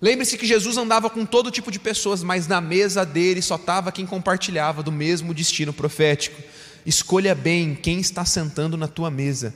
Lembre-se 0.00 0.36
que 0.36 0.46
Jesus 0.46 0.76
andava 0.76 1.08
com 1.08 1.24
todo 1.24 1.50
tipo 1.50 1.70
de 1.70 1.78
pessoas, 1.78 2.22
mas 2.22 2.46
na 2.46 2.60
mesa 2.60 3.04
dele 3.04 3.40
só 3.40 3.56
estava 3.56 3.90
quem 3.90 4.04
compartilhava 4.04 4.82
do 4.82 4.92
mesmo 4.92 5.32
destino 5.32 5.72
profético. 5.72 6.42
Escolha 6.84 7.34
bem 7.34 7.74
quem 7.74 7.98
está 7.98 8.24
sentando 8.24 8.76
na 8.76 8.86
tua 8.86 9.10
mesa. 9.10 9.54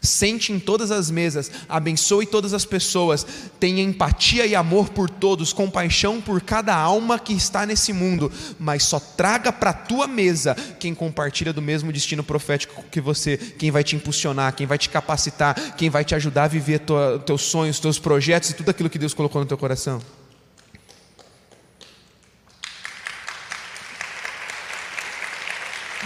Sente 0.00 0.52
em 0.52 0.58
todas 0.58 0.90
as 0.90 1.10
mesas, 1.10 1.50
abençoe 1.68 2.26
todas 2.26 2.54
as 2.54 2.64
pessoas, 2.64 3.26
tenha 3.58 3.82
empatia 3.82 4.46
e 4.46 4.54
amor 4.54 4.90
por 4.90 5.08
todos, 5.08 5.52
compaixão 5.52 6.20
por 6.20 6.40
cada 6.40 6.74
alma 6.74 7.18
que 7.18 7.32
está 7.32 7.66
nesse 7.66 7.92
mundo, 7.92 8.30
mas 8.58 8.84
só 8.84 9.00
traga 9.00 9.52
para 9.52 9.70
a 9.70 9.74
tua 9.74 10.06
mesa 10.06 10.54
quem 10.78 10.94
compartilha 10.94 11.52
do 11.52 11.62
mesmo 11.62 11.92
destino 11.92 12.22
profético 12.22 12.84
que 12.90 13.00
você, 13.00 13.36
quem 13.36 13.70
vai 13.70 13.84
te 13.84 13.96
impulsionar, 13.96 14.54
quem 14.54 14.66
vai 14.66 14.78
te 14.78 14.88
capacitar, 14.88 15.76
quem 15.76 15.90
vai 15.90 16.04
te 16.04 16.14
ajudar 16.14 16.44
a 16.44 16.48
viver 16.48 16.80
tua, 16.80 17.18
teus 17.24 17.42
sonhos, 17.42 17.78
teus 17.80 17.98
projetos 17.98 18.50
e 18.50 18.54
tudo 18.54 18.70
aquilo 18.70 18.90
que 18.90 18.98
Deus 18.98 19.14
colocou 19.14 19.40
no 19.40 19.46
teu 19.46 19.58
coração. 19.58 20.00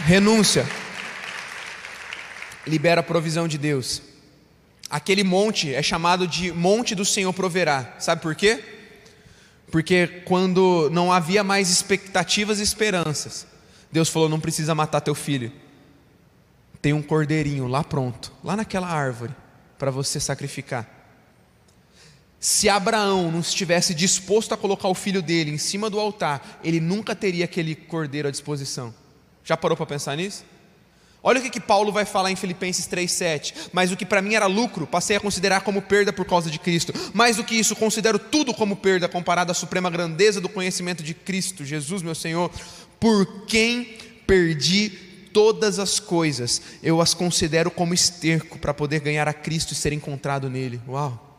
Renúncia 0.06 0.66
libera 2.66 3.00
a 3.00 3.05
provisão 3.05 3.46
de 3.46 3.59
Deus. 3.59 4.03
Aquele 4.88 5.24
monte 5.24 5.74
é 5.74 5.83
chamado 5.83 6.27
de 6.27 6.53
Monte 6.53 6.94
do 6.94 7.05
Senhor 7.05 7.33
proverá. 7.33 7.96
Sabe 7.98 8.22
por 8.22 8.35
quê? 8.35 8.62
Porque 9.70 10.07
quando 10.24 10.88
não 10.90 11.12
havia 11.12 11.42
mais 11.42 11.70
expectativas 11.70 12.61
e 12.61 12.62
esperanças, 12.62 13.46
Deus 13.90 14.09
falou: 14.09 14.29
não 14.29 14.40
precisa 14.40 14.74
matar 14.74 15.00
teu 15.00 15.14
filho. 15.14 15.50
Tem 16.81 16.92
um 16.92 17.03
cordeirinho 17.03 17.66
lá 17.66 17.83
pronto, 17.83 18.33
lá 18.42 18.55
naquela 18.55 18.88
árvore, 18.88 19.35
para 19.79 19.90
você 19.90 20.20
sacrificar. 20.20 20.88
Se 22.38 22.68
Abraão 22.68 23.33
não 23.33 23.40
estivesse 23.40 23.94
disposto 23.94 24.53
a 24.53 24.57
colocar 24.57 24.88
o 24.88 24.94
filho 24.94 25.22
dele 25.22 25.50
em 25.50 25.57
cima 25.57 25.88
do 25.88 25.98
altar, 25.98 26.61
ele 26.62 26.79
nunca 26.79 27.16
teria 27.16 27.46
aquele 27.46 27.74
cordeiro 27.74 28.29
à 28.29 28.31
disposição. 28.31 28.94
Já 29.42 29.57
parou 29.57 29.77
para 29.77 29.87
pensar 29.87 30.14
nisso? 30.14 30.44
Olha 31.26 31.40
o 31.40 31.42
que, 31.42 31.48
que 31.48 31.58
Paulo 31.58 31.90
vai 31.90 32.04
falar 32.04 32.30
em 32.30 32.37
Filipenses 32.37 32.87
3,7. 32.87 33.54
Mas 33.72 33.90
o 33.90 33.96
que 33.96 34.04
para 34.04 34.20
mim 34.20 34.34
era 34.34 34.44
lucro, 34.44 34.87
passei 34.87 35.16
a 35.16 35.20
considerar 35.20 35.62
como 35.62 35.80
perda 35.80 36.12
por 36.12 36.26
causa 36.26 36.50
de 36.50 36.58
Cristo. 36.58 36.92
Mais 37.14 37.37
do 37.37 37.44
que 37.44 37.54
isso, 37.54 37.74
considero 37.74 38.18
tudo 38.18 38.52
como 38.52 38.76
perda 38.76 39.08
comparado 39.08 39.50
à 39.50 39.54
suprema 39.54 39.88
grandeza 39.88 40.38
do 40.38 40.50
conhecimento 40.50 41.02
de 41.02 41.14
Cristo, 41.14 41.64
Jesus, 41.64 42.02
meu 42.02 42.14
Senhor, 42.14 42.50
por 43.00 43.46
quem 43.46 43.96
perdi 44.26 44.90
todas 45.32 45.78
as 45.78 45.98
coisas. 45.98 46.60
Eu 46.82 47.00
as 47.00 47.14
considero 47.14 47.70
como 47.70 47.94
esterco 47.94 48.58
para 48.58 48.74
poder 48.74 49.00
ganhar 49.00 49.26
a 49.26 49.32
Cristo 49.32 49.72
e 49.72 49.74
ser 49.74 49.94
encontrado 49.94 50.50
nele. 50.50 50.78
Uau! 50.87 51.33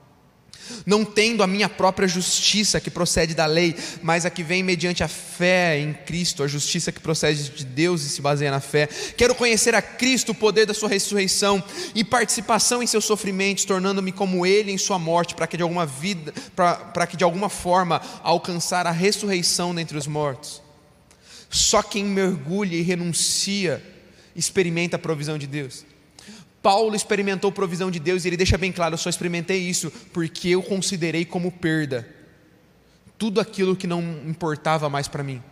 Não 0.85 1.03
tendo 1.03 1.43
a 1.43 1.47
minha 1.47 1.69
própria 1.69 2.07
justiça 2.07 2.79
que 2.79 2.89
procede 2.89 3.33
da 3.33 3.45
lei, 3.45 3.75
mas 4.01 4.25
a 4.25 4.29
que 4.29 4.43
vem 4.43 4.63
mediante 4.63 5.03
a 5.03 5.07
fé 5.07 5.79
em 5.79 5.93
Cristo, 5.93 6.43
a 6.43 6.47
justiça 6.47 6.91
que 6.91 6.99
procede 6.99 7.49
de 7.49 7.65
Deus 7.65 8.03
e 8.03 8.09
se 8.09 8.21
baseia 8.21 8.51
na 8.51 8.59
fé. 8.59 8.87
Quero 9.17 9.35
conhecer 9.35 9.75
a 9.75 9.81
Cristo, 9.81 10.31
o 10.31 10.35
poder 10.35 10.65
da 10.65 10.73
sua 10.73 10.89
ressurreição 10.89 11.63
e 11.93 12.03
participação 12.03 12.81
em 12.81 12.87
seus 12.87 13.05
sofrimentos, 13.05 13.65
tornando-me 13.65 14.11
como 14.11 14.45
ele 14.45 14.71
em 14.71 14.77
sua 14.77 14.99
morte, 14.99 15.35
para 15.35 15.47
que 15.47 15.57
de 15.57 15.63
alguma 15.63 15.85
vida, 15.85 16.33
para 16.55 17.07
que 17.07 17.17
de 17.17 17.23
alguma 17.23 17.49
forma 17.49 18.01
alcançar 18.23 18.87
a 18.87 18.91
ressurreição 18.91 19.73
dentre 19.73 19.97
os 19.97 20.07
mortos. 20.07 20.61
Só 21.49 21.81
quem 21.81 22.03
mergulha 22.03 22.75
e 22.75 22.81
renuncia 22.81 23.81
experimenta 24.35 24.97
a 24.97 24.99
provisão 24.99 25.37
de 25.37 25.47
Deus. 25.47 25.85
Paulo 26.65 26.95
experimentou 26.95 27.51
provisão 27.51 27.91
de 27.91 27.99
Deus 27.99 28.25
e 28.25 28.27
ele 28.27 28.37
deixa 28.37 28.57
bem 28.57 28.71
claro: 28.71 28.95
eu 28.95 28.97
só 28.97 29.07
experimentei 29.07 29.59
isso 29.59 29.91
porque 30.11 30.49
eu 30.49 30.63
considerei 30.63 31.23
como 31.23 31.51
perda 31.51 32.09
tudo 33.19 33.39
aquilo 33.39 33.75
que 33.75 33.85
não 33.85 34.01
importava 34.25 34.89
mais 34.89 35.07
para 35.07 35.21
mim, 35.21 35.43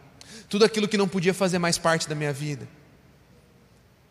tudo 0.49 0.65
aquilo 0.65 0.87
que 0.87 0.97
não 0.97 1.07
podia 1.07 1.31
fazer 1.31 1.59
mais 1.59 1.77
parte 1.77 2.09
da 2.09 2.15
minha 2.15 2.33
vida. 2.33 2.67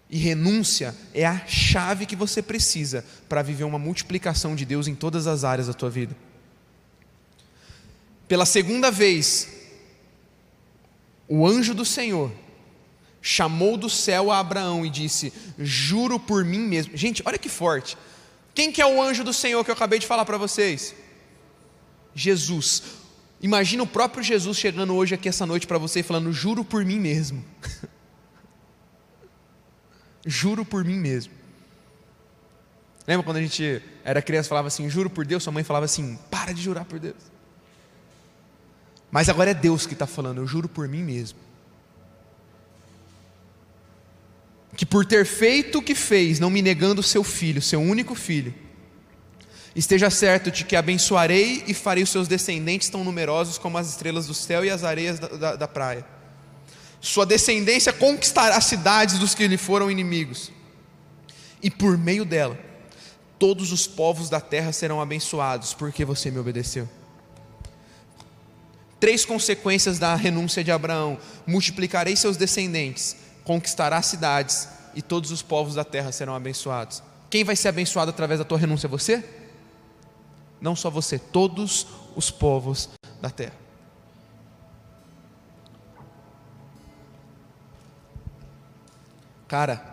E 0.08 0.16
renúncia 0.16 0.94
é 1.12 1.26
a 1.26 1.44
chave 1.44 2.06
que 2.06 2.14
você 2.14 2.40
precisa 2.40 3.04
para 3.28 3.42
viver 3.42 3.64
uma 3.64 3.80
multiplicação 3.80 4.54
de 4.54 4.64
Deus 4.64 4.86
em 4.86 4.94
todas 4.94 5.26
as 5.26 5.42
áreas 5.42 5.66
da 5.66 5.74
tua 5.74 5.90
vida. 5.90 6.16
Pela 8.28 8.46
segunda 8.46 8.92
vez, 8.92 9.48
o 11.26 11.44
anjo 11.44 11.74
do 11.74 11.84
Senhor 11.84 12.30
chamou 13.22 13.76
do 13.76 13.88
céu 13.88 14.32
a 14.32 14.40
Abraão 14.40 14.85
e 14.85 14.90
disse: 14.90 15.32
Juro 15.56 16.18
por 16.18 16.44
mim 16.44 16.58
mesmo. 16.58 16.96
Gente, 16.96 17.22
olha 17.24 17.38
que 17.38 17.48
forte. 17.48 17.96
Quem 18.52 18.72
que 18.72 18.82
é 18.82 18.87
o 18.87 19.00
anjo 19.00 19.22
do 19.22 19.32
Senhor 19.32 19.64
que 19.64 19.70
eu 19.70 19.74
acabei 19.74 19.98
de 20.00 20.06
falar 20.06 20.24
para 20.24 20.37
vocês? 20.37 20.94
Jesus. 22.14 22.82
Imagina 23.40 23.82
o 23.82 23.87
próprio 23.87 24.22
Jesus 24.22 24.58
chegando 24.58 24.94
hoje 24.94 25.14
aqui 25.14 25.28
essa 25.28 25.46
noite 25.46 25.66
para 25.66 25.78
você 25.78 26.00
e 26.00 26.02
falando: 26.02 26.32
Juro 26.32 26.64
por 26.64 26.85
mim 26.85 26.98
mesmo. 26.98 27.42
Juro 30.26 30.64
por 30.64 30.85
mim 30.85 30.98
mesmo. 30.98 31.32
Lembra 33.06 33.24
quando 33.24 33.38
a 33.38 33.42
gente 33.42 33.82
era 34.04 34.20
criança 34.20 34.48
falava 34.48 34.68
assim: 34.68 34.90
Juro 34.90 35.08
por 35.08 35.24
Deus? 35.24 35.44
Sua 35.44 35.52
mãe 35.52 35.62
falava 35.64 35.85
assim: 35.85 36.18
Para 36.28 36.52
de 36.52 36.61
jurar 36.61 36.85
por 36.85 36.98
Deus. 36.98 37.32
Mas 39.11 39.28
agora 39.28 39.50
é 39.50 39.54
Deus 39.54 39.87
que 39.87 39.92
está 39.92 40.06
falando: 40.06 40.38
Eu 40.38 40.46
juro 40.46 40.68
por 40.68 40.88
mim 40.88 41.02
mesmo. 41.02 41.38
Que 44.76 44.87
por 44.87 45.04
ter 45.04 45.26
feito 45.26 45.78
o 45.78 45.82
que 45.82 45.94
fez, 45.94 46.40
não 46.40 46.50
me 46.50 46.62
negando 46.62 47.02
seu 47.02 47.22
filho, 47.22 47.61
seu 47.61 47.80
único 47.80 48.14
filho, 48.14 48.54
esteja 49.74 50.11
certo 50.11 50.50
de 50.50 50.64
que 50.64 50.76
abençoarei 50.76 51.64
e 51.66 51.74
farei 51.74 52.02
os 52.02 52.11
seus 52.11 52.28
descendentes 52.28 52.88
tão 52.88 53.04
numerosos 53.04 53.58
como 53.58 53.78
as 53.78 53.88
estrelas 53.88 54.26
do 54.26 54.35
céu 54.35 54.64
e 54.64 54.70
as 54.70 54.85
areias 54.85 55.18
da, 55.18 55.28
da, 55.28 55.56
da 55.56 55.68
praia. 55.68 56.04
Sua 57.00 57.26
descendência 57.26 57.92
conquistará 57.92 58.56
as 58.56 58.64
cidades 58.64 59.18
dos 59.18 59.35
que 59.35 59.46
lhe 59.46 59.56
foram 59.56 59.90
inimigos, 59.90 60.52
e 61.62 61.70
por 61.70 61.98
meio 61.98 62.24
dela, 62.24 62.58
todos 63.38 63.72
os 63.72 63.87
povos 63.87 64.30
da 64.30 64.40
terra 64.40 64.72
serão 64.72 65.00
abençoados, 65.00 65.74
porque 65.74 66.04
você 66.04 66.30
me 66.30 66.38
obedeceu. 66.38 66.88
Três 69.00 69.24
consequências 69.24 69.98
da 69.98 70.14
renúncia 70.14 70.62
de 70.62 70.70
Abraão: 70.70 71.18
multiplicarei 71.44 72.14
seus 72.14 72.37
descendentes, 72.37 73.16
conquistará 73.44 74.00
cidades 74.02 74.68
e 74.94 75.02
todos 75.02 75.31
os 75.31 75.42
povos 75.42 75.74
da 75.74 75.85
terra 75.85 76.12
serão 76.12 76.35
abençoados. 76.35 77.02
Quem 77.31 77.44
vai 77.44 77.57
ser 77.57 77.68
abençoado 77.68 78.11
através 78.11 78.38
da 78.38 78.44
tua 78.44 78.59
renúncia? 78.59 78.88
Você? 78.88 79.24
Não 80.61 80.76
só 80.76 80.90
você, 80.90 81.18
todos 81.18 81.87
os 82.14 82.31
povos 82.31 82.90
da 83.20 83.31
terra. 83.31 83.55
Cara, 89.48 89.92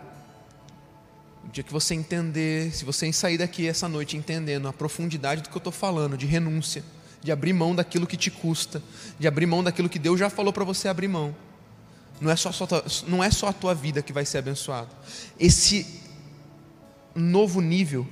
o 1.44 1.48
dia 1.48 1.64
que 1.64 1.72
você 1.72 1.94
entender, 1.94 2.72
se 2.72 2.84
você 2.84 3.12
sair 3.12 3.36
daqui 3.36 3.66
essa 3.66 3.88
noite 3.88 4.16
entendendo 4.16 4.68
a 4.68 4.72
profundidade 4.72 5.42
do 5.42 5.48
que 5.48 5.56
eu 5.56 5.58
estou 5.60 5.72
falando, 5.72 6.16
de 6.16 6.24
renúncia, 6.24 6.84
de 7.22 7.32
abrir 7.32 7.52
mão 7.52 7.74
daquilo 7.74 8.06
que 8.06 8.16
te 8.16 8.30
custa, 8.30 8.82
de 9.18 9.26
abrir 9.26 9.46
mão 9.46 9.62
daquilo 9.62 9.88
que 9.88 9.98
Deus 9.98 10.18
já 10.18 10.30
falou 10.30 10.52
para 10.52 10.64
você 10.64 10.88
abrir 10.88 11.08
mão 11.08 11.34
não 12.20 12.30
é 12.30 12.36
só, 12.36 12.52
só, 12.52 12.66
não 13.06 13.24
é 13.24 13.30
só 13.30 13.48
a 13.48 13.52
tua 13.52 13.74
vida 13.74 14.02
que 14.02 14.12
vai 14.12 14.24
ser 14.24 14.38
abençoada. 14.38 14.88
Esse 15.38 16.00
novo 17.14 17.60
nível, 17.60 18.06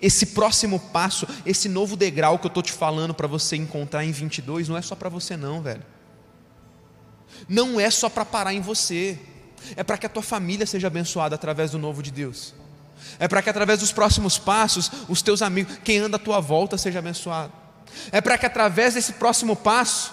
esse 0.00 0.26
próximo 0.26 0.78
passo, 0.78 1.26
esse 1.44 1.68
novo 1.68 1.96
degrau 1.96 2.38
que 2.38 2.46
eu 2.46 2.48
estou 2.48 2.62
te 2.62 2.72
falando 2.72 3.12
para 3.12 3.26
você 3.26 3.56
encontrar 3.56 4.04
em 4.04 4.12
22, 4.12 4.68
não 4.68 4.76
é 4.76 4.82
só 4.82 4.94
para 4.94 5.08
você, 5.08 5.36
não, 5.36 5.60
velho. 5.60 5.82
Não 7.48 7.80
é 7.80 7.90
só 7.90 8.08
para 8.08 8.24
parar 8.24 8.54
em 8.54 8.60
você. 8.60 9.18
É 9.76 9.82
para 9.82 9.98
que 9.98 10.06
a 10.06 10.08
tua 10.08 10.22
família 10.22 10.66
seja 10.66 10.86
abençoada 10.86 11.34
através 11.34 11.72
do 11.72 11.78
novo 11.78 12.02
de 12.02 12.10
Deus. 12.10 12.54
É 13.18 13.26
para 13.26 13.42
que 13.42 13.50
através 13.50 13.80
dos 13.80 13.92
próximos 13.92 14.38
passos, 14.38 14.90
os 15.08 15.22
teus 15.22 15.42
amigos, 15.42 15.78
quem 15.84 15.98
anda 15.98 16.16
à 16.16 16.20
tua 16.20 16.40
volta, 16.40 16.78
seja 16.78 16.98
abençoado. 16.98 17.52
É 18.12 18.20
para 18.20 18.38
que 18.38 18.46
através 18.46 18.94
desse 18.94 19.14
próximo 19.14 19.56
passo, 19.56 20.12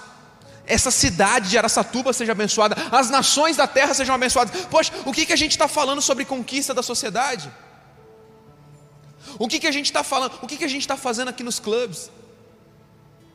essa 0.68 0.92
cidade 0.92 1.50
de 1.50 1.58
Araçatuba 1.58 2.12
seja 2.12 2.34
abençoada, 2.34 2.76
as 2.92 3.10
nações 3.10 3.56
da 3.56 3.66
terra 3.66 3.94
sejam 3.94 4.14
abençoadas. 4.14 4.66
Poxa, 4.66 4.92
o 5.06 5.14
que, 5.14 5.26
que 5.26 5.34
a 5.34 5.38
gente 5.38 5.52
está 5.52 5.68
falando 5.68 6.02
sobre 6.02 6.26
conquista 6.26 6.74
da 6.74 6.84
sociedade? 6.84 7.50
O 9.40 9.48
que, 9.48 9.60
que 9.60 9.68
a 9.68 9.72
gente 9.72 9.86
está 9.86 10.04
falando? 10.04 10.38
O 10.42 10.48
que, 10.48 10.58
que 10.58 10.66
a 10.66 10.68
gente 10.68 10.82
está 10.82 10.98
fazendo 10.98 11.30
aqui 11.30 11.42
nos 11.42 11.60
clubes? 11.60 12.12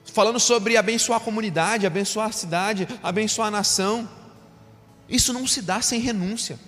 Falando 0.04 0.38
sobre 0.38 0.76
abençoar 0.76 1.20
a 1.20 1.24
comunidade, 1.24 1.86
abençoar 1.86 2.28
a 2.28 2.32
cidade, 2.32 2.86
abençoar 3.02 3.48
a 3.48 3.50
nação. 3.50 4.08
Isso 5.08 5.32
não 5.32 5.46
se 5.46 5.62
dá 5.62 5.80
sem 5.80 6.00
renúncia. 6.00 6.58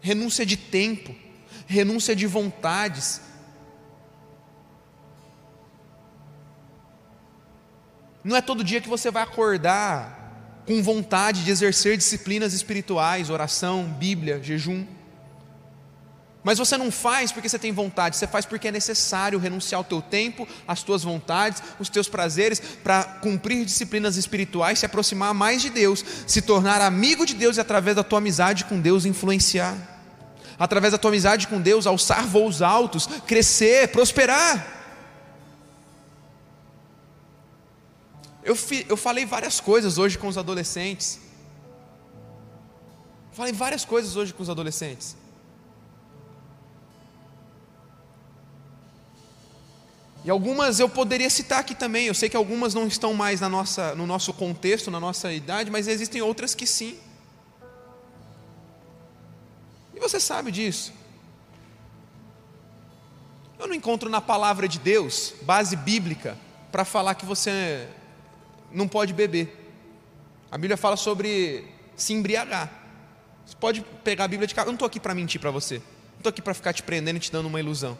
Renúncia 0.00 0.44
de 0.44 0.56
tempo, 0.56 1.14
renúncia 1.66 2.14
de 2.14 2.26
vontades, 2.26 3.20
Não 8.26 8.34
é 8.34 8.40
todo 8.40 8.64
dia 8.64 8.80
que 8.80 8.88
você 8.88 9.08
vai 9.08 9.22
acordar 9.22 10.64
com 10.66 10.82
vontade 10.82 11.44
de 11.44 11.50
exercer 11.52 11.96
disciplinas 11.96 12.52
espirituais, 12.52 13.30
oração, 13.30 13.84
Bíblia, 13.84 14.42
jejum. 14.42 14.84
Mas 16.42 16.58
você 16.58 16.76
não 16.76 16.90
faz 16.90 17.30
porque 17.30 17.48
você 17.48 17.56
tem 17.56 17.70
vontade, 17.70 18.16
você 18.16 18.26
faz 18.26 18.44
porque 18.44 18.66
é 18.66 18.72
necessário 18.72 19.38
renunciar 19.38 19.78
ao 19.78 19.84
teu 19.84 20.02
tempo, 20.02 20.46
às 20.66 20.82
tuas 20.82 21.04
vontades, 21.04 21.62
os 21.78 21.88
teus 21.88 22.08
prazeres, 22.08 22.60
para 22.82 23.04
cumprir 23.04 23.64
disciplinas 23.64 24.16
espirituais, 24.16 24.80
se 24.80 24.86
aproximar 24.86 25.32
mais 25.32 25.62
de 25.62 25.70
Deus, 25.70 26.04
se 26.26 26.42
tornar 26.42 26.80
amigo 26.80 27.24
de 27.24 27.34
Deus 27.34 27.58
e 27.58 27.60
através 27.60 27.94
da 27.94 28.02
tua 28.02 28.18
amizade 28.18 28.64
com 28.64 28.80
Deus 28.80 29.04
influenciar. 29.04 29.76
Através 30.58 30.90
da 30.90 30.98
tua 30.98 31.12
amizade 31.12 31.46
com 31.46 31.60
Deus, 31.60 31.86
alçar 31.86 32.26
voos 32.26 32.60
altos, 32.60 33.08
crescer, 33.24 33.86
prosperar. 33.88 34.75
Eu, 38.46 38.54
fi, 38.54 38.86
eu 38.88 38.96
falei 38.96 39.26
várias 39.26 39.58
coisas 39.58 39.98
hoje 39.98 40.16
com 40.16 40.28
os 40.28 40.38
adolescentes. 40.38 41.18
Falei 43.32 43.52
várias 43.52 43.84
coisas 43.84 44.14
hoje 44.14 44.32
com 44.32 44.40
os 44.40 44.48
adolescentes. 44.48 45.16
E 50.24 50.30
algumas 50.30 50.78
eu 50.78 50.88
poderia 50.88 51.28
citar 51.28 51.58
aqui 51.58 51.74
também. 51.74 52.06
Eu 52.06 52.14
sei 52.14 52.28
que 52.28 52.36
algumas 52.36 52.72
não 52.72 52.86
estão 52.86 53.12
mais 53.12 53.40
na 53.40 53.48
nossa, 53.48 53.96
no 53.96 54.06
nosso 54.06 54.32
contexto, 54.32 54.92
na 54.92 55.00
nossa 55.00 55.32
idade, 55.32 55.68
mas 55.68 55.88
existem 55.88 56.22
outras 56.22 56.54
que 56.54 56.68
sim. 56.68 56.96
E 59.92 59.98
você 59.98 60.20
sabe 60.20 60.52
disso. 60.52 60.92
Eu 63.58 63.66
não 63.66 63.74
encontro 63.74 64.08
na 64.08 64.20
palavra 64.20 64.68
de 64.68 64.78
Deus 64.78 65.34
base 65.42 65.74
bíblica 65.74 66.38
para 66.70 66.84
falar 66.84 67.16
que 67.16 67.26
você 67.26 67.88
não 68.76 68.86
pode 68.86 69.12
beber. 69.12 69.64
A 70.50 70.58
Bíblia 70.58 70.76
fala 70.76 70.96
sobre 70.96 71.64
se 71.96 72.12
embriagar. 72.12 72.70
Você 73.44 73.56
pode 73.56 73.80
pegar 74.04 74.24
a 74.24 74.28
Bíblia 74.28 74.46
de 74.46 74.54
cá. 74.54 74.62
Eu 74.62 74.66
não 74.66 74.74
estou 74.74 74.86
aqui 74.86 75.00
para 75.00 75.14
mentir 75.14 75.40
para 75.40 75.50
você. 75.50 75.76
Não 75.76 76.18
estou 76.18 76.30
aqui 76.30 76.42
para 76.42 76.54
ficar 76.54 76.72
te 76.72 76.82
prendendo 76.82 77.16
e 77.16 77.20
te 77.20 77.32
dando 77.32 77.46
uma 77.46 77.58
ilusão. 77.58 77.96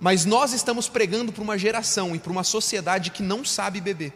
Mas 0.00 0.24
nós 0.24 0.52
estamos 0.52 0.88
pregando 0.88 1.32
para 1.32 1.42
uma 1.42 1.56
geração 1.56 2.14
e 2.14 2.18
para 2.18 2.32
uma 2.32 2.42
sociedade 2.44 3.10
que 3.10 3.22
não 3.22 3.44
sabe 3.44 3.80
beber. 3.80 4.12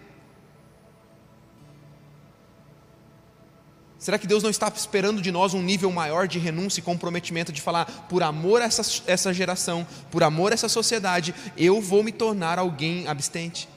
Será 3.98 4.18
que 4.18 4.26
Deus 4.26 4.42
não 4.42 4.50
está 4.50 4.70
esperando 4.74 5.20
de 5.20 5.32
nós 5.32 5.54
um 5.54 5.62
nível 5.62 5.90
maior 5.90 6.28
de 6.28 6.38
renúncia 6.38 6.80
e 6.80 6.82
comprometimento 6.82 7.52
de 7.52 7.60
falar, 7.60 8.06
por 8.08 8.22
amor 8.22 8.62
a 8.62 8.64
essa, 8.64 9.02
essa 9.06 9.32
geração, 9.32 9.86
por 10.10 10.22
amor 10.22 10.52
a 10.52 10.54
essa 10.54 10.68
sociedade, 10.68 11.34
eu 11.56 11.80
vou 11.80 12.04
me 12.04 12.12
tornar 12.12 12.58
alguém 12.58 13.08
abstente? 13.08 13.68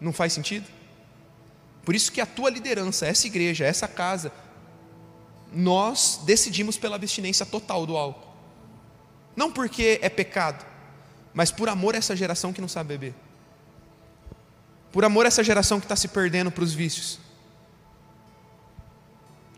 Não 0.00 0.12
faz 0.12 0.32
sentido? 0.32 0.66
Por 1.84 1.94
isso 1.94 2.12
que 2.12 2.20
a 2.20 2.26
tua 2.26 2.50
liderança, 2.50 3.06
essa 3.06 3.26
igreja, 3.26 3.64
essa 3.64 3.86
casa, 3.86 4.32
nós 5.52 6.20
decidimos 6.24 6.76
pela 6.76 6.96
abstinência 6.96 7.44
total 7.44 7.86
do 7.86 7.96
álcool. 7.96 8.28
Não 9.34 9.50
porque 9.50 9.98
é 10.02 10.08
pecado, 10.08 10.64
mas 11.32 11.50
por 11.50 11.68
amor 11.68 11.94
a 11.94 11.98
essa 11.98 12.14
geração 12.16 12.52
que 12.52 12.60
não 12.60 12.68
sabe 12.68 12.88
beber. 12.88 13.14
Por 14.92 15.04
amor 15.04 15.24
a 15.24 15.28
essa 15.28 15.44
geração 15.44 15.78
que 15.78 15.86
está 15.86 15.96
se 15.96 16.08
perdendo 16.08 16.50
para 16.50 16.64
os 16.64 16.72
vícios. 16.72 17.18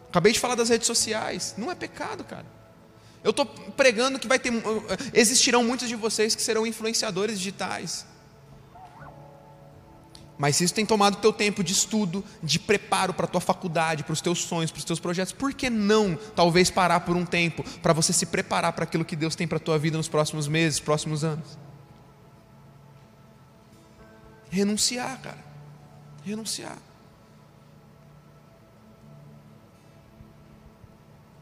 Acabei 0.08 0.32
de 0.32 0.40
falar 0.40 0.54
das 0.54 0.68
redes 0.68 0.86
sociais. 0.86 1.54
Não 1.56 1.70
é 1.70 1.74
pecado, 1.74 2.22
cara. 2.22 2.46
Eu 3.24 3.30
estou 3.30 3.46
pregando 3.46 4.18
que 4.18 4.28
vai 4.28 4.38
ter. 4.38 4.52
Existirão 5.14 5.64
muitos 5.64 5.88
de 5.88 5.96
vocês 5.96 6.34
que 6.34 6.42
serão 6.42 6.66
influenciadores 6.66 7.38
digitais. 7.38 8.04
Mas 10.42 10.56
se 10.56 10.64
isso 10.64 10.74
tem 10.74 10.84
tomado 10.84 11.18
teu 11.18 11.32
tempo 11.32 11.62
de 11.62 11.72
estudo, 11.72 12.24
de 12.42 12.58
preparo 12.58 13.14
para 13.14 13.26
a 13.26 13.28
tua 13.28 13.40
faculdade, 13.40 14.02
para 14.02 14.12
os 14.12 14.20
teus 14.20 14.42
sonhos, 14.42 14.72
para 14.72 14.80
os 14.80 14.84
teus 14.84 14.98
projetos, 14.98 15.32
por 15.32 15.54
que 15.54 15.70
não 15.70 16.18
talvez 16.34 16.68
parar 16.68 16.98
por 16.98 17.14
um 17.14 17.24
tempo 17.24 17.62
para 17.80 17.92
você 17.92 18.12
se 18.12 18.26
preparar 18.26 18.72
para 18.72 18.82
aquilo 18.82 19.04
que 19.04 19.14
Deus 19.14 19.36
tem 19.36 19.46
para 19.46 19.58
a 19.58 19.60
tua 19.60 19.78
vida 19.78 19.96
nos 19.96 20.08
próximos 20.08 20.48
meses, 20.48 20.80
próximos 20.80 21.22
anos? 21.22 21.56
Renunciar, 24.50 25.22
cara. 25.22 25.44
Renunciar. 26.24 26.76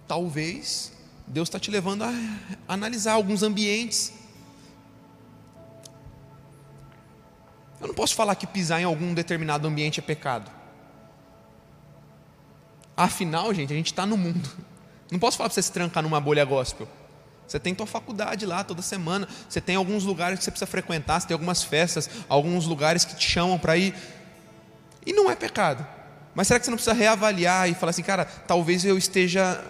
Talvez 0.07 0.93
Deus 1.27 1.49
está 1.49 1.59
te 1.59 1.71
levando 1.71 2.05
a 2.05 2.13
analisar 2.69 3.15
alguns 3.15 3.43
ambientes 3.43 4.20
Eu 7.81 7.89
não 7.89 7.95
posso 7.95 8.15
falar 8.15 8.35
que 8.35 8.47
pisar 8.47 8.81
em 8.81 8.85
algum 8.85 9.15
determinado 9.15 9.67
ambiente 9.67 10.01
é 10.01 10.03
pecado. 10.03 10.51
Afinal, 12.97 13.55
gente, 13.55 13.73
a 13.73 13.77
gente 13.77 13.87
está 13.87 14.05
no 14.05 14.17
mundo. 14.17 14.49
Não 15.11 15.19
posso 15.19 15.37
falar 15.39 15.49
para 15.49 15.55
você 15.55 15.63
se 15.63 15.73
trancar 15.73 16.03
numa 16.03 16.21
bolha 16.21 16.45
gospel. 16.45 16.87
Você 17.47 17.59
tem 17.59 17.75
tua 17.75 17.87
faculdade 17.87 18.45
lá 18.45 18.63
toda 18.63 18.83
semana. 18.83 19.27
Você 19.49 19.61
tem 19.61 19.75
alguns 19.75 20.05
lugares 20.05 20.39
que 20.39 20.45
você 20.45 20.51
precisa 20.51 20.71
frequentar. 20.71 21.21
Você 21.21 21.27
tem 21.27 21.35
algumas 21.35 21.65
festas, 21.65 22.09
alguns 22.29 22.67
lugares 22.67 23.05
que 23.05 23.17
te 23.17 23.29
chamam 23.29 23.59
para 23.59 23.77
ir. 23.77 23.95
E 25.05 25.13
não 25.13 25.31
é 25.31 25.35
pecado. 25.35 25.85
Mas 26.35 26.47
será 26.47 26.61
que 26.61 26.67
você 26.67 26.71
não 26.71 26.77
precisa 26.77 26.95
reavaliar 26.95 27.69
e 27.69 27.75
falar 27.75 27.91
assim, 27.91 28.03
cara, 28.03 28.25
talvez 28.25 28.85
eu 28.85 28.97
esteja 28.99 29.65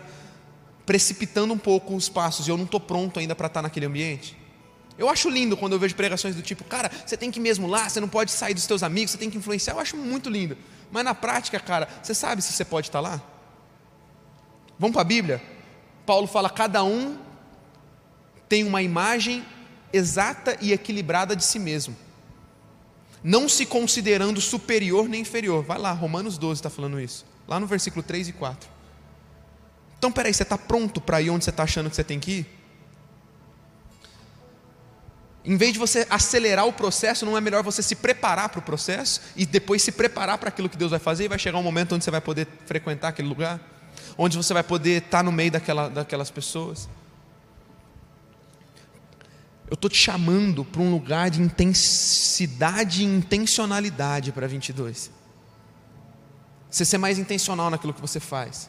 precipitando 0.85 1.55
um 1.55 1.59
pouco 1.59 1.95
os 1.95 2.09
passos 2.09 2.49
e 2.49 2.51
eu 2.51 2.57
não 2.57 2.65
estou 2.65 2.81
pronto 2.81 3.21
ainda 3.21 3.35
para 3.35 3.47
estar 3.47 3.63
naquele 3.63 3.87
ambiente? 3.87 4.37
Eu 4.99 5.09
acho 5.09 5.31
lindo 5.31 5.57
quando 5.57 5.73
eu 5.73 5.79
vejo 5.79 5.95
pregações 5.95 6.35
do 6.35 6.43
tipo, 6.43 6.63
cara, 6.65 6.91
você 7.07 7.17
tem 7.17 7.31
que 7.31 7.39
ir 7.39 7.43
mesmo 7.43 7.67
lá, 7.67 7.89
você 7.89 8.01
não 8.01 8.09
pode 8.09 8.31
sair 8.31 8.55
dos 8.55 8.65
seus 8.65 8.83
amigos, 8.83 9.13
você 9.13 9.19
tem 9.19 9.31
que 9.31 9.39
influenciar. 9.39 9.75
Eu 9.75 9.81
acho 9.81 9.97
muito 9.97 10.29
lindo. 10.29 10.57
Mas 10.91 11.05
na 11.05 11.15
prática, 11.15 11.59
cara, 11.59 11.89
você 12.03 12.15
sabe 12.15 12.43
se 12.43 12.53
você 12.53 12.65
pode 12.65 12.89
estar 12.89 13.01
lá? 13.01 13.23
Vamos 14.79 14.93
para 14.93 15.03
a 15.03 15.05
Bíblia? 15.05 15.43
Paulo 16.05 16.27
fala: 16.27 16.51
cada 16.51 16.83
um 16.83 17.19
tem 18.49 18.65
uma 18.65 18.83
imagem 18.83 19.45
exata 19.93 20.57
e 20.61 20.73
equilibrada 20.73 21.37
de 21.37 21.45
si 21.45 21.59
mesmo, 21.59 21.97
não 23.23 23.49
se 23.49 23.65
considerando 23.67 24.41
superior 24.41 25.09
nem 25.09 25.21
inferior. 25.23 25.65
Vai 25.65 25.79
lá, 25.79 25.93
Romanos 25.93 26.37
12 26.39 26.59
está 26.59 26.71
falando 26.71 27.01
isso, 27.01 27.25
lá 27.47 27.61
no 27.61 27.67
versículo 27.67 28.03
3 28.03 28.29
e 28.29 28.33
4. 28.33 28.69
Então, 29.99 30.11
peraí, 30.11 30.33
você 30.33 30.43
está 30.43 30.57
pronto 30.57 31.01
para 31.01 31.21
ir 31.21 31.29
onde 31.29 31.45
você 31.45 31.51
está 31.51 31.65
achando 31.65 31.91
que 31.91 31.97
você 31.97 32.03
tem 32.03 32.19
que 32.19 32.31
ir? 32.31 32.60
Em 35.45 35.57
vez 35.57 35.73
de 35.73 35.79
você 35.79 36.07
acelerar 36.11 36.67
o 36.67 36.73
processo, 36.73 37.25
não 37.25 37.37
é 37.37 37.41
melhor 37.41 37.63
você 37.63 37.83
se 37.83 37.95
preparar 37.95 38.51
para 38.51 38.59
o 38.59 38.63
processo 38.63 39.23
e 39.35 39.47
depois 39.47 39.83
se 39.83 39.91
preparar 39.91 40.37
para 40.37 40.51
aquilo 40.51 40.69
que 40.69 40.77
Deus 40.77 40.91
vai 40.91 41.01
fazer 41.01 41.25
e 41.25 41.29
vai 41.29 41.39
chegar 41.39 41.59
um 41.59 41.63
momento 41.63 41.95
onde 41.95 42.05
você 42.05 42.11
vai 42.11 42.21
poder 42.21 42.47
frequentar 42.67 43.09
aquele 43.09 43.29
lugar, 43.29 43.59
onde 44.19 44.37
você 44.37 44.53
vai 44.53 44.63
poder 44.63 45.03
estar 45.03 45.25
no 45.25 45.33
meio 45.33 45.51
daquela, 45.51 45.89
daquelas 45.89 46.31
pessoas. 46.31 46.89
Eu 49.71 49.75
estou 49.75 49.89
te 49.89 49.97
chamando 49.97 50.65
para 50.65 50.83
um 50.83 50.91
lugar 50.91 51.31
de 51.31 51.41
intensidade 51.41 53.03
e 53.03 53.07
intencionalidade 53.07 54.33
para 54.33 54.47
22. 54.47 55.11
Você 56.69 56.85
ser 56.85 56.99
mais 56.99 57.19
intencional 57.19 57.71
naquilo 57.71 57.95
que 57.95 58.01
você 58.01 58.21
faz. 58.21 58.69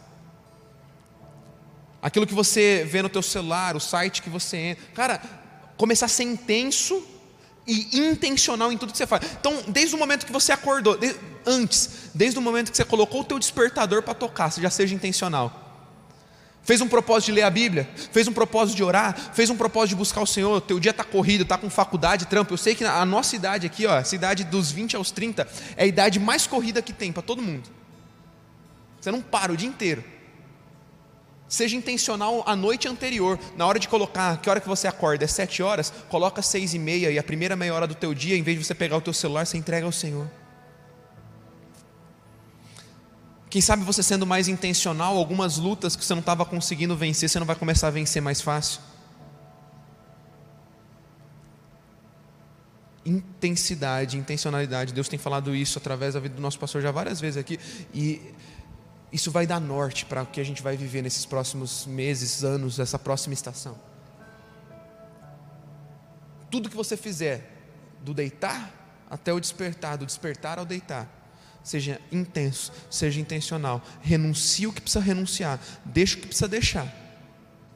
Aquilo 2.01 2.25
que 2.25 2.33
você 2.33 2.87
vê 2.89 3.01
no 3.01 3.09
teu 3.09 3.21
celular, 3.21 3.75
o 3.75 3.79
site 3.79 4.21
que 4.21 4.29
você 4.29 4.57
entra. 4.57 4.83
Cara, 4.93 5.21
começar 5.81 6.05
a 6.05 6.09
ser 6.09 6.25
intenso 6.25 7.03
e 7.65 7.97
intencional 7.97 8.71
em 8.71 8.77
tudo 8.77 8.91
que 8.91 8.97
você 8.99 9.07
faz. 9.07 9.23
Então, 9.39 9.63
desde 9.67 9.95
o 9.95 9.97
momento 9.97 10.27
que 10.27 10.31
você 10.31 10.51
acordou, 10.51 10.95
de, 10.95 11.15
antes, 11.43 12.11
desde 12.13 12.37
o 12.37 12.41
momento 12.41 12.69
que 12.69 12.77
você 12.77 12.85
colocou 12.85 13.21
o 13.21 13.23
teu 13.23 13.39
despertador 13.39 14.03
para 14.03 14.13
tocar, 14.13 14.51
você 14.51 14.61
já 14.61 14.69
seja 14.69 14.93
intencional. 14.93 15.59
Fez 16.61 16.81
um 16.81 16.87
propósito 16.87 17.29
de 17.29 17.31
ler 17.31 17.41
a 17.41 17.49
Bíblia, 17.49 17.89
fez 18.11 18.27
um 18.27 18.31
propósito 18.31 18.75
de 18.75 18.83
orar, 18.83 19.31
fez 19.33 19.49
um 19.49 19.57
propósito 19.57 19.89
de 19.89 19.95
buscar 19.95 20.21
o 20.21 20.27
Senhor, 20.27 20.61
teu 20.61 20.79
dia 20.79 20.91
está 20.91 21.03
corrido, 21.03 21.41
está 21.41 21.57
com 21.57 21.67
faculdade, 21.67 22.27
trampo. 22.27 22.53
Eu 22.53 22.57
sei 22.59 22.75
que 22.75 22.85
a 22.85 23.03
nossa 23.03 23.35
idade 23.35 23.65
aqui, 23.65 23.87
ó, 23.87 23.97
essa 23.97 24.13
idade 24.13 24.43
dos 24.43 24.71
20 24.71 24.95
aos 24.95 25.09
30, 25.09 25.47
é 25.75 25.83
a 25.83 25.87
idade 25.87 26.19
mais 26.19 26.45
corrida 26.45 26.79
que 26.79 26.93
tem 26.93 27.11
para 27.11 27.23
todo 27.23 27.41
mundo. 27.41 27.67
Você 28.99 29.09
não 29.09 29.19
para 29.19 29.51
o 29.51 29.57
dia 29.57 29.67
inteiro. 29.67 30.03
Seja 31.51 31.75
intencional 31.75 32.45
a 32.47 32.55
noite 32.55 32.87
anterior, 32.87 33.37
na 33.57 33.67
hora 33.67 33.77
de 33.77 33.89
colocar, 33.89 34.37
que 34.37 34.49
hora 34.49 34.61
que 34.61 34.69
você 34.69 34.87
acorda? 34.87 35.25
É 35.25 35.27
sete 35.27 35.61
horas? 35.61 35.91
Coloca 36.07 36.41
seis 36.41 36.73
e 36.73 36.79
meia 36.79 37.11
e 37.11 37.19
a 37.19 37.23
primeira 37.23 37.57
meia 37.57 37.73
hora 37.73 37.85
do 37.85 37.93
teu 37.93 38.13
dia, 38.13 38.37
em 38.37 38.41
vez 38.41 38.57
de 38.57 38.63
você 38.63 38.73
pegar 38.73 38.95
o 38.95 39.01
teu 39.01 39.11
celular, 39.11 39.45
você 39.45 39.57
entrega 39.57 39.85
ao 39.85 39.91
Senhor. 39.91 40.31
Quem 43.49 43.61
sabe 43.61 43.83
você 43.83 44.01
sendo 44.01 44.25
mais 44.25 44.47
intencional, 44.47 45.17
algumas 45.17 45.57
lutas 45.57 45.93
que 45.93 46.05
você 46.05 46.13
não 46.13 46.21
estava 46.21 46.45
conseguindo 46.45 46.95
vencer, 46.95 47.29
você 47.29 47.37
não 47.37 47.45
vai 47.45 47.57
começar 47.57 47.89
a 47.89 47.91
vencer 47.91 48.21
mais 48.21 48.39
fácil. 48.39 48.79
Intensidade, 53.05 54.17
intencionalidade. 54.17 54.93
Deus 54.93 55.09
tem 55.09 55.19
falado 55.19 55.53
isso 55.53 55.77
através 55.77 56.13
da 56.13 56.21
vida 56.21 56.33
do 56.33 56.41
nosso 56.41 56.57
pastor 56.57 56.81
já 56.81 56.91
várias 56.91 57.19
vezes 57.19 57.35
aqui. 57.35 57.59
E 57.93 58.21
isso 59.11 59.29
vai 59.29 59.45
dar 59.45 59.59
norte 59.59 60.05
para 60.05 60.23
o 60.23 60.25
que 60.25 60.39
a 60.39 60.43
gente 60.43 60.61
vai 60.61 60.77
viver 60.77 61.01
nesses 61.01 61.25
próximos 61.25 61.85
meses, 61.85 62.43
anos, 62.43 62.79
essa 62.79 62.97
próxima 62.97 63.33
estação. 63.33 63.77
Tudo 66.49 66.69
que 66.69 66.75
você 66.75 66.95
fizer, 66.95 67.49
do 68.01 68.13
deitar 68.13 68.71
até 69.09 69.33
o 69.33 69.39
despertar, 69.39 69.97
do 69.97 70.05
despertar 70.05 70.59
ao 70.59 70.65
deitar, 70.65 71.09
seja 71.61 71.99
intenso, 72.11 72.71
seja 72.89 73.19
intencional, 73.19 73.81
renuncie 74.01 74.67
o 74.67 74.73
que 74.73 74.81
precisa 74.81 75.03
renunciar, 75.03 75.59
deixa 75.83 76.17
o 76.17 76.21
que 76.21 76.27
precisa 76.27 76.47
deixar. 76.47 77.01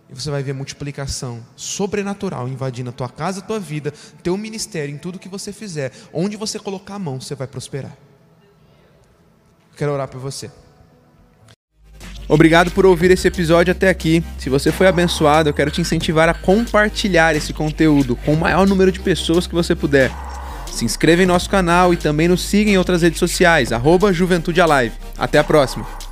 E 0.10 0.14
você 0.14 0.30
vai 0.30 0.42
ver 0.44 0.54
multiplicação 0.54 1.46
sobrenatural 1.56 2.48
invadindo 2.48 2.90
a 2.90 2.94
tua 2.94 3.10
casa, 3.10 3.40
a 3.40 3.44
tua 3.44 3.60
vida, 3.60 3.92
teu 4.24 4.38
ministério, 4.38 4.94
em 4.94 4.98
tudo 4.98 5.20
que 5.20 5.28
você 5.28 5.52
fizer. 5.52 5.92
Onde 6.14 6.38
você 6.38 6.60
colocar 6.60 6.96
a 6.96 7.00
mão, 7.00 7.20
você 7.20 7.34
vai 7.34 7.48
prosperar. 7.48 7.98
quero 9.76 9.92
orar 9.92 10.08
por 10.08 10.20
você. 10.20 10.52
Obrigado 12.28 12.72
por 12.72 12.86
ouvir 12.86 13.12
esse 13.12 13.28
episódio 13.28 13.72
até 13.72 13.90
aqui. 13.90 14.24
Se 14.38 14.50
você 14.50 14.72
foi 14.72 14.88
abençoado, 14.88 15.50
eu 15.50 15.54
quero 15.54 15.72
te 15.72 15.82
incentivar 15.82 16.28
a 16.28 16.34
compartilhar 16.34 17.36
esse 17.36 17.54
conteúdo 17.54 18.16
com 18.16 18.34
o 18.34 18.38
maior 18.38 18.68
número 18.68 18.92
de 18.92 19.00
pessoas 19.00 19.46
que 19.48 19.54
você 19.54 19.76
puder. 19.76 20.12
Se 20.72 20.84
inscreva 20.84 21.24
em 21.24 21.26
nosso 21.26 21.50
canal 21.50 21.94
e 21.94 21.98
também 21.98 22.28
nos 22.28 22.42
siga 22.42 22.70
em 22.70 22.78
outras 22.78 23.02
redes 23.02 23.20
sociais, 23.20 23.72
arroba 23.72 24.12
Juventude 24.12 24.60
Alive. 24.60 24.96
Até 25.18 25.40
a 25.40 25.44
próxima! 25.44 26.05